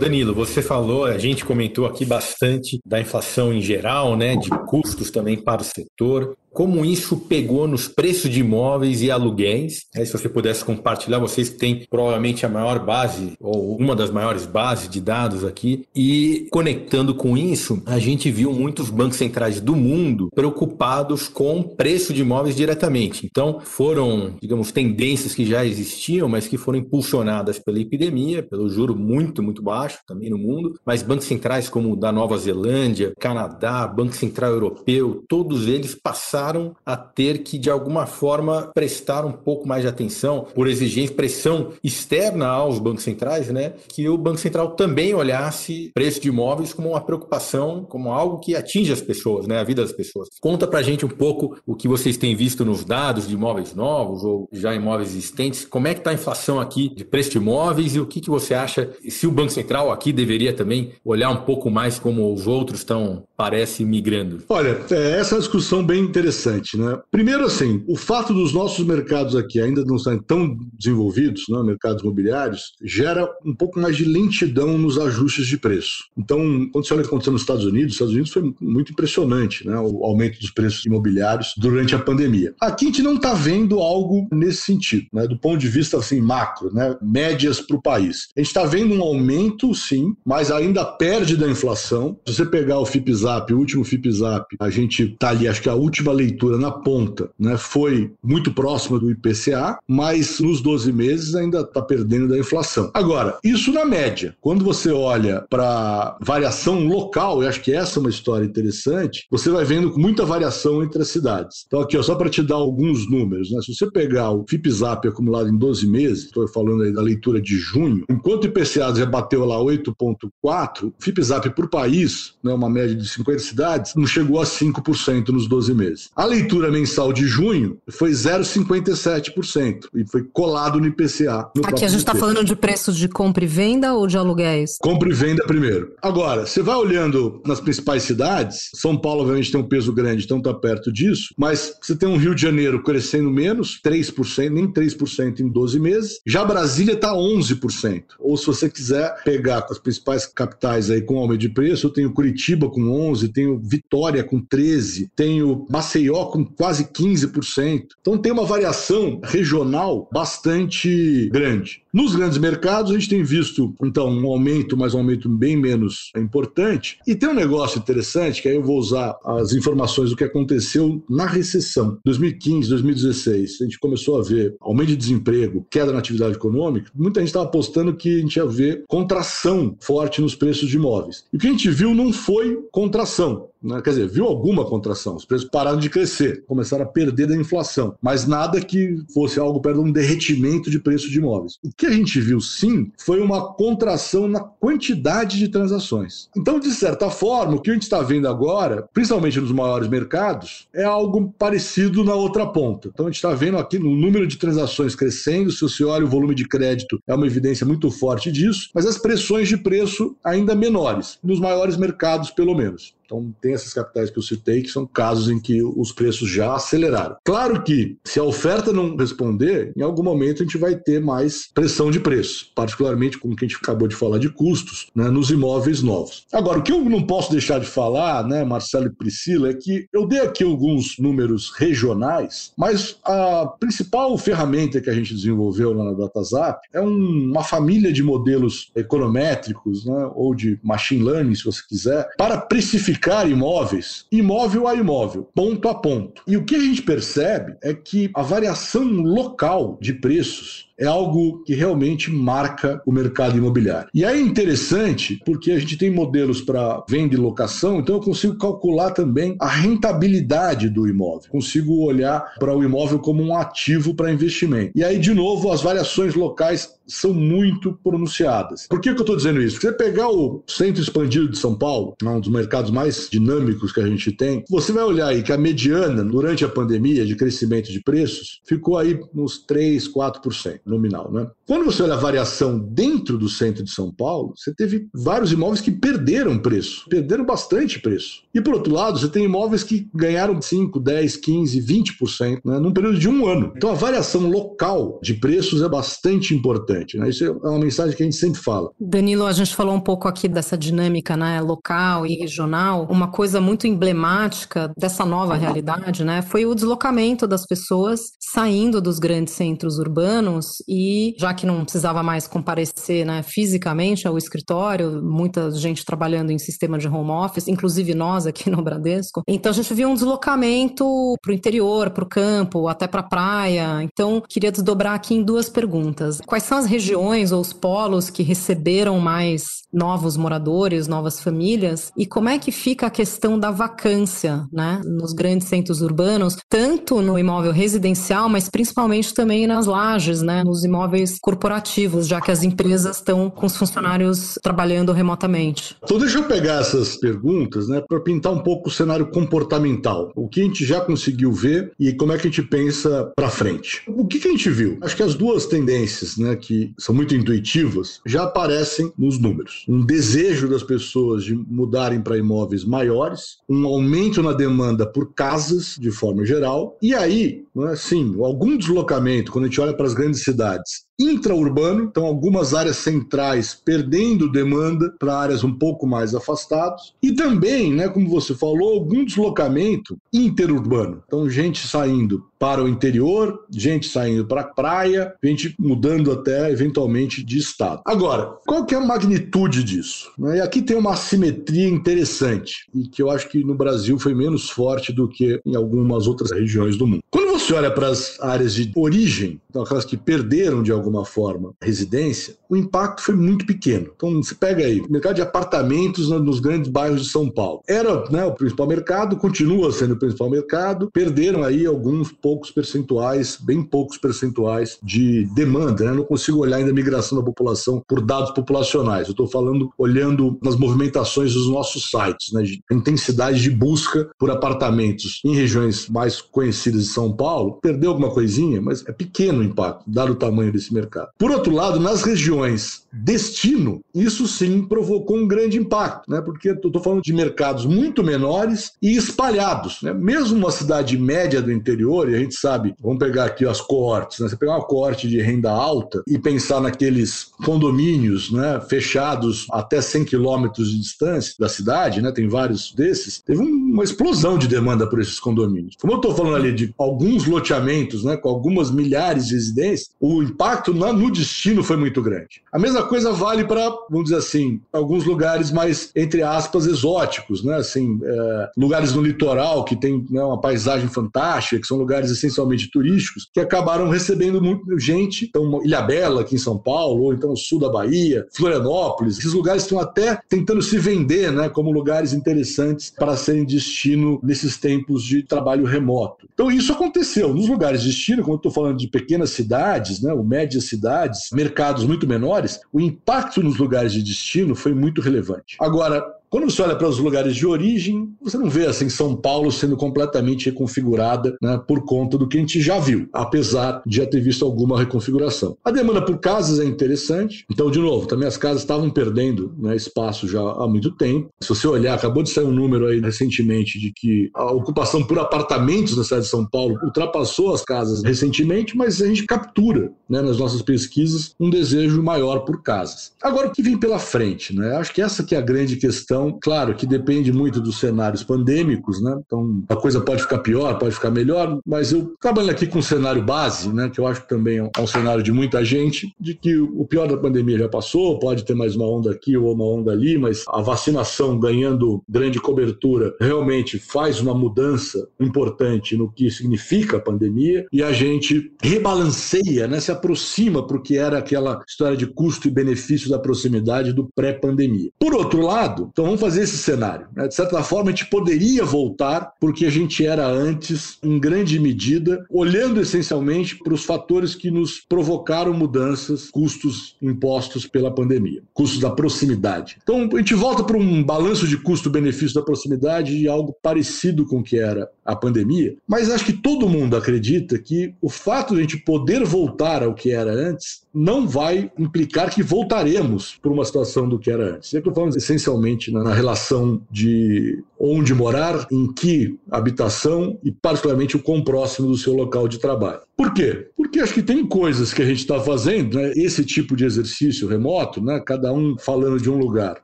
Danilo, 0.00 0.34
você 0.34 0.62
falou, 0.62 1.04
a 1.04 1.18
gente 1.18 1.44
comentou 1.44 1.84
aqui 1.84 2.06
bastante 2.06 2.80
da 2.86 2.98
inflação 2.98 3.52
em 3.52 3.60
geral, 3.60 4.16
né, 4.16 4.34
de 4.34 4.48
custos 4.66 5.10
também 5.10 5.36
para 5.36 5.60
o 5.60 5.64
setor. 5.64 6.38
Como 6.52 6.84
isso 6.84 7.16
pegou 7.16 7.66
nos 7.66 7.88
preços 7.88 8.30
de 8.30 8.40
imóveis 8.40 9.02
e 9.02 9.10
aluguéis. 9.10 9.86
Aí, 9.94 10.04
se 10.04 10.12
você 10.12 10.28
pudesse 10.28 10.64
compartilhar, 10.64 11.18
vocês 11.18 11.50
têm 11.50 11.86
provavelmente 11.88 12.44
a 12.44 12.48
maior 12.48 12.84
base, 12.84 13.32
ou 13.40 13.76
uma 13.76 13.94
das 13.94 14.10
maiores 14.10 14.46
bases 14.46 14.88
de 14.88 15.00
dados 15.00 15.44
aqui, 15.44 15.86
e 15.94 16.48
conectando 16.50 17.14
com 17.14 17.36
isso, 17.36 17.82
a 17.86 17.98
gente 17.98 18.30
viu 18.30 18.52
muitos 18.52 18.90
bancos 18.90 19.16
centrais 19.16 19.60
do 19.60 19.76
mundo 19.76 20.30
preocupados 20.34 21.28
com 21.28 21.62
preço 21.62 22.12
de 22.12 22.22
imóveis 22.22 22.56
diretamente. 22.56 23.26
Então, 23.26 23.60
foram, 23.60 24.34
digamos, 24.40 24.72
tendências 24.72 25.34
que 25.34 25.44
já 25.44 25.64
existiam, 25.64 26.28
mas 26.28 26.48
que 26.48 26.56
foram 26.56 26.78
impulsionadas 26.78 27.58
pela 27.58 27.80
epidemia, 27.80 28.42
pelo 28.42 28.68
juro 28.68 28.96
muito, 28.96 29.42
muito 29.42 29.62
baixo 29.62 30.00
também 30.06 30.30
no 30.30 30.38
mundo, 30.38 30.78
mas 30.84 31.02
bancos 31.02 31.26
centrais 31.26 31.68
como 31.68 31.92
o 31.92 31.96
da 31.96 32.10
Nova 32.10 32.36
Zelândia, 32.38 33.12
Canadá, 33.18 33.86
Banco 33.86 34.14
Central 34.14 34.52
Europeu, 34.52 35.22
todos 35.28 35.66
eles 35.66 35.94
passaram 35.94 36.39
a 36.84 36.96
ter 36.96 37.38
que, 37.38 37.58
de 37.58 37.70
alguma 37.70 38.06
forma, 38.06 38.70
prestar 38.74 39.24
um 39.24 39.32
pouco 39.32 39.66
mais 39.66 39.82
de 39.82 39.88
atenção 39.88 40.46
por 40.54 40.68
exigência, 40.68 41.14
pressão 41.14 41.72
externa 41.82 42.46
aos 42.46 42.78
bancos 42.78 43.04
centrais, 43.04 43.48
né? 43.48 43.74
Que 43.88 44.08
o 44.08 44.16
Banco 44.16 44.38
Central 44.38 44.70
também 44.72 45.14
olhasse 45.14 45.90
preço 45.94 46.20
de 46.20 46.28
imóveis 46.28 46.72
como 46.72 46.90
uma 46.90 47.00
preocupação, 47.00 47.84
como 47.88 48.12
algo 48.12 48.38
que 48.38 48.54
atinge 48.54 48.92
as 48.92 49.00
pessoas, 49.00 49.46
né? 49.46 49.58
A 49.58 49.64
vida 49.64 49.82
das 49.82 49.92
pessoas. 49.92 50.28
Conta 50.40 50.66
pra 50.66 50.82
gente 50.82 51.04
um 51.04 51.08
pouco 51.08 51.56
o 51.66 51.74
que 51.74 51.88
vocês 51.88 52.16
têm 52.16 52.34
visto 52.34 52.64
nos 52.64 52.84
dados 52.84 53.26
de 53.26 53.34
imóveis 53.34 53.74
novos 53.74 54.24
ou 54.24 54.48
já 54.52 54.74
imóveis 54.74 55.10
existentes. 55.10 55.64
Como 55.64 55.88
é 55.88 55.94
que 55.94 56.00
está 56.00 56.10
a 56.10 56.14
inflação 56.14 56.60
aqui 56.60 56.92
de 56.94 57.04
preço 57.04 57.30
de 57.30 57.38
imóveis 57.38 57.94
e 57.94 58.00
o 58.00 58.06
que, 58.06 58.20
que 58.20 58.30
você 58.30 58.54
acha 58.54 58.90
se 59.08 59.26
o 59.26 59.30
Banco 59.30 59.50
Central 59.50 59.90
aqui 59.90 60.12
deveria 60.12 60.52
também 60.52 60.92
olhar 61.04 61.30
um 61.30 61.42
pouco 61.44 61.70
mais 61.70 61.98
como 61.98 62.32
os 62.32 62.46
outros 62.46 62.80
estão, 62.80 63.24
parece, 63.36 63.84
migrando? 63.84 64.42
Olha, 64.48 64.80
é, 64.90 65.18
essa 65.18 65.36
é 65.36 65.38
discussão 65.38 65.84
bem 65.84 66.00
interessante, 66.00 66.29
né? 66.76 66.98
Primeiro, 67.10 67.44
assim, 67.44 67.82
o 67.86 67.96
fato 67.96 68.32
dos 68.32 68.52
nossos 68.52 68.84
mercados 68.84 69.36
aqui 69.36 69.60
ainda 69.60 69.84
não 69.84 69.96
estarem 69.96 70.20
tão 70.22 70.56
desenvolvidos, 70.78 71.44
né, 71.48 71.62
mercados 71.62 72.02
imobiliários, 72.02 72.72
gera 72.82 73.28
um 73.44 73.54
pouco 73.54 73.80
mais 73.80 73.96
de 73.96 74.04
lentidão 74.04 74.78
nos 74.78 74.98
ajustes 74.98 75.46
de 75.46 75.56
preço. 75.56 76.04
Então, 76.16 76.68
quando 76.72 76.86
você 76.86 76.94
olha 76.94 77.00
o 77.00 77.02
que 77.04 77.08
aconteceu 77.08 77.32
nos 77.32 77.42
Estados 77.42 77.64
Unidos, 77.64 77.88
os 77.88 77.94
Estados 77.94 78.14
Unidos 78.14 78.32
foi 78.32 78.54
muito 78.60 78.92
impressionante, 78.92 79.66
né, 79.66 79.78
o 79.78 80.04
aumento 80.04 80.38
dos 80.40 80.50
preços 80.50 80.84
imobiliários 80.84 81.54
durante 81.56 81.94
a 81.94 81.98
pandemia. 81.98 82.54
Aqui 82.60 82.86
a 82.86 82.88
gente 82.88 83.02
não 83.02 83.16
está 83.16 83.34
vendo 83.34 83.78
algo 83.80 84.28
nesse 84.32 84.62
sentido, 84.62 85.06
né, 85.12 85.26
do 85.26 85.38
ponto 85.38 85.58
de 85.58 85.68
vista 85.68 85.98
assim 85.98 86.20
macro, 86.20 86.72
né, 86.72 86.96
médias 87.02 87.60
para 87.60 87.76
o 87.76 87.82
país. 87.82 88.28
A 88.36 88.40
gente 88.40 88.48
está 88.48 88.64
vendo 88.64 88.94
um 88.94 89.02
aumento, 89.02 89.74
sim, 89.74 90.14
mas 90.24 90.50
ainda 90.50 90.84
perde 90.84 91.36
da 91.36 91.48
inflação. 91.48 92.18
Se 92.26 92.34
você 92.34 92.46
pegar 92.46 92.78
o 92.78 92.86
FIPZAP, 92.86 93.52
o 93.52 93.58
último 93.58 93.84
FIPZAP, 93.84 94.56
a 94.60 94.70
gente 94.70 95.02
está 95.04 95.30
ali, 95.30 95.48
acho 95.48 95.62
que 95.62 95.68
a 95.68 95.74
última 95.74 96.12
leitura 96.20 96.58
na 96.58 96.70
ponta, 96.70 97.30
né, 97.38 97.56
foi 97.56 98.12
muito 98.22 98.52
próxima 98.52 98.98
do 98.98 99.10
IPCA, 99.10 99.78
mas 99.88 100.38
nos 100.40 100.60
12 100.60 100.92
meses 100.92 101.34
ainda 101.34 101.60
está 101.60 101.82
perdendo 101.82 102.28
da 102.28 102.38
inflação. 102.38 102.90
Agora, 102.94 103.38
isso 103.42 103.72
na 103.72 103.84
média. 103.84 104.36
Quando 104.40 104.64
você 104.64 104.90
olha 104.90 105.44
para 105.48 106.16
variação 106.20 106.86
local, 106.86 107.42
eu 107.42 107.48
acho 107.48 107.62
que 107.62 107.72
essa 107.72 107.98
é 107.98 108.00
uma 108.00 108.10
história 108.10 108.44
interessante, 108.44 109.26
você 109.30 109.50
vai 109.50 109.64
vendo 109.64 109.96
muita 109.98 110.24
variação 110.24 110.82
entre 110.82 111.02
as 111.02 111.08
cidades. 111.08 111.64
Então, 111.66 111.80
aqui, 111.80 111.96
ó, 111.96 112.02
só 112.02 112.14
para 112.14 112.30
te 112.30 112.42
dar 112.42 112.56
alguns 112.56 113.10
números, 113.10 113.50
né? 113.50 113.60
Se 113.62 113.74
você 113.74 113.90
pegar 113.90 114.30
o 114.30 114.44
FIPZAP 114.48 115.08
acumulado 115.08 115.48
em 115.48 115.56
12 115.56 115.86
meses, 115.86 116.24
estou 116.24 116.46
falando 116.48 116.82
aí 116.82 116.92
da 116.92 117.02
leitura 117.02 117.40
de 117.40 117.56
junho, 117.56 118.04
enquanto 118.10 118.44
o 118.44 118.46
IPCA 118.46 118.94
já 118.94 119.06
bateu 119.06 119.44
lá 119.44 119.58
8,4, 119.58 120.88
o 120.88 120.92
FIPZAP 120.98 121.50
por 121.50 121.68
país, 121.68 122.34
né, 122.42 122.52
uma 122.52 122.68
média 122.68 122.94
de 122.94 123.08
50 123.08 123.38
cidades, 123.38 123.94
não 123.94 124.06
chegou 124.06 124.40
a 124.40 124.44
5% 124.44 125.28
nos 125.28 125.46
12 125.48 125.74
meses. 125.74 126.09
A 126.14 126.24
leitura 126.24 126.70
mensal 126.70 127.12
de 127.12 127.24
junho 127.26 127.78
foi 127.88 128.10
0,57% 128.10 129.86
e 129.94 130.04
foi 130.06 130.24
colado 130.24 130.80
no 130.80 130.86
IPCA. 130.86 131.48
No 131.56 131.64
Aqui 131.64 131.84
a 131.84 131.88
gente 131.88 132.00
está 132.00 132.14
falando 132.14 132.44
de 132.44 132.56
preços 132.56 132.96
de 132.96 133.08
compra 133.08 133.44
e 133.44 133.46
venda 133.46 133.94
ou 133.94 134.06
de 134.06 134.18
aluguéis? 134.18 134.76
Compra 134.80 135.08
e 135.08 135.14
venda 135.14 135.44
primeiro. 135.46 135.94
Agora, 136.02 136.46
você 136.46 136.62
vai 136.62 136.74
olhando 136.74 137.40
nas 137.46 137.60
principais 137.60 138.02
cidades, 138.02 138.70
São 138.74 138.96
Paulo 138.96 139.22
obviamente 139.22 139.52
tem 139.52 139.60
um 139.60 139.68
peso 139.68 139.92
grande, 139.92 140.24
então 140.24 140.38
está 140.38 140.52
perto 140.52 140.92
disso, 140.92 141.32
mas 141.38 141.74
você 141.80 141.94
tem 141.94 142.08
um 142.08 142.16
Rio 142.16 142.34
de 142.34 142.42
Janeiro 142.42 142.82
crescendo 142.82 143.30
menos, 143.30 143.80
3%, 143.82 144.50
nem 144.50 144.70
3% 144.70 145.40
em 145.40 145.48
12 145.48 145.78
meses. 145.78 146.20
Já 146.26 146.44
Brasília 146.44 146.94
está 146.94 147.12
11%. 147.14 148.02
Ou 148.18 148.36
se 148.36 148.46
você 148.46 148.68
quiser 148.68 149.14
pegar 149.24 149.64
as 149.70 149.78
principais 149.78 150.26
capitais 150.26 150.90
aí 150.90 151.00
com 151.00 151.18
aumento 151.18 151.40
de 151.40 151.48
preço, 151.48 151.86
eu 151.86 151.90
tenho 151.90 152.12
Curitiba 152.12 152.68
com 152.68 152.90
11, 153.10 153.28
tenho 153.28 153.60
Vitória 153.62 154.24
com 154.24 154.40
13, 154.40 155.10
tenho 155.14 155.66
Maceió 155.70 155.99
com 156.08 156.44
quase 156.44 156.84
15%. 156.84 157.86
Então 158.00 158.18
tem 158.18 158.32
uma 158.32 158.44
variação 158.44 159.20
regional 159.22 160.08
bastante 160.12 161.28
grande. 161.32 161.82
Nos 161.92 162.14
grandes 162.14 162.38
mercados, 162.38 162.92
a 162.92 162.94
gente 162.94 163.08
tem 163.08 163.22
visto, 163.22 163.74
então, 163.82 164.08
um 164.08 164.26
aumento, 164.26 164.76
mas 164.76 164.94
um 164.94 164.98
aumento 164.98 165.28
bem 165.28 165.56
menos 165.56 166.12
importante. 166.16 166.98
E 167.06 167.16
tem 167.16 167.28
um 167.28 167.34
negócio 167.34 167.78
interessante, 167.78 168.40
que 168.40 168.48
aí 168.48 168.54
eu 168.54 168.62
vou 168.62 168.78
usar 168.78 169.16
as 169.24 169.52
informações 169.52 170.10
do 170.10 170.16
que 170.16 170.22
aconteceu 170.22 171.02
na 171.08 171.26
recessão. 171.26 171.98
2015, 172.04 172.68
2016, 172.68 173.58
a 173.60 173.64
gente 173.64 173.78
começou 173.78 174.18
a 174.18 174.22
ver 174.22 174.54
aumento 174.60 174.88
de 174.88 174.96
desemprego, 174.96 175.66
queda 175.68 175.92
na 175.92 175.98
atividade 175.98 176.36
econômica. 176.36 176.90
Muita 176.94 177.20
gente 177.20 177.28
estava 177.28 177.46
apostando 177.46 177.96
que 177.96 178.18
a 178.18 178.20
gente 178.20 178.36
ia 178.36 178.46
ver 178.46 178.84
contração 178.86 179.76
forte 179.80 180.20
nos 180.20 180.36
preços 180.36 180.68
de 180.68 180.76
imóveis. 180.76 181.24
E 181.32 181.36
o 181.36 181.40
que 181.40 181.48
a 181.48 181.50
gente 181.50 181.70
viu 181.70 181.92
não 181.92 182.12
foi 182.12 182.56
contração. 182.70 183.49
Né? 183.62 183.80
Quer 183.82 183.90
dizer, 183.90 184.08
viu 184.08 184.26
alguma 184.26 184.64
contração, 184.64 185.16
os 185.16 185.24
preços 185.24 185.48
pararam 185.48 185.78
de 185.78 185.90
crescer, 185.90 186.44
começaram 186.46 186.84
a 186.84 186.88
perder 186.88 187.26
da 187.26 187.36
inflação, 187.36 187.94
mas 188.00 188.26
nada 188.26 188.60
que 188.60 188.96
fosse 189.12 189.38
algo 189.38 189.60
perto 189.60 189.82
de 189.82 189.88
um 189.88 189.92
derretimento 189.92 190.70
de 190.70 190.78
preço 190.78 191.10
de 191.10 191.18
imóveis. 191.18 191.58
O 191.62 191.70
que 191.70 191.86
a 191.86 191.90
gente 191.90 192.20
viu 192.20 192.40
sim 192.40 192.90
foi 192.98 193.20
uma 193.20 193.52
contração 193.54 194.26
na 194.26 194.40
quantidade 194.40 195.38
de 195.38 195.48
transações. 195.48 196.28
Então, 196.36 196.58
de 196.58 196.70
certa 196.70 197.10
forma, 197.10 197.56
o 197.56 197.60
que 197.60 197.70
a 197.70 197.74
gente 197.74 197.82
está 197.82 198.00
vendo 198.02 198.28
agora, 198.28 198.88
principalmente 198.92 199.40
nos 199.40 199.52
maiores 199.52 199.88
mercados, 199.88 200.68
é 200.74 200.84
algo 200.84 201.32
parecido 201.38 202.04
na 202.04 202.14
outra 202.14 202.46
ponta. 202.46 202.90
Então, 202.92 203.06
a 203.06 203.08
gente 203.08 203.16
está 203.16 203.32
vendo 203.34 203.58
aqui 203.58 203.78
no 203.78 203.94
número 203.94 204.26
de 204.26 204.36
transações 204.36 204.94
crescendo, 204.94 205.50
se 205.50 205.60
você 205.60 205.84
olha 205.84 206.04
o 206.04 206.08
volume 206.08 206.34
de 206.34 206.46
crédito, 206.46 207.00
é 207.06 207.14
uma 207.14 207.26
evidência 207.26 207.66
muito 207.66 207.90
forte 207.90 208.30
disso, 208.32 208.70
mas 208.74 208.86
as 208.86 208.98
pressões 208.98 209.48
de 209.48 209.56
preço 209.56 210.16
ainda 210.24 210.54
menores, 210.54 211.18
nos 211.22 211.40
maiores 211.40 211.76
mercados, 211.76 212.30
pelo 212.30 212.54
menos. 212.54 212.94
Então, 213.10 213.34
tem 213.40 213.54
essas 213.54 213.74
capitais 213.74 214.08
que 214.08 214.18
eu 214.18 214.22
citei, 214.22 214.62
que 214.62 214.70
são 214.70 214.86
casos 214.86 215.28
em 215.28 215.40
que 215.40 215.60
os 215.60 215.90
preços 215.90 216.30
já 216.30 216.54
aceleraram. 216.54 217.16
Claro 217.24 217.60
que, 217.64 217.98
se 218.04 218.20
a 218.20 218.22
oferta 218.22 218.72
não 218.72 218.96
responder, 218.96 219.72
em 219.76 219.82
algum 219.82 220.04
momento 220.04 220.42
a 220.42 220.46
gente 220.46 220.56
vai 220.56 220.76
ter 220.76 221.00
mais 221.00 221.50
pressão 221.52 221.90
de 221.90 221.98
preço, 221.98 222.52
particularmente 222.54 223.18
como 223.18 223.34
que 223.34 223.44
a 223.44 223.48
gente 223.48 223.58
acabou 223.60 223.88
de 223.88 223.96
falar 223.96 224.18
de 224.18 224.28
custos, 224.28 224.86
né, 224.94 225.10
nos 225.10 225.30
imóveis 225.30 225.82
novos. 225.82 226.24
Agora, 226.32 226.60
o 226.60 226.62
que 226.62 226.70
eu 226.70 226.84
não 226.84 227.02
posso 227.02 227.32
deixar 227.32 227.58
de 227.58 227.66
falar, 227.66 228.24
né, 228.28 228.44
Marcelo 228.44 228.86
e 228.86 228.94
Priscila, 228.94 229.50
é 229.50 229.54
que 229.54 229.86
eu 229.92 230.06
dei 230.06 230.20
aqui 230.20 230.44
alguns 230.44 230.96
números 230.98 231.50
regionais, 231.56 232.52
mas 232.56 232.96
a 233.04 233.46
principal 233.58 234.16
ferramenta 234.16 234.80
que 234.80 234.90
a 234.90 234.94
gente 234.94 235.14
desenvolveu 235.14 235.72
lá 235.72 235.84
na 235.86 235.94
DataZap 235.94 236.60
é 236.72 236.80
um, 236.80 237.30
uma 237.30 237.42
família 237.42 237.92
de 237.92 238.04
modelos 238.04 238.70
econométricos, 238.76 239.84
né, 239.84 240.10
ou 240.14 240.32
de 240.32 240.60
machine 240.62 241.02
learning, 241.02 241.34
se 241.34 241.44
você 241.44 241.60
quiser, 241.68 242.08
para 242.16 242.38
precificar 242.38 242.99
precificar 243.00 243.28
imóveis, 243.28 244.06
imóvel 244.12 244.68
a 244.68 244.74
imóvel, 244.74 245.28
ponto 245.34 245.68
a 245.68 245.74
ponto. 245.74 246.22
E 246.26 246.36
o 246.36 246.44
que 246.44 246.54
a 246.54 246.60
gente 246.60 246.82
percebe 246.82 247.56
é 247.62 247.72
que 247.72 248.10
a 248.14 248.22
variação 248.22 248.84
local 248.84 249.78
de 249.80 249.94
preços 249.94 250.69
é 250.80 250.86
algo 250.86 251.42
que 251.44 251.54
realmente 251.54 252.10
marca 252.10 252.82
o 252.86 252.92
mercado 252.92 253.36
imobiliário. 253.36 253.90
E 253.94 254.04
é 254.04 254.18
interessante 254.18 255.20
porque 255.24 255.52
a 255.52 255.58
gente 255.58 255.76
tem 255.76 255.90
modelos 255.90 256.40
para 256.40 256.82
venda 256.88 257.14
e 257.14 257.18
locação, 257.18 257.78
então 257.78 257.96
eu 257.96 258.00
consigo 258.00 258.36
calcular 258.36 258.90
também 258.92 259.36
a 259.38 259.46
rentabilidade 259.46 260.68
do 260.70 260.88
imóvel. 260.88 261.30
Consigo 261.30 261.84
olhar 261.84 262.34
para 262.38 262.56
o 262.56 262.64
imóvel 262.64 262.98
como 262.98 263.22
um 263.22 263.36
ativo 263.36 263.94
para 263.94 264.12
investimento. 264.12 264.72
E 264.74 264.82
aí, 264.82 264.98
de 264.98 265.12
novo, 265.12 265.52
as 265.52 265.60
variações 265.60 266.14
locais 266.14 266.80
são 266.86 267.12
muito 267.12 267.78
pronunciadas. 267.84 268.66
Por 268.66 268.80
que, 268.80 268.92
que 268.92 268.98
eu 268.98 269.02
estou 269.02 269.16
dizendo 269.16 269.40
isso? 269.40 269.56
Porque 269.56 269.68
você 269.68 269.72
pegar 269.72 270.08
o 270.08 270.42
centro 270.46 270.82
expandido 270.82 271.28
de 271.28 271.38
São 271.38 271.54
Paulo, 271.54 271.94
um 272.02 272.20
dos 272.20 272.30
mercados 272.30 272.70
mais 272.70 273.08
dinâmicos 273.10 273.72
que 273.72 273.80
a 273.80 273.86
gente 273.86 274.12
tem, 274.12 274.44
você 274.48 274.72
vai 274.72 274.84
olhar 274.84 275.08
aí 275.08 275.22
que 275.22 275.32
a 275.32 275.38
mediana, 275.38 276.04
durante 276.04 276.44
a 276.44 276.48
pandemia 276.48 277.06
de 277.06 277.14
crescimento 277.14 277.70
de 277.70 277.80
preços, 277.80 278.40
ficou 278.44 278.76
aí 278.76 278.98
nos 279.14 279.38
3, 279.38 279.88
4%. 279.92 280.60
Nominal. 280.70 281.12
Né? 281.12 281.26
Quando 281.46 281.64
você 281.64 281.82
olha 281.82 281.94
a 281.94 281.98
variação 281.98 282.58
dentro 282.58 283.18
do 283.18 283.28
centro 283.28 283.62
de 283.62 283.70
São 283.70 283.92
Paulo, 283.92 284.32
você 284.36 284.54
teve 284.54 284.88
vários 284.94 285.32
imóveis 285.32 285.60
que 285.60 285.70
perderam 285.70 286.38
preço, 286.38 286.88
perderam 286.88 287.24
bastante 287.24 287.80
preço. 287.80 288.22
E 288.34 288.40
por 288.40 288.54
outro 288.54 288.72
lado, 288.72 288.98
você 288.98 289.08
tem 289.08 289.24
imóveis 289.24 289.62
que 289.62 289.88
ganharam 289.94 290.40
5, 290.40 290.78
10, 290.78 291.16
15, 291.16 291.60
20% 291.60 292.40
né, 292.44 292.58
num 292.58 292.72
período 292.72 292.98
de 292.98 293.08
um 293.08 293.26
ano. 293.26 293.52
Então 293.56 293.70
a 293.70 293.74
variação 293.74 294.28
local 294.28 295.00
de 295.02 295.14
preços 295.14 295.62
é 295.62 295.68
bastante 295.68 296.34
importante. 296.34 296.96
Né? 296.98 297.08
Isso 297.08 297.24
é 297.24 297.30
uma 297.30 297.58
mensagem 297.58 297.96
que 297.96 298.02
a 298.02 298.06
gente 298.06 298.16
sempre 298.16 298.40
fala. 298.40 298.70
Danilo, 298.78 299.26
a 299.26 299.32
gente 299.32 299.54
falou 299.54 299.74
um 299.74 299.80
pouco 299.80 300.08
aqui 300.08 300.28
dessa 300.28 300.56
dinâmica 300.56 301.16
né, 301.16 301.40
local 301.40 302.06
e 302.06 302.14
regional. 302.14 302.86
Uma 302.90 303.08
coisa 303.08 303.40
muito 303.40 303.66
emblemática 303.66 304.72
dessa 304.76 305.04
nova 305.04 305.34
realidade 305.34 306.04
né, 306.04 306.22
foi 306.22 306.46
o 306.46 306.54
deslocamento 306.54 307.26
das 307.26 307.46
pessoas 307.46 308.12
saindo 308.20 308.80
dos 308.80 308.98
grandes 308.98 309.34
centros 309.34 309.78
urbanos 309.78 310.59
e, 310.68 311.14
já 311.18 311.32
que 311.34 311.46
não 311.46 311.62
precisava 311.62 312.02
mais 312.02 312.26
comparecer 312.26 313.04
né, 313.04 313.22
fisicamente 313.22 314.06
ao 314.06 314.16
escritório, 314.16 315.02
muita 315.02 315.50
gente 315.52 315.84
trabalhando 315.84 316.30
em 316.30 316.38
sistema 316.38 316.78
de 316.78 316.88
home 316.88 317.10
office, 317.10 317.48
inclusive 317.48 317.94
nós 317.94 318.26
aqui 318.26 318.50
no 318.50 318.62
Bradesco. 318.62 319.22
Então 319.26 319.50
a 319.50 319.54
gente 319.54 319.72
viu 319.74 319.88
um 319.88 319.94
deslocamento 319.94 320.84
para 321.22 321.30
o 321.30 321.34
interior, 321.34 321.90
para 321.90 322.04
o 322.04 322.08
campo, 322.08 322.68
até 322.68 322.86
para 322.86 323.00
a 323.00 323.08
praia. 323.08 323.82
Então 323.82 324.22
queria 324.28 324.52
desdobrar 324.52 324.94
aqui 324.94 325.14
em 325.14 325.22
duas 325.22 325.48
perguntas. 325.48 326.18
Quais 326.26 326.44
são 326.44 326.58
as 326.58 326.66
regiões 326.66 327.32
ou 327.32 327.40
os 327.40 327.52
polos 327.52 328.10
que 328.10 328.22
receberam 328.22 328.98
mais 328.98 329.60
novos 329.72 330.16
moradores, 330.16 330.88
novas 330.88 331.20
famílias? 331.20 331.92
E 331.96 332.06
como 332.06 332.28
é 332.28 332.38
que 332.38 332.52
fica 332.52 332.86
a 332.86 332.90
questão 332.90 333.38
da 333.38 333.50
vacância 333.50 334.46
né, 334.52 334.80
nos 334.84 335.12
grandes 335.12 335.48
centros 335.48 335.82
urbanos, 335.82 336.36
tanto 336.48 337.00
no 337.00 337.18
imóvel 337.18 337.52
residencial, 337.52 338.28
mas 338.28 338.48
principalmente 338.48 339.14
também 339.14 339.46
nas 339.46 339.66
lajes, 339.66 340.22
né, 340.22 340.42
nos 340.44 340.64
imóveis 340.64 341.18
corporativos, 341.20 342.06
já 342.06 342.20
que 342.20 342.30
as 342.30 342.42
empresas 342.42 342.96
estão 342.96 343.30
com 343.30 343.46
os 343.46 343.56
funcionários 343.56 344.38
trabalhando 344.42 344.92
remotamente? 344.92 345.76
Então, 345.82 345.98
deixa 345.98 346.18
eu 346.18 346.24
pegar 346.24 346.60
essas 346.60 346.96
perguntas 346.96 347.68
né, 347.68 347.82
para 347.86 348.00
pintar 348.00 348.32
um 348.32 348.40
pouco 348.40 348.68
o 348.68 348.72
cenário 348.72 349.10
comportamental. 349.10 350.12
O 350.14 350.28
que 350.28 350.40
a 350.40 350.44
gente 350.44 350.64
já 350.64 350.80
conseguiu 350.80 351.32
ver 351.32 351.72
e 351.78 351.92
como 351.92 352.12
é 352.12 352.16
que 352.16 352.26
a 352.26 352.30
gente 352.30 352.42
pensa 352.42 353.10
para 353.16 353.30
frente. 353.30 353.82
O 353.88 354.06
que, 354.06 354.18
que 354.18 354.28
a 354.28 354.30
gente 354.30 354.50
viu? 354.50 354.78
Acho 354.82 354.96
que 354.96 355.02
as 355.02 355.14
duas 355.14 355.46
tendências 355.46 356.16
né, 356.16 356.36
que 356.36 356.72
são 356.78 356.94
muito 356.94 357.14
intuitivas 357.14 358.00
já 358.06 358.24
aparecem 358.24 358.92
nos 358.98 359.18
números. 359.18 359.59
Um 359.68 359.84
desejo 359.84 360.48
das 360.48 360.62
pessoas 360.62 361.24
de 361.24 361.34
mudarem 361.34 362.00
para 362.00 362.18
imóveis 362.18 362.64
maiores, 362.64 363.38
um 363.48 363.66
aumento 363.66 364.22
na 364.22 364.32
demanda 364.32 364.86
por 364.86 365.12
casas 365.14 365.76
de 365.78 365.90
forma 365.90 366.24
geral, 366.24 366.76
e 366.80 366.94
aí, 366.94 367.44
né, 367.54 367.74
sim, 367.76 368.14
algum 368.22 368.56
deslocamento, 368.56 369.32
quando 369.32 369.44
a 369.44 369.48
gente 369.48 369.60
olha 369.60 369.74
para 369.74 369.86
as 369.86 369.94
grandes 369.94 370.22
cidades, 370.22 370.84
intraurbano, 371.00 371.84
então 371.84 372.04
algumas 372.04 372.54
áreas 372.54 372.76
centrais 372.76 373.54
perdendo 373.64 374.30
demanda 374.30 374.94
para 374.98 375.16
áreas 375.16 375.42
um 375.42 375.52
pouco 375.52 375.86
mais 375.86 376.14
afastadas, 376.14 376.92
e 377.02 377.12
também, 377.12 377.72
né, 377.72 377.88
como 377.88 378.08
você 378.08 378.34
falou, 378.34 378.74
algum 378.74 379.04
deslocamento 379.04 379.96
interurbano. 380.12 381.02
Então, 381.06 381.28
gente 381.28 381.66
saindo 381.66 382.24
para 382.38 382.64
o 382.64 382.68
interior, 382.68 383.44
gente 383.50 383.86
saindo 383.86 384.24
para 384.24 384.40
a 384.40 384.44
praia, 384.44 385.14
gente 385.22 385.54
mudando 385.58 386.10
até 386.10 386.50
eventualmente 386.50 387.22
de 387.22 387.36
estado. 387.36 387.82
Agora, 387.84 388.34
qual 388.46 388.64
que 388.64 388.74
é 388.74 388.78
a 388.78 388.80
magnitude 388.80 389.62
disso? 389.62 390.10
E 390.34 390.40
aqui 390.40 390.62
tem 390.62 390.74
uma 390.74 390.94
assimetria 390.94 391.68
interessante 391.68 392.64
e 392.74 392.88
que 392.88 393.02
eu 393.02 393.10
acho 393.10 393.28
que 393.28 393.44
no 393.44 393.54
Brasil 393.54 393.98
foi 393.98 394.14
menos 394.14 394.48
forte 394.48 394.90
do 394.90 395.06
que 395.06 395.38
em 395.44 395.54
algumas 395.54 396.06
outras 396.06 396.30
regiões 396.30 396.78
do 396.78 396.86
mundo. 396.86 397.02
Quando 397.10 397.30
você 397.38 397.52
olha 397.52 397.70
para 397.70 397.88
as 397.88 398.18
áreas 398.20 398.54
de 398.54 398.72
origem, 398.74 399.38
então 399.50 399.62
aquelas 399.62 399.84
que 399.84 399.98
perderam 399.98 400.62
de 400.62 400.72
alguma 400.72 400.89
forma 401.04 401.52
residência, 401.62 402.36
o 402.48 402.56
impacto 402.56 403.02
foi 403.02 403.14
muito 403.14 403.46
pequeno. 403.46 403.90
Então 403.94 404.22
você 404.22 404.34
pega 404.34 404.64
aí, 404.64 404.82
mercado 404.90 405.14
de 405.14 405.22
apartamentos 405.22 406.08
nos 406.08 406.40
grandes 406.40 406.68
bairros 406.68 407.04
de 407.04 407.10
São 407.10 407.30
Paulo. 407.30 407.62
Era 407.68 408.10
né, 408.10 408.24
o 408.24 408.34
principal 408.34 408.66
mercado, 408.66 409.16
continua 409.16 409.70
sendo 409.70 409.94
o 409.94 409.98
principal 409.98 410.28
mercado, 410.28 410.90
perderam 410.92 411.44
aí 411.44 411.64
alguns 411.64 412.10
poucos 412.10 412.50
percentuais, 412.50 413.38
bem 413.40 413.62
poucos 413.62 413.96
percentuais 413.96 414.78
de 414.82 415.26
demanda. 415.34 415.84
Né? 415.84 415.92
Não 415.92 416.04
consigo 416.04 416.38
olhar 416.38 416.56
ainda 416.56 416.70
a 416.70 416.74
migração 416.74 417.18
da 417.18 417.24
população 417.24 417.82
por 417.86 418.00
dados 418.00 418.32
populacionais. 418.32 419.06
Eu 419.06 419.12
estou 419.12 419.28
falando, 419.28 419.70
olhando 419.78 420.36
nas 420.42 420.56
movimentações 420.56 421.34
dos 421.34 421.48
nossos 421.48 421.88
sites, 421.88 422.32
né? 422.32 422.42
de 422.42 422.60
intensidade 422.72 423.40
de 423.40 423.50
busca 423.50 424.10
por 424.18 424.30
apartamentos 424.30 425.20
em 425.24 425.34
regiões 425.34 425.88
mais 425.88 426.20
conhecidas 426.20 426.84
de 426.84 426.88
São 426.88 427.12
Paulo. 427.12 427.58
Perdeu 427.62 427.90
alguma 427.90 428.10
coisinha, 428.10 428.60
mas 428.60 428.84
é 428.86 428.92
pequeno 428.92 429.40
o 429.40 429.44
impacto, 429.44 429.84
dado 429.86 430.12
o 430.12 430.16
tamanho 430.16 430.52
desse 430.52 430.72
mercado. 430.74 430.79
Por 431.18 431.30
outro 431.30 431.52
lado, 431.52 431.78
nas 431.78 432.02
regiões 432.02 432.82
destino, 432.92 433.80
isso 433.94 434.26
sim 434.26 434.62
provocou 434.64 435.16
um 435.16 435.28
grande 435.28 435.58
impacto, 435.58 436.10
né? 436.10 436.20
porque 436.20 436.50
estou 436.50 436.82
falando 436.82 437.02
de 437.02 437.12
mercados 437.12 437.64
muito 437.64 438.02
menores 438.02 438.72
e 438.82 438.96
espalhados. 438.96 439.80
Né? 439.82 439.92
Mesmo 439.92 440.38
uma 440.38 440.50
cidade 440.50 440.98
média 440.98 441.40
do 441.40 441.52
interior, 441.52 442.10
e 442.10 442.16
a 442.16 442.18
gente 442.18 442.34
sabe, 442.34 442.74
vamos 442.80 442.98
pegar 442.98 443.26
aqui 443.26 443.46
as 443.46 443.60
coortes, 443.60 444.18
né? 444.18 444.28
você 444.28 444.36
pegar 444.36 444.56
uma 444.56 444.66
coorte 444.66 445.08
de 445.08 445.20
renda 445.20 445.50
alta 445.50 446.02
e 446.06 446.18
pensar 446.18 446.60
naqueles 446.60 447.30
condomínios 447.44 448.32
né, 448.32 448.60
fechados 448.68 449.46
até 449.52 449.80
100 449.80 450.04
quilômetros 450.04 450.70
de 450.70 450.80
distância 450.80 451.34
da 451.38 451.48
cidade, 451.48 452.02
né? 452.02 452.10
tem 452.10 452.28
vários 452.28 452.72
desses, 452.74 453.22
teve 453.22 453.40
uma 453.40 453.84
explosão 453.84 454.36
de 454.36 454.48
demanda 454.48 454.88
por 454.88 455.00
esses 455.00 455.20
condomínios. 455.20 455.76
Como 455.80 455.92
eu 455.92 455.96
estou 455.96 456.14
falando 456.14 456.36
ali 456.36 456.52
de 456.52 456.74
alguns 456.76 457.26
loteamentos 457.26 458.04
né, 458.04 458.16
com 458.16 458.28
algumas 458.28 458.70
milhares 458.70 459.28
de 459.28 459.34
residências, 459.34 459.90
o 460.00 460.22
impacto 460.22 460.59
no 460.68 461.10
destino 461.10 461.62
foi 461.62 461.76
muito 461.76 462.02
grande. 462.02 462.42
A 462.52 462.58
mesma 462.58 462.82
coisa 462.82 463.12
vale 463.12 463.44
para, 463.44 463.68
vamos 463.88 464.04
dizer 464.04 464.16
assim, 464.16 464.60
alguns 464.72 465.04
lugares 465.04 465.50
mais, 465.50 465.90
entre 465.94 466.22
aspas, 466.22 466.66
exóticos, 466.66 467.44
né? 467.44 467.56
Assim, 467.56 467.98
é, 468.02 468.50
lugares 468.56 468.92
no 468.92 469.02
litoral 469.02 469.64
que 469.64 469.76
tem 469.76 470.04
né, 470.10 470.22
uma 470.22 470.40
paisagem 470.40 470.88
fantástica, 470.88 471.60
que 471.60 471.66
são 471.66 471.76
lugares 471.76 472.10
essencialmente 472.10 472.70
turísticos, 472.70 473.28
que 473.32 473.40
acabaram 473.40 473.88
recebendo 473.88 474.40
muito 474.40 474.78
gente. 474.78 475.26
Então, 475.26 475.62
Ilha 475.64 475.82
Bela, 475.82 476.22
aqui 476.22 476.34
em 476.34 476.38
São 476.38 476.58
Paulo, 476.58 477.04
ou 477.04 477.14
então 477.14 477.32
o 477.32 477.36
sul 477.36 477.58
da 477.58 477.68
Bahia, 477.68 478.26
Florianópolis, 478.32 479.18
esses 479.18 479.32
lugares 479.32 479.62
estão 479.62 479.78
até 479.78 480.20
tentando 480.28 480.62
se 480.62 480.78
vender, 480.78 481.32
né? 481.32 481.48
Como 481.48 481.70
lugares 481.70 482.12
interessantes 482.12 482.90
para 482.90 483.16
serem 483.16 483.44
destino 483.44 484.20
nesses 484.22 484.58
tempos 484.58 485.04
de 485.04 485.22
trabalho 485.22 485.64
remoto. 485.64 486.28
Então, 486.32 486.50
isso 486.50 486.72
aconteceu. 486.72 487.34
Nos 487.34 487.48
lugares 487.48 487.82
de 487.82 487.88
destino, 487.88 488.22
como 488.22 488.34
eu 488.34 488.38
estou 488.38 488.52
falando 488.52 488.78
de 488.78 488.88
pequenas 488.88 489.30
cidades, 489.30 490.00
né? 490.00 490.12
Ou 490.12 490.24
médias 490.50 490.64
cidades, 490.64 491.28
mercados 491.32 491.84
muito 491.84 492.08
menores, 492.08 492.60
o 492.72 492.80
impacto 492.80 493.42
nos 493.42 493.56
lugares 493.56 493.92
de 493.92 494.02
destino 494.02 494.56
foi 494.56 494.74
muito 494.74 495.00
relevante. 495.00 495.56
Agora, 495.60 496.04
quando 496.30 496.48
você 496.48 496.62
olha 496.62 496.76
para 496.76 496.86
os 496.86 497.00
lugares 497.00 497.34
de 497.34 497.44
origem, 497.44 498.14
você 498.22 498.38
não 498.38 498.48
vê 498.48 498.64
assim 498.64 498.88
São 498.88 499.16
Paulo 499.16 499.50
sendo 499.50 499.76
completamente 499.76 500.46
reconfigurada 500.46 501.36
né, 501.42 501.60
por 501.66 501.84
conta 501.84 502.16
do 502.16 502.28
que 502.28 502.36
a 502.36 502.40
gente 502.40 502.60
já 502.60 502.78
viu, 502.78 503.08
apesar 503.12 503.82
de 503.84 503.96
já 503.96 504.06
ter 504.06 504.20
visto 504.20 504.44
alguma 504.44 504.78
reconfiguração. 504.78 505.56
A 505.64 505.72
demanda 505.72 506.00
por 506.00 506.18
casas 506.18 506.60
é 506.60 506.64
interessante. 506.64 507.44
Então, 507.50 507.68
de 507.68 507.80
novo, 507.80 508.06
também 508.06 508.28
as 508.28 508.36
casas 508.36 508.62
estavam 508.62 508.88
perdendo 508.90 509.52
né, 509.58 509.74
espaço 509.74 510.28
já 510.28 510.40
há 510.40 510.68
muito 510.68 510.92
tempo. 510.92 511.30
Se 511.40 511.48
você 511.48 511.66
olhar, 511.66 511.94
acabou 511.94 512.22
de 512.22 512.30
sair 512.30 512.44
um 512.44 512.52
número 512.52 512.86
aí 512.86 513.00
recentemente 513.00 513.80
de 513.80 513.92
que 513.92 514.30
a 514.32 514.52
ocupação 514.52 515.02
por 515.02 515.18
apartamentos 515.18 515.96
na 515.96 516.04
cidade 516.04 516.26
de 516.26 516.30
São 516.30 516.46
Paulo 516.46 516.78
ultrapassou 516.84 517.52
as 517.52 517.64
casas 517.64 518.04
recentemente, 518.04 518.76
mas 518.76 519.02
a 519.02 519.06
gente 519.08 519.26
captura 519.26 519.90
né, 520.10 520.20
nas 520.20 520.38
nossas 520.38 520.60
pesquisas 520.60 521.34
um 521.38 521.48
desejo 521.48 522.02
maior 522.02 522.40
por 522.40 522.62
casas. 522.62 523.12
Agora, 523.22 523.48
o 523.48 523.52
que 523.52 523.62
vem 523.62 523.78
pela 523.78 523.98
frente? 523.98 524.54
Né? 524.54 524.76
Acho 524.76 524.92
que 524.92 525.00
essa 525.00 525.22
que 525.22 525.34
é 525.34 525.38
a 525.38 525.42
grande 525.42 525.76
questão 525.76 526.36
claro 526.40 526.74
que 526.74 526.86
depende 526.86 527.32
muito 527.32 527.60
dos 527.60 527.78
cenários 527.78 528.22
pandêmicos, 528.22 529.00
né? 529.02 529.20
Então, 529.24 529.62
a 529.68 529.76
coisa 529.76 530.00
pode 530.00 530.22
ficar 530.22 530.38
pior, 530.38 530.78
pode 530.78 530.94
ficar 530.94 531.10
melhor, 531.10 531.58
mas 531.66 531.92
eu 531.92 532.14
trabalho 532.20 532.50
aqui 532.50 532.66
com 532.66 532.78
um 532.78 532.82
cenário 532.82 533.22
base, 533.22 533.72
né? 533.72 533.88
Que 533.88 534.00
eu 534.00 534.06
acho 534.06 534.22
que 534.22 534.28
também 534.28 534.58
é 534.58 534.80
um 534.80 534.86
cenário 534.86 535.22
de 535.22 535.32
muita 535.32 535.64
gente, 535.64 536.12
de 536.18 536.34
que 536.34 536.58
o 536.58 536.84
pior 536.84 537.06
da 537.06 537.16
pandemia 537.16 537.58
já 537.58 537.68
passou, 537.68 538.18
pode 538.18 538.44
ter 538.44 538.54
mais 538.54 538.74
uma 538.74 538.86
onda 538.86 539.10
aqui 539.10 539.36
ou 539.36 539.52
uma 539.52 539.64
onda 539.64 539.92
ali, 539.92 540.18
mas 540.18 540.44
a 540.48 540.60
vacinação 540.60 541.38
ganhando 541.38 542.02
grande 542.08 542.40
cobertura 542.40 543.14
realmente 543.20 543.78
faz 543.78 544.20
uma 544.20 544.34
mudança 544.34 545.08
importante 545.20 545.96
no 545.96 546.10
que 546.10 546.30
significa 546.30 546.96
a 546.96 547.00
pandemia 547.00 547.66
e 547.72 547.82
a 547.82 547.92
gente 547.92 548.52
rebalanceia, 548.62 549.68
né? 549.68 549.80
Se 549.80 549.92
aproxima 550.00 550.66
para 550.66 550.76
o 550.76 550.82
que 550.82 550.96
era 550.96 551.18
aquela 551.18 551.62
história 551.68 551.96
de 551.96 552.06
custo 552.06 552.48
e 552.48 552.50
benefício 552.50 553.10
da 553.10 553.18
proximidade 553.18 553.92
do 553.92 554.08
pré-pandemia. 554.14 554.90
Por 554.98 555.14
outro 555.14 555.42
lado, 555.42 555.90
então 555.92 556.06
vamos 556.06 556.20
fazer 556.20 556.42
esse 556.42 556.56
cenário. 556.56 557.06
Né? 557.14 557.28
De 557.28 557.34
certa 557.34 557.62
forma, 557.62 557.90
a 557.90 557.92
gente 557.92 558.06
poderia 558.06 558.64
voltar 558.64 559.32
porque 559.38 559.66
a 559.66 559.70
gente 559.70 560.04
era 560.04 560.26
antes, 560.26 560.98
em 561.02 561.20
grande 561.20 561.60
medida, 561.60 562.24
olhando 562.30 562.80
essencialmente 562.80 563.56
para 563.58 563.74
os 563.74 563.84
fatores 563.84 564.34
que 564.34 564.50
nos 564.50 564.80
provocaram 564.80 565.52
mudanças, 565.52 566.30
custos 566.30 566.96
impostos 567.02 567.66
pela 567.66 567.94
pandemia, 567.94 568.42
custos 568.54 568.80
da 568.80 568.90
proximidade. 568.90 569.76
Então 569.82 570.08
a 570.12 570.16
gente 570.16 570.34
volta 570.34 570.64
para 570.64 570.76
um 570.76 571.04
balanço 571.04 571.46
de 571.46 571.58
custo-benefício 571.58 572.34
da 572.34 572.42
proximidade 572.42 573.16
e 573.16 573.28
algo 573.28 573.54
parecido 573.62 574.24
com 574.26 574.38
o 574.38 574.42
que 574.42 574.58
era 574.58 574.88
a 575.10 575.16
pandemia, 575.16 575.76
mas 575.88 576.08
acho 576.08 576.24
que 576.24 576.32
todo 576.32 576.68
mundo 576.68 576.96
acredita 576.96 577.58
que 577.58 577.94
o 578.00 578.08
fato 578.08 578.54
de 578.54 578.60
a 578.60 578.62
gente 578.62 578.76
poder 578.76 579.24
voltar 579.24 579.82
ao 579.82 579.92
que 579.92 580.10
era 580.12 580.32
antes, 580.32 580.82
não 580.94 581.26
vai 581.26 581.70
implicar 581.78 582.30
que 582.30 582.42
voltaremos 582.42 583.38
para 583.42 583.50
uma 583.50 583.64
situação 583.64 584.08
do 584.08 584.18
que 584.18 584.30
era 584.30 584.56
antes. 584.56 584.72
É 584.74 584.80
que 584.80 584.88
eu 584.88 584.94
falo 584.94 585.08
essencialmente 585.08 585.90
na 585.90 586.12
relação 586.12 586.80
de 586.90 587.62
onde 587.80 588.14
morar, 588.14 588.66
em 588.70 588.92
que 588.92 589.38
habitação 589.50 590.38
e, 590.44 590.52
particularmente, 590.52 591.16
o 591.16 591.22
quão 591.22 591.42
próximo 591.42 591.88
do 591.88 591.96
seu 591.96 592.12
local 592.14 592.46
de 592.46 592.58
trabalho. 592.58 593.00
Por 593.16 593.32
quê? 593.32 593.68
Porque 593.76 594.00
acho 594.00 594.14
que 594.14 594.22
tem 594.22 594.46
coisas 594.46 594.92
que 594.92 595.00
a 595.02 595.04
gente 595.04 595.20
está 595.20 595.40
fazendo, 595.40 595.96
né? 595.96 596.12
esse 596.14 596.44
tipo 596.44 596.76
de 596.76 596.84
exercício 596.84 597.48
remoto, 597.48 598.02
né? 598.02 598.20
cada 598.24 598.52
um 598.52 598.76
falando 598.78 599.18
de 599.20 599.30
um 599.30 599.38
lugar. 599.38 599.82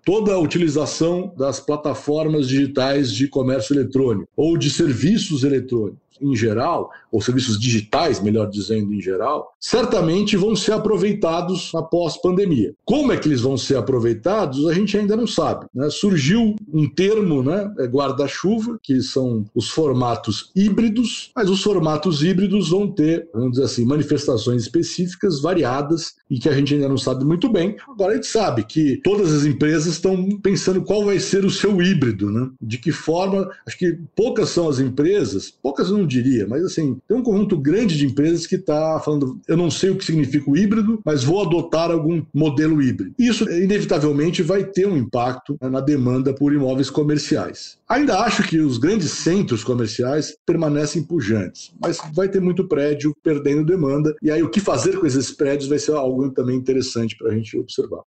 Toda 0.04 0.34
a 0.34 0.38
utilização 0.38 1.32
das 1.36 1.58
plataformas 1.58 2.48
digitais 2.48 3.10
de 3.10 3.28
comércio 3.28 3.74
eletrônico 3.74 4.28
ou 4.36 4.56
de 4.56 4.70
serviços 4.70 5.42
eletrônicos 5.42 6.05
em 6.20 6.34
geral, 6.34 6.90
ou 7.10 7.20
serviços 7.20 7.58
digitais, 7.58 8.20
melhor 8.20 8.48
dizendo, 8.48 8.92
em 8.92 9.00
geral, 9.00 9.54
certamente 9.60 10.36
vão 10.36 10.54
ser 10.54 10.72
aproveitados 10.72 11.74
após 11.74 12.16
pandemia. 12.16 12.74
Como 12.84 13.12
é 13.12 13.16
que 13.16 13.28
eles 13.28 13.40
vão 13.40 13.56
ser 13.56 13.76
aproveitados, 13.76 14.66
a 14.66 14.72
gente 14.72 14.96
ainda 14.96 15.16
não 15.16 15.26
sabe. 15.26 15.66
Né? 15.74 15.88
Surgiu 15.90 16.54
um 16.72 16.88
termo, 16.88 17.42
né, 17.42 17.72
é 17.78 17.86
guarda-chuva, 17.86 18.78
que 18.82 19.00
são 19.02 19.44
os 19.54 19.68
formatos 19.68 20.50
híbridos, 20.54 21.30
mas 21.34 21.48
os 21.50 21.62
formatos 21.62 22.22
híbridos 22.22 22.70
vão 22.70 22.90
ter, 22.90 23.28
vamos 23.32 23.52
dizer 23.52 23.64
assim, 23.64 23.84
manifestações 23.84 24.62
específicas, 24.62 25.40
variadas, 25.40 26.14
e 26.30 26.38
que 26.38 26.48
a 26.48 26.52
gente 26.52 26.74
ainda 26.74 26.88
não 26.88 26.98
sabe 26.98 27.24
muito 27.24 27.48
bem. 27.48 27.76
Agora 27.88 28.12
a 28.12 28.16
gente 28.16 28.26
sabe 28.26 28.64
que 28.64 29.00
todas 29.02 29.32
as 29.32 29.44
empresas 29.44 29.86
estão 29.86 30.38
pensando 30.40 30.82
qual 30.82 31.04
vai 31.04 31.18
ser 31.18 31.44
o 31.44 31.50
seu 31.50 31.80
híbrido, 31.80 32.30
né? 32.30 32.50
de 32.60 32.78
que 32.78 32.92
forma, 32.92 33.48
acho 33.66 33.78
que 33.78 33.98
poucas 34.14 34.48
são 34.50 34.68
as 34.68 34.78
empresas, 34.78 35.50
poucas 35.50 35.90
não 35.90 36.05
diria, 36.06 36.46
mas 36.46 36.64
assim, 36.64 36.96
tem 37.08 37.16
um 37.16 37.22
conjunto 37.22 37.56
grande 37.56 37.96
de 37.96 38.06
empresas 38.06 38.46
que 38.46 38.56
está 38.56 39.00
falando, 39.00 39.38
eu 39.46 39.56
não 39.56 39.70
sei 39.70 39.90
o 39.90 39.96
que 39.96 40.04
significa 40.04 40.50
o 40.50 40.56
híbrido, 40.56 41.00
mas 41.04 41.24
vou 41.24 41.42
adotar 41.42 41.90
algum 41.90 42.22
modelo 42.32 42.82
híbrido. 42.82 43.14
Isso, 43.18 43.44
inevitavelmente, 43.50 44.42
vai 44.42 44.64
ter 44.64 44.86
um 44.86 44.96
impacto 44.96 45.56
né, 45.60 45.68
na 45.68 45.80
demanda 45.80 46.34
por 46.34 46.52
imóveis 46.52 46.90
comerciais. 46.90 47.78
Ainda 47.88 48.20
acho 48.20 48.42
que 48.42 48.58
os 48.58 48.78
grandes 48.78 49.10
centros 49.10 49.62
comerciais 49.62 50.36
permanecem 50.44 51.02
pujantes, 51.02 51.72
mas 51.80 51.98
vai 52.14 52.28
ter 52.28 52.40
muito 52.40 52.66
prédio 52.66 53.14
perdendo 53.22 53.64
demanda, 53.64 54.14
e 54.22 54.30
aí 54.30 54.42
o 54.42 54.50
que 54.50 54.60
fazer 54.60 54.98
com 54.98 55.06
esses 55.06 55.30
prédios 55.30 55.68
vai 55.68 55.78
ser 55.78 55.92
algo 55.92 56.30
também 56.30 56.56
interessante 56.56 57.16
para 57.16 57.30
a 57.30 57.34
gente 57.34 57.56
observar. 57.58 58.02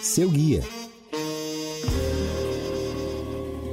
Seu 0.00 0.30
guia 0.30 0.62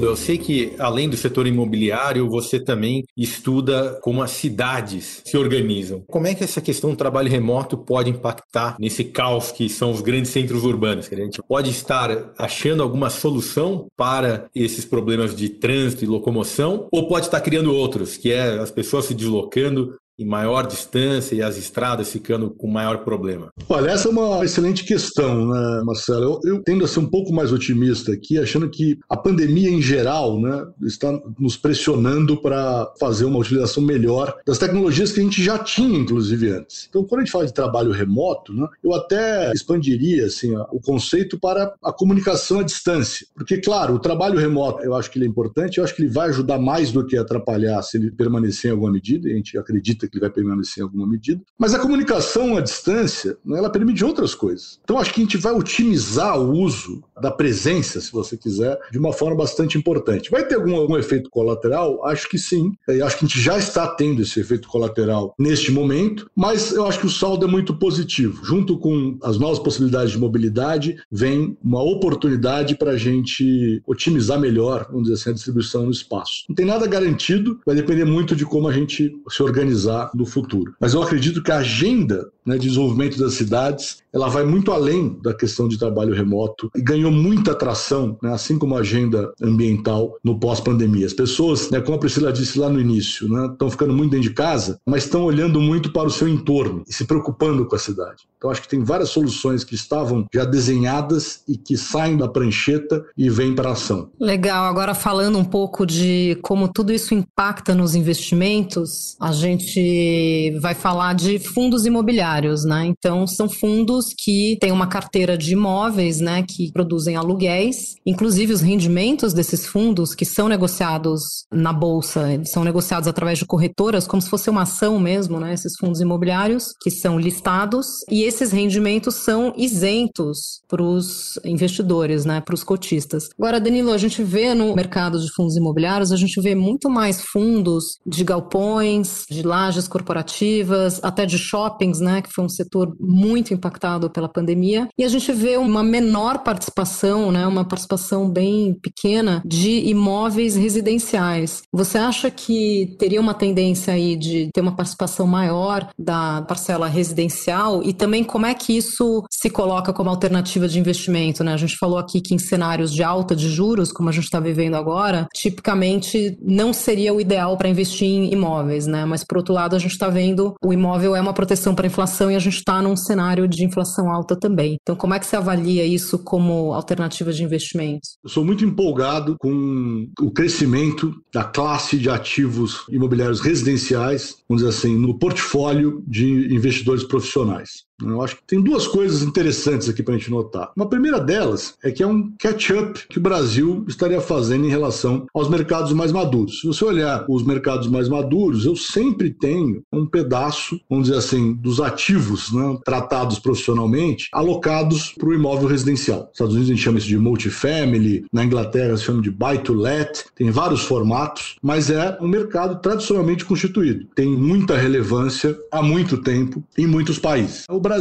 eu 0.05 0.15
sei 0.15 0.37
que, 0.37 0.73
além 0.79 1.09
do 1.09 1.17
setor 1.17 1.47
imobiliário, 1.47 2.29
você 2.29 2.59
também 2.59 3.03
estuda 3.15 3.99
como 4.01 4.21
as 4.21 4.31
cidades 4.31 5.21
se 5.25 5.37
organizam. 5.37 6.03
Como 6.07 6.27
é 6.27 6.33
que 6.33 6.43
essa 6.43 6.61
questão 6.61 6.91
do 6.91 6.95
trabalho 6.95 7.29
remoto 7.29 7.77
pode 7.77 8.09
impactar 8.09 8.75
nesse 8.79 9.03
caos 9.03 9.51
que 9.51 9.69
são 9.69 9.91
os 9.91 10.01
grandes 10.01 10.31
centros 10.31 10.63
urbanos? 10.63 11.09
A 11.11 11.15
gente 11.15 11.41
pode 11.47 11.69
estar 11.69 12.33
achando 12.37 12.83
alguma 12.83 13.09
solução 13.09 13.87
para 13.95 14.49
esses 14.55 14.85
problemas 14.85 15.35
de 15.35 15.49
trânsito 15.49 16.03
e 16.03 16.07
locomoção, 16.07 16.87
ou 16.91 17.07
pode 17.07 17.25
estar 17.25 17.41
criando 17.41 17.73
outros, 17.73 18.17
que 18.17 18.31
é 18.31 18.59
as 18.59 18.71
pessoas 18.71 19.05
se 19.05 19.13
deslocando 19.13 19.95
em 20.17 20.25
maior 20.25 20.67
distância 20.67 21.35
e 21.35 21.41
as 21.41 21.57
estradas 21.57 22.11
ficando 22.11 22.49
com 22.49 22.67
maior 22.67 23.03
problema? 23.03 23.49
Olha, 23.67 23.91
essa 23.91 24.07
é 24.07 24.11
uma 24.11 24.43
excelente 24.43 24.83
questão, 24.83 25.47
né, 25.47 25.81
Marcelo? 25.85 26.39
Eu, 26.43 26.53
eu 26.55 26.63
tendo 26.63 26.85
a 26.85 26.87
ser 26.87 26.99
um 26.99 27.09
pouco 27.09 27.33
mais 27.33 27.51
otimista 27.51 28.11
aqui, 28.11 28.37
achando 28.37 28.69
que 28.69 28.99
a 29.09 29.17
pandemia 29.17 29.69
em 29.69 29.81
geral 29.81 30.39
né, 30.39 30.65
está 30.83 31.11
nos 31.39 31.57
pressionando 31.57 32.41
para 32.41 32.91
fazer 32.99 33.25
uma 33.25 33.39
utilização 33.39 33.83
melhor 33.83 34.35
das 34.45 34.57
tecnologias 34.57 35.11
que 35.11 35.19
a 35.19 35.23
gente 35.23 35.43
já 35.43 35.57
tinha, 35.57 35.99
inclusive, 35.99 36.49
antes. 36.49 36.87
Então, 36.89 37.03
quando 37.03 37.21
a 37.21 37.23
gente 37.23 37.31
fala 37.31 37.45
de 37.45 37.53
trabalho 37.53 37.91
remoto, 37.91 38.53
né, 38.53 38.67
eu 38.83 38.93
até 38.93 39.51
expandiria 39.51 40.25
assim, 40.25 40.55
o 40.71 40.79
conceito 40.79 41.39
para 41.39 41.73
a 41.83 41.91
comunicação 41.91 42.59
à 42.59 42.63
distância. 42.63 43.25
Porque, 43.35 43.57
claro, 43.57 43.95
o 43.95 43.99
trabalho 43.99 44.39
remoto, 44.39 44.83
eu 44.83 44.95
acho 44.95 45.09
que 45.09 45.17
ele 45.17 45.25
é 45.25 45.29
importante, 45.29 45.77
eu 45.77 45.83
acho 45.83 45.95
que 45.95 46.01
ele 46.01 46.11
vai 46.11 46.29
ajudar 46.29 46.59
mais 46.59 46.91
do 46.91 47.05
que 47.05 47.17
atrapalhar 47.17 47.81
se 47.81 47.97
ele 47.97 48.11
permanecer 48.11 48.69
em 48.69 48.73
alguma 48.73 48.91
medida, 48.91 49.27
a 49.27 49.33
gente 49.33 49.57
acredita 49.57 50.07
que 50.13 50.17
ele 50.17 50.25
vai 50.25 50.29
permanecer 50.29 50.81
em 50.81 50.83
alguma 50.85 51.07
medida. 51.07 51.41
Mas 51.57 51.73
a 51.73 51.79
comunicação 51.79 52.55
à 52.55 52.61
distância, 52.61 53.37
né, 53.43 53.57
ela 53.57 53.71
permite 53.71 54.05
outras 54.05 54.35
coisas. 54.35 54.79
Então 54.83 54.99
acho 54.99 55.13
que 55.13 55.19
a 55.19 55.23
gente 55.23 55.37
vai 55.37 55.53
otimizar 55.53 56.39
o 56.39 56.51
uso 56.51 57.03
da 57.21 57.31
presença, 57.31 58.01
se 58.01 58.11
você 58.11 58.37
quiser, 58.37 58.77
de 58.91 58.97
uma 58.97 59.13
forma 59.13 59.35
bastante 59.35 59.77
importante. 59.77 60.31
Vai 60.31 60.45
ter 60.45 60.55
algum, 60.55 60.75
algum 60.75 60.97
efeito 60.97 61.29
colateral? 61.29 62.05
Acho 62.05 62.29
que 62.29 62.37
sim. 62.37 62.71
Eu 62.87 63.05
acho 63.05 63.17
que 63.17 63.25
a 63.25 63.27
gente 63.27 63.41
já 63.41 63.57
está 63.57 63.87
tendo 63.87 64.21
esse 64.21 64.39
efeito 64.39 64.67
colateral 64.67 65.33
neste 65.37 65.71
momento, 65.71 66.29
mas 66.35 66.71
eu 66.71 66.85
acho 66.85 66.99
que 66.99 67.05
o 67.05 67.09
saldo 67.09 67.45
é 67.45 67.49
muito 67.49 67.75
positivo. 67.75 68.43
Junto 68.43 68.77
com 68.77 69.17
as 69.23 69.37
novas 69.37 69.59
possibilidades 69.59 70.11
de 70.11 70.17
mobilidade, 70.19 70.97
vem 71.11 71.57
uma 71.63 71.81
oportunidade 71.81 72.75
para 72.75 72.91
a 72.91 72.97
gente 72.97 73.81
otimizar 73.85 74.39
melhor, 74.39 74.87
vamos 74.89 75.03
dizer 75.03 75.15
assim, 75.15 75.29
a 75.29 75.33
distribuição 75.33 75.83
no 75.83 75.91
espaço. 75.91 76.43
Não 76.47 76.55
tem 76.55 76.65
nada 76.65 76.87
garantido, 76.87 77.59
vai 77.65 77.75
depender 77.75 78.05
muito 78.05 78.35
de 78.35 78.45
como 78.45 78.67
a 78.67 78.73
gente 78.73 79.11
se 79.29 79.43
organizar 79.43 80.11
no 80.13 80.25
futuro. 80.25 80.75
Mas 80.79 80.93
eu 80.93 81.01
acredito 81.01 81.41
que 81.41 81.51
a 81.51 81.57
agenda 81.57 82.31
né, 82.45 82.57
de 82.57 82.67
desenvolvimento 82.67 83.17
das 83.19 83.33
cidades 83.33 84.03
ela 84.13 84.29
vai 84.29 84.45
muito 84.45 84.71
além 84.71 85.17
da 85.23 85.33
questão 85.33 85.67
de 85.67 85.77
trabalho 85.77 86.13
remoto 86.13 86.69
e 86.75 86.81
ganhou 86.81 87.11
muita 87.11 87.51
atração, 87.51 88.15
né, 88.21 88.31
assim 88.31 88.59
como 88.59 88.77
a 88.77 88.79
agenda 88.79 89.33
ambiental 89.41 90.15
no 90.23 90.39
pós-pandemia. 90.39 91.07
As 91.07 91.13
pessoas, 91.13 91.71
né, 91.71 91.81
como 91.81 91.95
a 91.95 91.99
Priscila 91.99 92.31
disse 92.31 92.59
lá 92.59 92.69
no 92.69 92.79
início, 92.79 93.25
estão 93.25 93.67
né, 93.67 93.71
ficando 93.71 93.93
muito 93.93 94.11
dentro 94.11 94.29
de 94.29 94.35
casa, 94.35 94.79
mas 94.85 95.05
estão 95.05 95.23
olhando 95.23 95.59
muito 95.59 95.91
para 95.91 96.07
o 96.07 96.11
seu 96.11 96.27
entorno 96.27 96.83
e 96.87 96.93
se 96.93 97.05
preocupando 97.05 97.65
com 97.65 97.75
a 97.75 97.79
cidade. 97.79 98.23
Então 98.37 98.51
acho 98.51 98.61
que 98.61 98.67
tem 98.67 98.83
várias 98.83 99.09
soluções 99.09 99.63
que 99.63 99.73
estavam 99.73 100.25
já 100.33 100.43
desenhadas 100.43 101.41
e 101.47 101.57
que 101.57 101.77
saem 101.77 102.17
da 102.17 102.27
prancheta 102.27 103.03
e 103.17 103.29
vêm 103.29 103.55
para 103.55 103.69
a 103.69 103.71
ação. 103.71 104.09
Legal. 104.19 104.65
Agora 104.65 104.93
falando 104.93 105.37
um 105.37 105.45
pouco 105.45 105.85
de 105.85 106.37
como 106.41 106.67
tudo 106.67 106.91
isso 106.91 107.13
impacta 107.13 107.73
nos 107.73 107.95
investimentos, 107.95 109.15
a 109.17 109.31
gente 109.31 110.51
vai 110.59 110.75
falar 110.75 111.13
de 111.15 111.39
fundos 111.39 111.85
imobiliários, 111.85 112.32
né? 112.65 112.85
Então 112.85 113.27
são 113.27 113.49
fundos 113.49 114.13
que 114.17 114.57
têm 114.59 114.71
uma 114.71 114.87
carteira 114.87 115.37
de 115.37 115.53
imóveis, 115.53 116.19
né, 116.19 116.43
que 116.43 116.71
produzem 116.71 117.15
aluguéis. 117.15 117.95
Inclusive, 118.05 118.53
os 118.53 118.61
rendimentos 118.61 119.33
desses 119.33 119.65
fundos, 119.65 120.15
que 120.15 120.25
são 120.25 120.47
negociados 120.47 121.45
na 121.51 121.71
bolsa, 121.71 122.41
são 122.45 122.63
negociados 122.63 123.07
através 123.07 123.37
de 123.37 123.45
corretoras, 123.45 124.07
como 124.07 124.21
se 124.21 124.29
fosse 124.29 124.49
uma 124.49 124.63
ação 124.63 124.99
mesmo, 124.99 125.39
né, 125.39 125.53
esses 125.53 125.73
fundos 125.79 126.01
imobiliários, 126.01 126.73
que 126.81 126.89
são 126.89 127.19
listados. 127.19 127.87
E 128.09 128.23
esses 128.23 128.51
rendimentos 128.51 129.15
são 129.15 129.53
isentos 129.55 130.61
para 130.67 130.81
os 130.81 131.39
investidores, 131.45 132.25
né, 132.25 132.41
para 132.41 132.55
os 132.55 132.63
cotistas. 132.63 133.29
Agora, 133.37 133.59
Danilo, 133.59 133.91
a 133.91 133.97
gente 133.97 134.23
vê 134.23 134.53
no 134.53 134.75
mercado 134.75 135.19
de 135.19 135.31
fundos 135.33 135.55
imobiliários, 135.55 136.11
a 136.11 136.17
gente 136.17 136.41
vê 136.41 136.55
muito 136.55 136.89
mais 136.89 137.21
fundos 137.21 137.99
de 138.05 138.23
galpões, 138.23 139.25
de 139.29 139.43
lajes 139.43 139.87
corporativas, 139.87 140.99
até 141.03 141.25
de 141.25 141.37
shoppings, 141.37 141.99
né, 141.99 142.21
que 142.23 142.33
foi 142.33 142.43
um 142.43 142.49
setor 142.49 142.95
muito 142.99 143.53
impactado 143.53 144.09
pela 144.09 144.29
pandemia, 144.29 144.87
e 144.97 145.03
a 145.03 145.07
gente 145.07 145.31
vê 145.31 145.57
uma 145.57 145.83
menor 145.83 146.39
participação, 146.39 147.31
né, 147.31 147.45
uma 147.45 147.65
participação 147.65 148.29
bem 148.29 148.73
pequena 148.81 149.41
de 149.45 149.89
imóveis 149.89 150.55
residenciais. 150.55 151.61
Você 151.71 151.97
acha 151.97 152.31
que 152.31 152.95
teria 152.97 153.21
uma 153.21 153.33
tendência 153.33 153.93
aí 153.93 154.15
de 154.15 154.49
ter 154.53 154.61
uma 154.61 154.75
participação 154.75 155.27
maior 155.27 155.89
da 155.97 156.41
parcela 156.43 156.87
residencial 156.87 157.83
e 157.83 157.93
também 157.93 158.23
como 158.23 158.45
é 158.45 158.53
que 158.53 158.75
isso 158.75 159.23
se 159.29 159.49
coloca 159.49 159.93
como 159.93 160.09
alternativa 160.09 160.67
de 160.67 160.79
investimento, 160.79 161.43
né? 161.43 161.53
A 161.53 161.57
gente 161.57 161.77
falou 161.77 161.97
aqui 161.97 162.21
que 162.21 162.33
em 162.33 162.39
cenários 162.39 162.93
de 162.93 163.03
alta 163.03 163.35
de 163.35 163.49
juros, 163.49 163.91
como 163.91 164.09
a 164.09 164.11
gente 164.11 164.25
está 164.25 164.39
vivendo 164.39 164.75
agora, 164.75 165.27
tipicamente 165.33 166.37
não 166.41 166.73
seria 166.73 167.13
o 167.13 167.21
ideal 167.21 167.57
para 167.57 167.69
investir 167.69 168.07
em 168.07 168.31
imóveis, 168.31 168.87
né? 168.87 169.05
Mas 169.05 169.23
por 169.23 169.37
outro 169.37 169.53
lado, 169.53 169.75
a 169.75 169.79
gente 169.79 169.91
está 169.91 170.09
vendo 170.09 170.53
o 170.63 170.73
imóvel 170.73 171.15
é 171.15 171.21
uma 171.21 171.33
proteção 171.33 171.75
para 171.75 171.85
a 171.85 171.87
inflação 172.13 172.31
e 172.31 172.35
a 172.35 172.39
gente 172.39 172.57
está 172.57 172.81
num 172.81 172.95
cenário 172.95 173.47
de 173.47 173.65
inflação 173.65 174.09
alta 174.11 174.35
também. 174.35 174.77
Então, 174.81 174.95
como 174.95 175.13
é 175.13 175.19
que 175.19 175.25
você 175.25 175.35
avalia 175.35 175.83
isso 175.85 176.19
como 176.19 176.73
alternativa 176.73 177.33
de 177.33 177.43
investimentos? 177.43 178.17
Eu 178.23 178.29
sou 178.29 178.45
muito 178.45 178.63
empolgado 178.63 179.35
com 179.39 180.07
o 180.21 180.31
crescimento 180.31 181.13
da 181.33 181.43
classe 181.43 181.97
de 181.97 182.09
ativos 182.09 182.85
imobiliários 182.89 183.41
residenciais, 183.41 184.35
vamos 184.47 184.63
dizer 184.63 184.77
assim, 184.77 184.95
no 184.95 185.17
portfólio 185.17 186.03
de 186.07 186.53
investidores 186.53 187.03
profissionais. 187.03 187.83
Eu 188.11 188.21
acho 188.21 188.37
que 188.37 188.43
tem 188.45 188.61
duas 188.61 188.87
coisas 188.87 189.21
interessantes 189.21 189.89
aqui 189.89 190.03
para 190.03 190.15
a 190.15 190.17
gente 190.17 190.31
notar. 190.31 190.71
Uma 190.75 190.87
primeira 190.87 191.19
delas 191.19 191.75
é 191.83 191.91
que 191.91 192.03
é 192.03 192.07
um 192.07 192.31
catch-up 192.39 193.07
que 193.07 193.17
o 193.17 193.21
Brasil 193.21 193.85
estaria 193.87 194.21
fazendo 194.21 194.65
em 194.65 194.69
relação 194.69 195.25
aos 195.33 195.49
mercados 195.49 195.93
mais 195.93 196.11
maduros. 196.11 196.61
Se 196.61 196.67
você 196.67 196.83
olhar 196.85 197.25
os 197.29 197.43
mercados 197.43 197.87
mais 197.87 198.09
maduros, 198.09 198.65
eu 198.65 198.75
sempre 198.75 199.29
tenho 199.29 199.83
um 199.91 200.05
pedaço, 200.05 200.79
vamos 200.89 201.07
dizer 201.07 201.19
assim, 201.19 201.53
dos 201.53 201.79
ativos 201.79 202.51
né, 202.51 202.77
tratados 202.85 203.39
profissionalmente 203.39 204.29
alocados 204.31 205.13
para 205.17 205.29
o 205.29 205.33
imóvel 205.33 205.67
residencial. 205.67 206.21
Nos 206.21 206.31
Estados 206.33 206.53
Unidos 206.53 206.69
a 206.69 206.73
gente 206.73 206.83
chama 206.83 206.97
isso 206.97 207.07
de 207.07 207.17
multifamily, 207.17 208.25
na 208.31 208.43
Inglaterra 208.43 208.97
se 208.97 209.03
chama 209.03 209.21
de 209.21 209.31
buy 209.31 209.57
to 209.59 209.73
let, 209.73 210.25
tem 210.35 210.51
vários 210.51 210.81
formatos 210.81 211.57
mas 211.61 211.89
é 211.89 212.17
um 212.21 212.27
mercado 212.27 212.79
tradicionalmente 212.81 213.45
constituído. 213.45 214.05
Tem 214.15 214.27
muita 214.27 214.77
relevância 214.77 215.57
há 215.71 215.81
muito 215.81 216.17
tempo 216.17 216.63
em 216.77 216.87
muitos 216.87 217.19
países. 217.19 217.65
O 217.69 217.79
Brasil, 217.79 217.92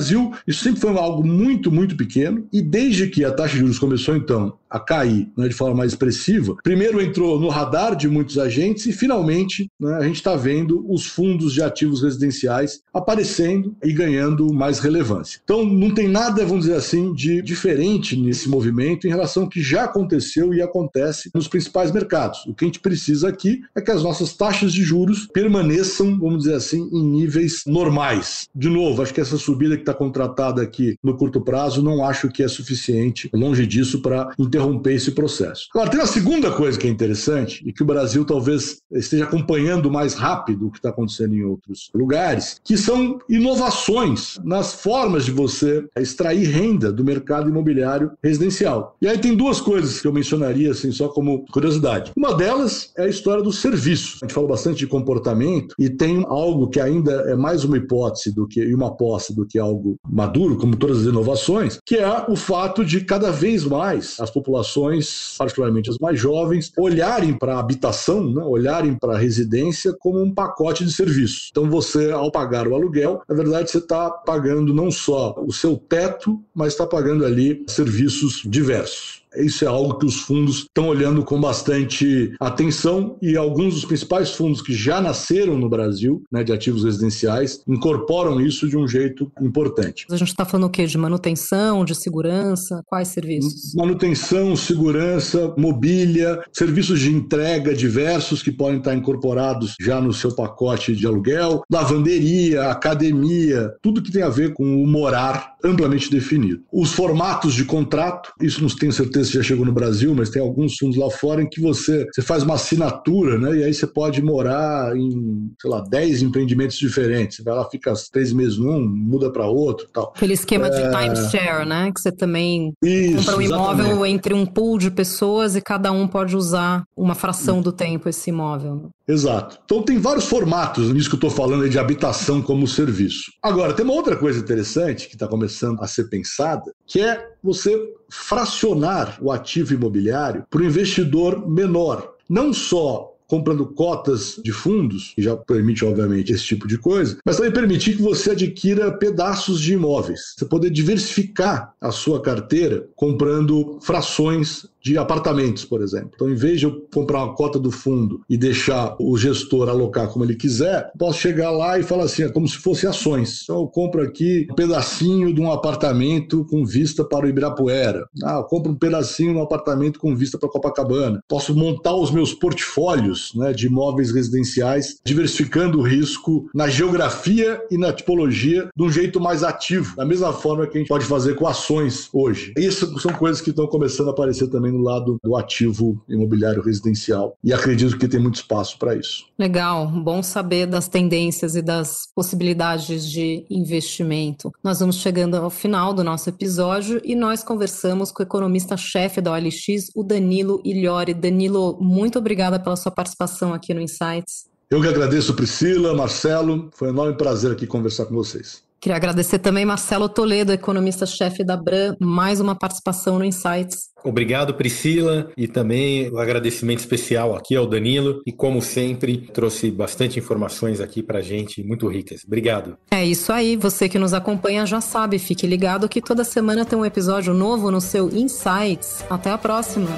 isso 0.47 0.62
sempre 0.62 0.80
foi 0.80 0.97
algo 0.97 1.26
muito, 1.26 1.70
muito 1.70 1.97
pequeno, 1.97 2.47
e 2.53 2.62
desde 2.62 3.09
que 3.09 3.24
a 3.24 3.32
taxa 3.32 3.55
de 3.55 3.61
juros 3.61 3.78
começou, 3.78 4.16
então, 4.16 4.55
a 4.72 4.80
cair 4.80 5.28
né, 5.36 5.49
de 5.49 5.55
forma 5.55 5.76
mais 5.76 5.93
expressiva, 5.93 6.57
primeiro 6.62 7.01
entrou 7.01 7.38
no 7.38 7.49
radar 7.49 7.95
de 7.95 8.09
muitos 8.09 8.38
agentes 8.38 8.86
e, 8.86 8.93
finalmente, 8.93 9.70
né, 9.78 9.95
a 9.97 10.03
gente 10.03 10.16
está 10.16 10.34
vendo 10.34 10.84
os 10.88 11.07
fundos 11.07 11.53
de 11.53 11.62
ativos 11.62 12.03
residenciais 12.03 12.80
aparecendo 12.93 13.76
e 13.84 13.93
ganhando 13.93 14.53
mais 14.53 14.78
relevância. 14.78 15.40
Então, 15.45 15.64
não 15.64 15.93
tem 15.93 16.09
nada, 16.09 16.45
vamos 16.47 16.64
dizer 16.64 16.76
assim, 16.76 17.12
de 17.12 17.43
diferente 17.43 18.16
nesse 18.16 18.49
movimento 18.49 19.07
em 19.07 19.11
relação 19.11 19.43
ao 19.43 19.49
que 19.49 19.61
já 19.61 19.84
aconteceu 19.84 20.55
e 20.55 20.62
acontece 20.62 21.30
nos 21.34 21.49
principais 21.49 21.93
mercados. 21.93 22.45
O 22.47 22.55
que 22.55 22.64
a 22.64 22.68
gente 22.68 22.80
precisa 22.80 23.28
aqui 23.28 23.61
é 23.74 23.80
que 23.80 23.90
as 23.90 24.03
nossas 24.03 24.34
taxas 24.34 24.72
de 24.72 24.82
juros 24.82 25.28
permaneçam, 25.32 26.18
vamos 26.18 26.45
dizer 26.45 26.55
assim, 26.55 26.88
em 26.93 27.05
níveis 27.05 27.62
normais. 27.66 28.49
De 28.55 28.70
novo, 28.70 29.03
acho 29.03 29.12
que 29.12 29.20
essa 29.20 29.36
subida 29.36 29.72
que 29.77 29.83
está 29.83 29.95
contratada 29.95 30.62
aqui 30.62 30.97
no 31.03 31.16
curto 31.16 31.41
prazo, 31.41 31.83
não 31.83 32.05
acho 32.05 32.29
que 32.29 32.43
é 32.43 32.49
suficiente, 32.49 33.31
longe 33.35 33.66
disso, 33.66 34.01
para 34.01 34.33
interromper 34.39 34.95
esse 34.95 35.12
processo. 35.12 35.68
Agora, 35.75 35.91
tem 35.91 36.01
uma 36.01 36.07
segunda 36.07 36.51
coisa 36.51 36.79
que 36.79 36.87
é 36.87 36.91
interessante 36.91 37.62
e 37.66 37.73
que 37.73 37.83
o 37.83 37.87
Brasil 37.87 38.25
talvez 38.25 38.79
esteja 38.91 39.25
acompanhando 39.25 39.91
mais 39.91 40.14
rápido 40.14 40.66
o 40.66 40.70
que 40.70 40.79
está 40.79 40.91
acontecendo 40.91 41.35
em 41.35 41.43
outros 41.43 41.91
lugares, 41.95 42.61
que 42.64 42.77
são 42.77 43.18
inovações 43.29 44.39
nas 44.45 44.75
formas 44.75 45.25
de 45.25 45.31
você 45.31 45.85
extrair 45.97 46.45
renda 46.45 46.93
do 46.93 47.05
mercado 47.05 47.49
imobiliário 47.49 48.12
residencial. 48.23 48.97
E 49.01 49.09
aí 49.09 49.18
tem 49.18 49.35
duas 49.35 49.61
coisas 49.61 50.01
que 50.01 50.07
eu 50.07 50.12
mencionaria 50.12 50.70
assim 50.70 50.91
só 50.93 51.09
como 51.09 51.45
curiosidade. 51.53 52.12
Uma 52.16 52.35
delas 52.35 52.93
é 52.97 53.05
a 53.05 53.09
história 53.09 53.43
do 53.43 53.53
serviço. 53.53 54.18
A 54.23 54.27
gente 54.27 54.35
falou 54.35 54.49
bastante 54.49 54.79
de 54.79 54.87
comportamento 54.87 55.75
e 55.79 55.89
tem 55.89 56.25
algo 56.29 56.68
que 56.68 56.81
ainda 56.81 57.12
é 57.29 57.37
mais 57.37 57.64
uma 57.64 57.77
hipótese 57.77 58.35
do 58.35 58.47
que 58.47 58.73
uma 58.75 58.97
posse 58.97 59.35
do 59.35 59.47
que 59.47 59.59
algo 59.62 59.96
maduro, 60.06 60.56
como 60.56 60.76
todas 60.76 61.00
as 61.00 61.06
inovações, 61.06 61.78
que 61.86 61.96
é 61.96 62.24
o 62.28 62.36
fato 62.36 62.84
de 62.84 63.02
cada 63.04 63.30
vez 63.30 63.64
mais 63.64 64.18
as 64.20 64.30
populações, 64.30 65.34
particularmente 65.38 65.90
as 65.90 65.98
mais 65.98 66.18
jovens, 66.18 66.72
olharem 66.76 67.32
para 67.38 67.56
a 67.56 67.60
habitação, 67.60 68.32
né, 68.32 68.42
olharem 68.42 68.96
para 68.98 69.14
a 69.14 69.18
residência 69.18 69.94
como 69.98 70.20
um 70.20 70.32
pacote 70.32 70.84
de 70.84 70.92
serviços. 70.92 71.48
Então 71.50 71.70
você, 71.70 72.10
ao 72.10 72.30
pagar 72.30 72.66
o 72.68 72.74
aluguel, 72.74 73.22
na 73.28 73.34
verdade 73.34 73.70
você 73.70 73.78
está 73.78 74.10
pagando 74.10 74.74
não 74.74 74.90
só 74.90 75.34
o 75.38 75.52
seu 75.52 75.76
teto, 75.76 76.42
mas 76.54 76.72
está 76.72 76.86
pagando 76.86 77.24
ali 77.24 77.64
serviços 77.68 78.42
diversos. 78.44 79.22
Isso 79.37 79.64
é 79.64 79.68
algo 79.68 79.99
que 79.99 80.07
os 80.07 80.20
fundos 80.20 80.59
estão 80.59 80.89
olhando 80.89 81.24
com 81.24 81.41
bastante 81.41 82.33
atenção 82.41 83.16
e 83.22 83.37
alguns 83.37 83.74
dos 83.74 83.85
principais 83.85 84.33
fundos 84.33 84.61
que 84.61 84.74
já 84.74 85.01
nasceram 85.01 85.59
no 85.59 85.68
Brasil, 85.68 86.22
né, 86.30 86.45
de 86.45 86.53
ativos 86.53 86.85
residenciais, 86.85 87.62
incorporam 87.66 88.41
isso 88.41 88.68
de 88.68 88.76
um 88.76 88.87
jeito 88.87 89.30
importante. 89.41 90.07
A 90.11 90.16
gente 90.16 90.28
está 90.28 90.45
falando 90.45 90.66
o 90.66 90.70
quê? 90.70 90.87
De 90.87 90.99
manutenção, 90.99 91.85
de 91.85 91.95
segurança? 91.95 92.83
Quais 92.87 93.09
serviços? 93.09 93.74
Manutenção, 93.74 94.55
segurança, 94.57 95.55
mobília, 95.57 96.41
serviços 96.53 97.01
de 97.01 97.11
entrega 97.11 97.74
diversos 97.74 98.43
que 98.43 98.53
podem 98.53 98.78
estar 98.78 98.95
incorporados 98.95 99.74
já 99.80 100.01
no 100.01 100.12
seu 100.12 100.35
pacote 100.35 100.95
de 100.95 101.07
aluguel, 101.07 101.62
lavanderia, 101.70 102.64
academia, 102.64 103.72
tudo 103.80 104.03
que 104.03 104.12
tem 104.12 104.22
a 104.22 104.28
ver 104.28 104.53
com 104.53 104.83
o 104.83 104.87
morar 104.87 105.55
amplamente 105.64 106.11
definido. 106.11 106.62
Os 106.72 106.93
formatos 106.93 107.55
de 107.55 107.64
contrato, 107.64 108.33
isso 108.41 108.61
não 108.61 108.68
tenho 108.68 108.93
certeza 108.93 109.22
se 109.25 109.33
já 109.33 109.43
chegou 109.43 109.64
no 109.64 109.73
Brasil, 109.73 110.14
mas 110.14 110.31
tem 110.31 110.41
alguns 110.43 110.77
fundos 110.77 110.97
lá 110.97 111.11
fora 111.11 111.43
em 111.43 111.49
que 111.49 111.61
você, 111.61 112.07
você 112.12 112.23
faz 112.23 112.43
uma 112.43 112.55
assinatura, 112.55 113.39
né? 113.39 113.59
E 113.59 113.64
aí 113.64 113.75
você 113.75 113.87
pode 113.87 114.23
morar 114.23 114.97
em, 114.97 115.51
sei 115.61 115.70
lá, 115.70 115.83
10 115.89 116.23
empreendimentos 116.23 116.79
diferentes. 116.79 117.37
Você 117.37 117.43
vai 117.43 117.55
lá, 117.55 117.68
fica 117.68 117.93
três 118.12 118.33
meses 118.33 118.59
num, 118.59 118.81
muda 118.81 119.31
para 119.31 119.47
outro 119.47 119.87
tal. 119.93 120.12
Aquele 120.14 120.35
esquema 120.35 120.68
é... 120.68 120.70
de 120.70 120.83
timeshare, 120.91 121.66
né? 121.66 121.93
Que 121.93 122.01
você 122.01 122.12
também 122.12 122.73
Isso, 122.83 123.16
compra 123.18 123.37
um 123.37 123.43
imóvel 123.43 123.87
exatamente. 123.87 124.14
entre 124.14 124.35
um 124.35 124.47
pool 124.47 124.79
de 124.79 124.91
pessoas 124.91 125.57
e 125.57 125.61
cada 125.61 125.93
um 125.93 126.07
pode 126.07 126.37
usar 126.37 126.85
uma 126.97 127.14
fração 127.14 127.61
do 127.61 127.73
tempo 127.73 128.09
esse 128.09 128.31
imóvel. 128.31 128.91
Exato. 129.07 129.59
Então 129.64 129.83
tem 129.83 129.99
vários 129.99 130.27
formatos 130.27 130.93
nisso 130.93 131.09
que 131.09 131.14
eu 131.14 131.29
estou 131.29 131.31
falando 131.31 131.68
de 131.68 131.79
habitação 131.79 132.41
como 132.41 132.66
serviço. 132.66 133.31
Agora, 133.43 133.73
tem 133.73 133.85
uma 133.85 133.95
outra 133.95 134.16
coisa 134.16 134.39
interessante 134.39 135.09
que 135.09 135.14
está 135.14 135.27
começando 135.27 135.81
a 135.83 135.87
ser 135.87 136.05
pensada, 136.09 136.73
que 136.87 137.01
é 137.01 137.27
você 137.43 137.77
fracionar 138.14 139.16
o 139.22 139.32
ativo 139.32 139.72
imobiliário 139.72 140.44
para 140.50 140.60
o 140.60 140.64
investidor 140.64 141.48
menor. 141.48 142.12
Não 142.28 142.52
só 142.52 143.11
comprando 143.33 143.64
cotas 143.64 144.39
de 144.45 144.53
fundos, 144.53 145.14
que 145.14 145.22
já 145.22 145.35
permite, 145.35 145.87
obviamente, 145.87 146.30
esse 146.35 146.45
tipo 146.45 146.68
de 146.68 146.76
coisa, 146.76 147.16
mas 147.24 147.37
também 147.37 147.51
permitir 147.51 147.97
que 147.97 148.03
você 148.03 148.33
adquira 148.33 148.93
pedaços 148.93 149.59
de 149.59 149.72
imóveis. 149.72 150.35
Você 150.37 150.45
poder 150.45 150.68
diversificar 150.68 151.72
a 151.80 151.91
sua 151.91 152.20
carteira 152.20 152.87
comprando 152.95 153.78
frações 153.80 154.66
de 154.83 154.99
apartamentos, 154.99 155.64
por 155.64 155.80
exemplo. 155.80 156.11
Então, 156.14 156.28
em 156.28 156.35
vez 156.35 156.59
de 156.59 156.66
eu 156.66 156.87
comprar 156.93 157.24
uma 157.24 157.35
cota 157.35 157.59
do 157.59 157.70
fundo 157.70 158.20
e 158.28 158.37
deixar 158.37 158.97
o 158.99 159.16
gestor 159.16 159.68
alocar 159.68 160.09
como 160.09 160.24
ele 160.24 160.35
quiser, 160.35 160.91
posso 160.99 161.20
chegar 161.20 161.53
lá 161.53 161.78
e 161.78 161.85
falar 161.85 162.05
assim, 162.05 162.24
é 162.24 162.28
como 162.28 162.49
se 162.49 162.59
fosse 162.59 162.87
ações. 162.87 163.43
Então, 163.45 163.61
eu 163.61 163.68
compro 163.68 164.03
aqui 164.03 164.47
um 164.51 164.55
pedacinho 164.55 165.33
de 165.33 165.41
um 165.41 165.53
apartamento 165.53 166.45
com 166.47 166.66
vista 166.66 167.05
para 167.05 167.24
o 167.24 167.28
Ibirapuera. 167.28 168.07
Ah, 168.24 168.39
eu 168.39 168.45
compro 168.45 168.72
um 168.72 168.76
pedacinho 168.76 169.33
de 169.33 169.39
um 169.39 169.43
apartamento 169.43 170.01
com 170.01 170.16
vista 170.16 170.37
para 170.37 170.49
Copacabana. 170.49 171.22
Posso 171.28 171.55
montar 171.55 171.95
os 171.95 172.11
meus 172.11 172.35
portfólios 172.35 173.22
né, 173.35 173.53
de 173.53 173.66
imóveis 173.66 174.12
residenciais, 174.12 174.97
diversificando 175.05 175.79
o 175.79 175.83
risco 175.83 176.49
na 176.55 176.68
geografia 176.68 177.61
e 177.70 177.79
na 177.79 177.93
tipologia 177.93 178.68
de 178.75 178.83
um 178.83 178.91
jeito 178.91 179.20
mais 179.20 179.43
ativo, 179.43 179.97
da 179.97 180.05
mesma 180.05 180.33
forma 180.33 180.66
que 180.66 180.79
a 180.79 180.81
gente 180.81 180.89
pode 180.89 181.05
fazer 181.05 181.35
com 181.35 181.47
ações 181.47 182.09
hoje. 182.12 182.53
Isso 182.57 182.99
são 183.01 183.12
coisas 183.12 183.41
que 183.41 183.51
estão 183.51 183.66
começando 183.66 184.09
a 184.09 184.11
aparecer 184.11 184.49
também 184.49 184.73
no 184.73 184.83
lado 184.83 185.16
do 185.23 185.37
ativo 185.37 186.03
imobiliário 186.09 186.62
residencial. 186.62 187.37
E 187.43 187.53
acredito 187.53 187.99
que 187.99 188.09
tem 188.09 188.20
muito 188.20 188.37
espaço 188.37 188.79
para 188.79 188.95
isso. 188.95 189.25
Legal, 189.39 189.87
bom 189.87 190.23
saber 190.23 190.66
das 190.66 190.89
tendências 190.89 191.55
e 191.57 191.62
das 191.62 192.09
possibilidades 192.14 193.09
de 193.09 193.45
investimento. 193.51 194.53
Nós 194.62 194.81
vamos 194.81 194.97
chegando 194.97 195.37
ao 195.37 195.51
final 195.51 195.93
do 195.93 196.05
nosso 196.05 196.29
episódio 196.29 197.01
e 197.05 197.14
nós 197.14 197.43
conversamos 197.43 198.11
com 198.11 198.23
o 198.23 198.27
economista-chefe 198.27 199.20
da 199.20 199.33
OLX, 199.33 199.91
o 199.95 200.03
Danilo 200.03 200.61
Ilhori. 200.64 201.14
Danilo, 201.14 201.79
muito 201.81 202.18
obrigada 202.18 202.59
pela 202.59 202.77
sua 202.77 202.93
participação 202.93 203.11
aqui 203.54 203.74
no 203.74 203.80
Insights. 203.80 204.50
Eu 204.70 204.80
que 204.80 204.88
agradeço, 204.88 205.34
Priscila, 205.34 205.94
Marcelo. 205.94 206.70
Foi 206.72 206.88
um 206.88 206.92
enorme 206.92 207.16
prazer 207.16 207.52
aqui 207.52 207.66
conversar 207.66 208.06
com 208.06 208.14
vocês. 208.14 208.62
Queria 208.82 208.96
agradecer 208.96 209.38
também 209.38 209.64
Marcelo 209.64 210.08
Toledo, 210.08 210.52
economista-chefe 210.52 211.44
da 211.44 211.56
Bran, 211.56 211.94
mais 212.00 212.40
uma 212.40 212.56
participação 212.56 213.16
no 213.16 213.24
Insights. 213.24 213.90
Obrigado, 214.02 214.54
Priscila, 214.54 215.30
e 215.36 215.46
também 215.46 216.10
o 216.10 216.16
um 216.16 216.18
agradecimento 216.18 216.80
especial 216.80 217.36
aqui 217.36 217.54
ao 217.54 217.64
Danilo, 217.64 218.20
e 218.26 218.32
como 218.32 218.60
sempre, 218.60 219.18
trouxe 219.32 219.70
bastante 219.70 220.18
informações 220.18 220.80
aqui 220.80 221.00
para 221.00 221.20
gente, 221.20 221.62
muito 221.62 221.86
ricas. 221.86 222.24
Obrigado. 222.26 222.76
É 222.90 223.04
isso 223.04 223.32
aí, 223.32 223.54
você 223.54 223.88
que 223.88 224.00
nos 224.00 224.12
acompanha 224.12 224.66
já 224.66 224.80
sabe, 224.80 225.16
fique 225.20 225.46
ligado 225.46 225.88
que 225.88 226.02
toda 226.02 226.24
semana 226.24 226.64
tem 226.64 226.76
um 226.76 226.84
episódio 226.84 227.32
novo 227.32 227.70
no 227.70 227.80
seu 227.80 228.10
Insights. 228.10 229.04
Até 229.08 229.30
a 229.30 229.38
próxima! 229.38 229.90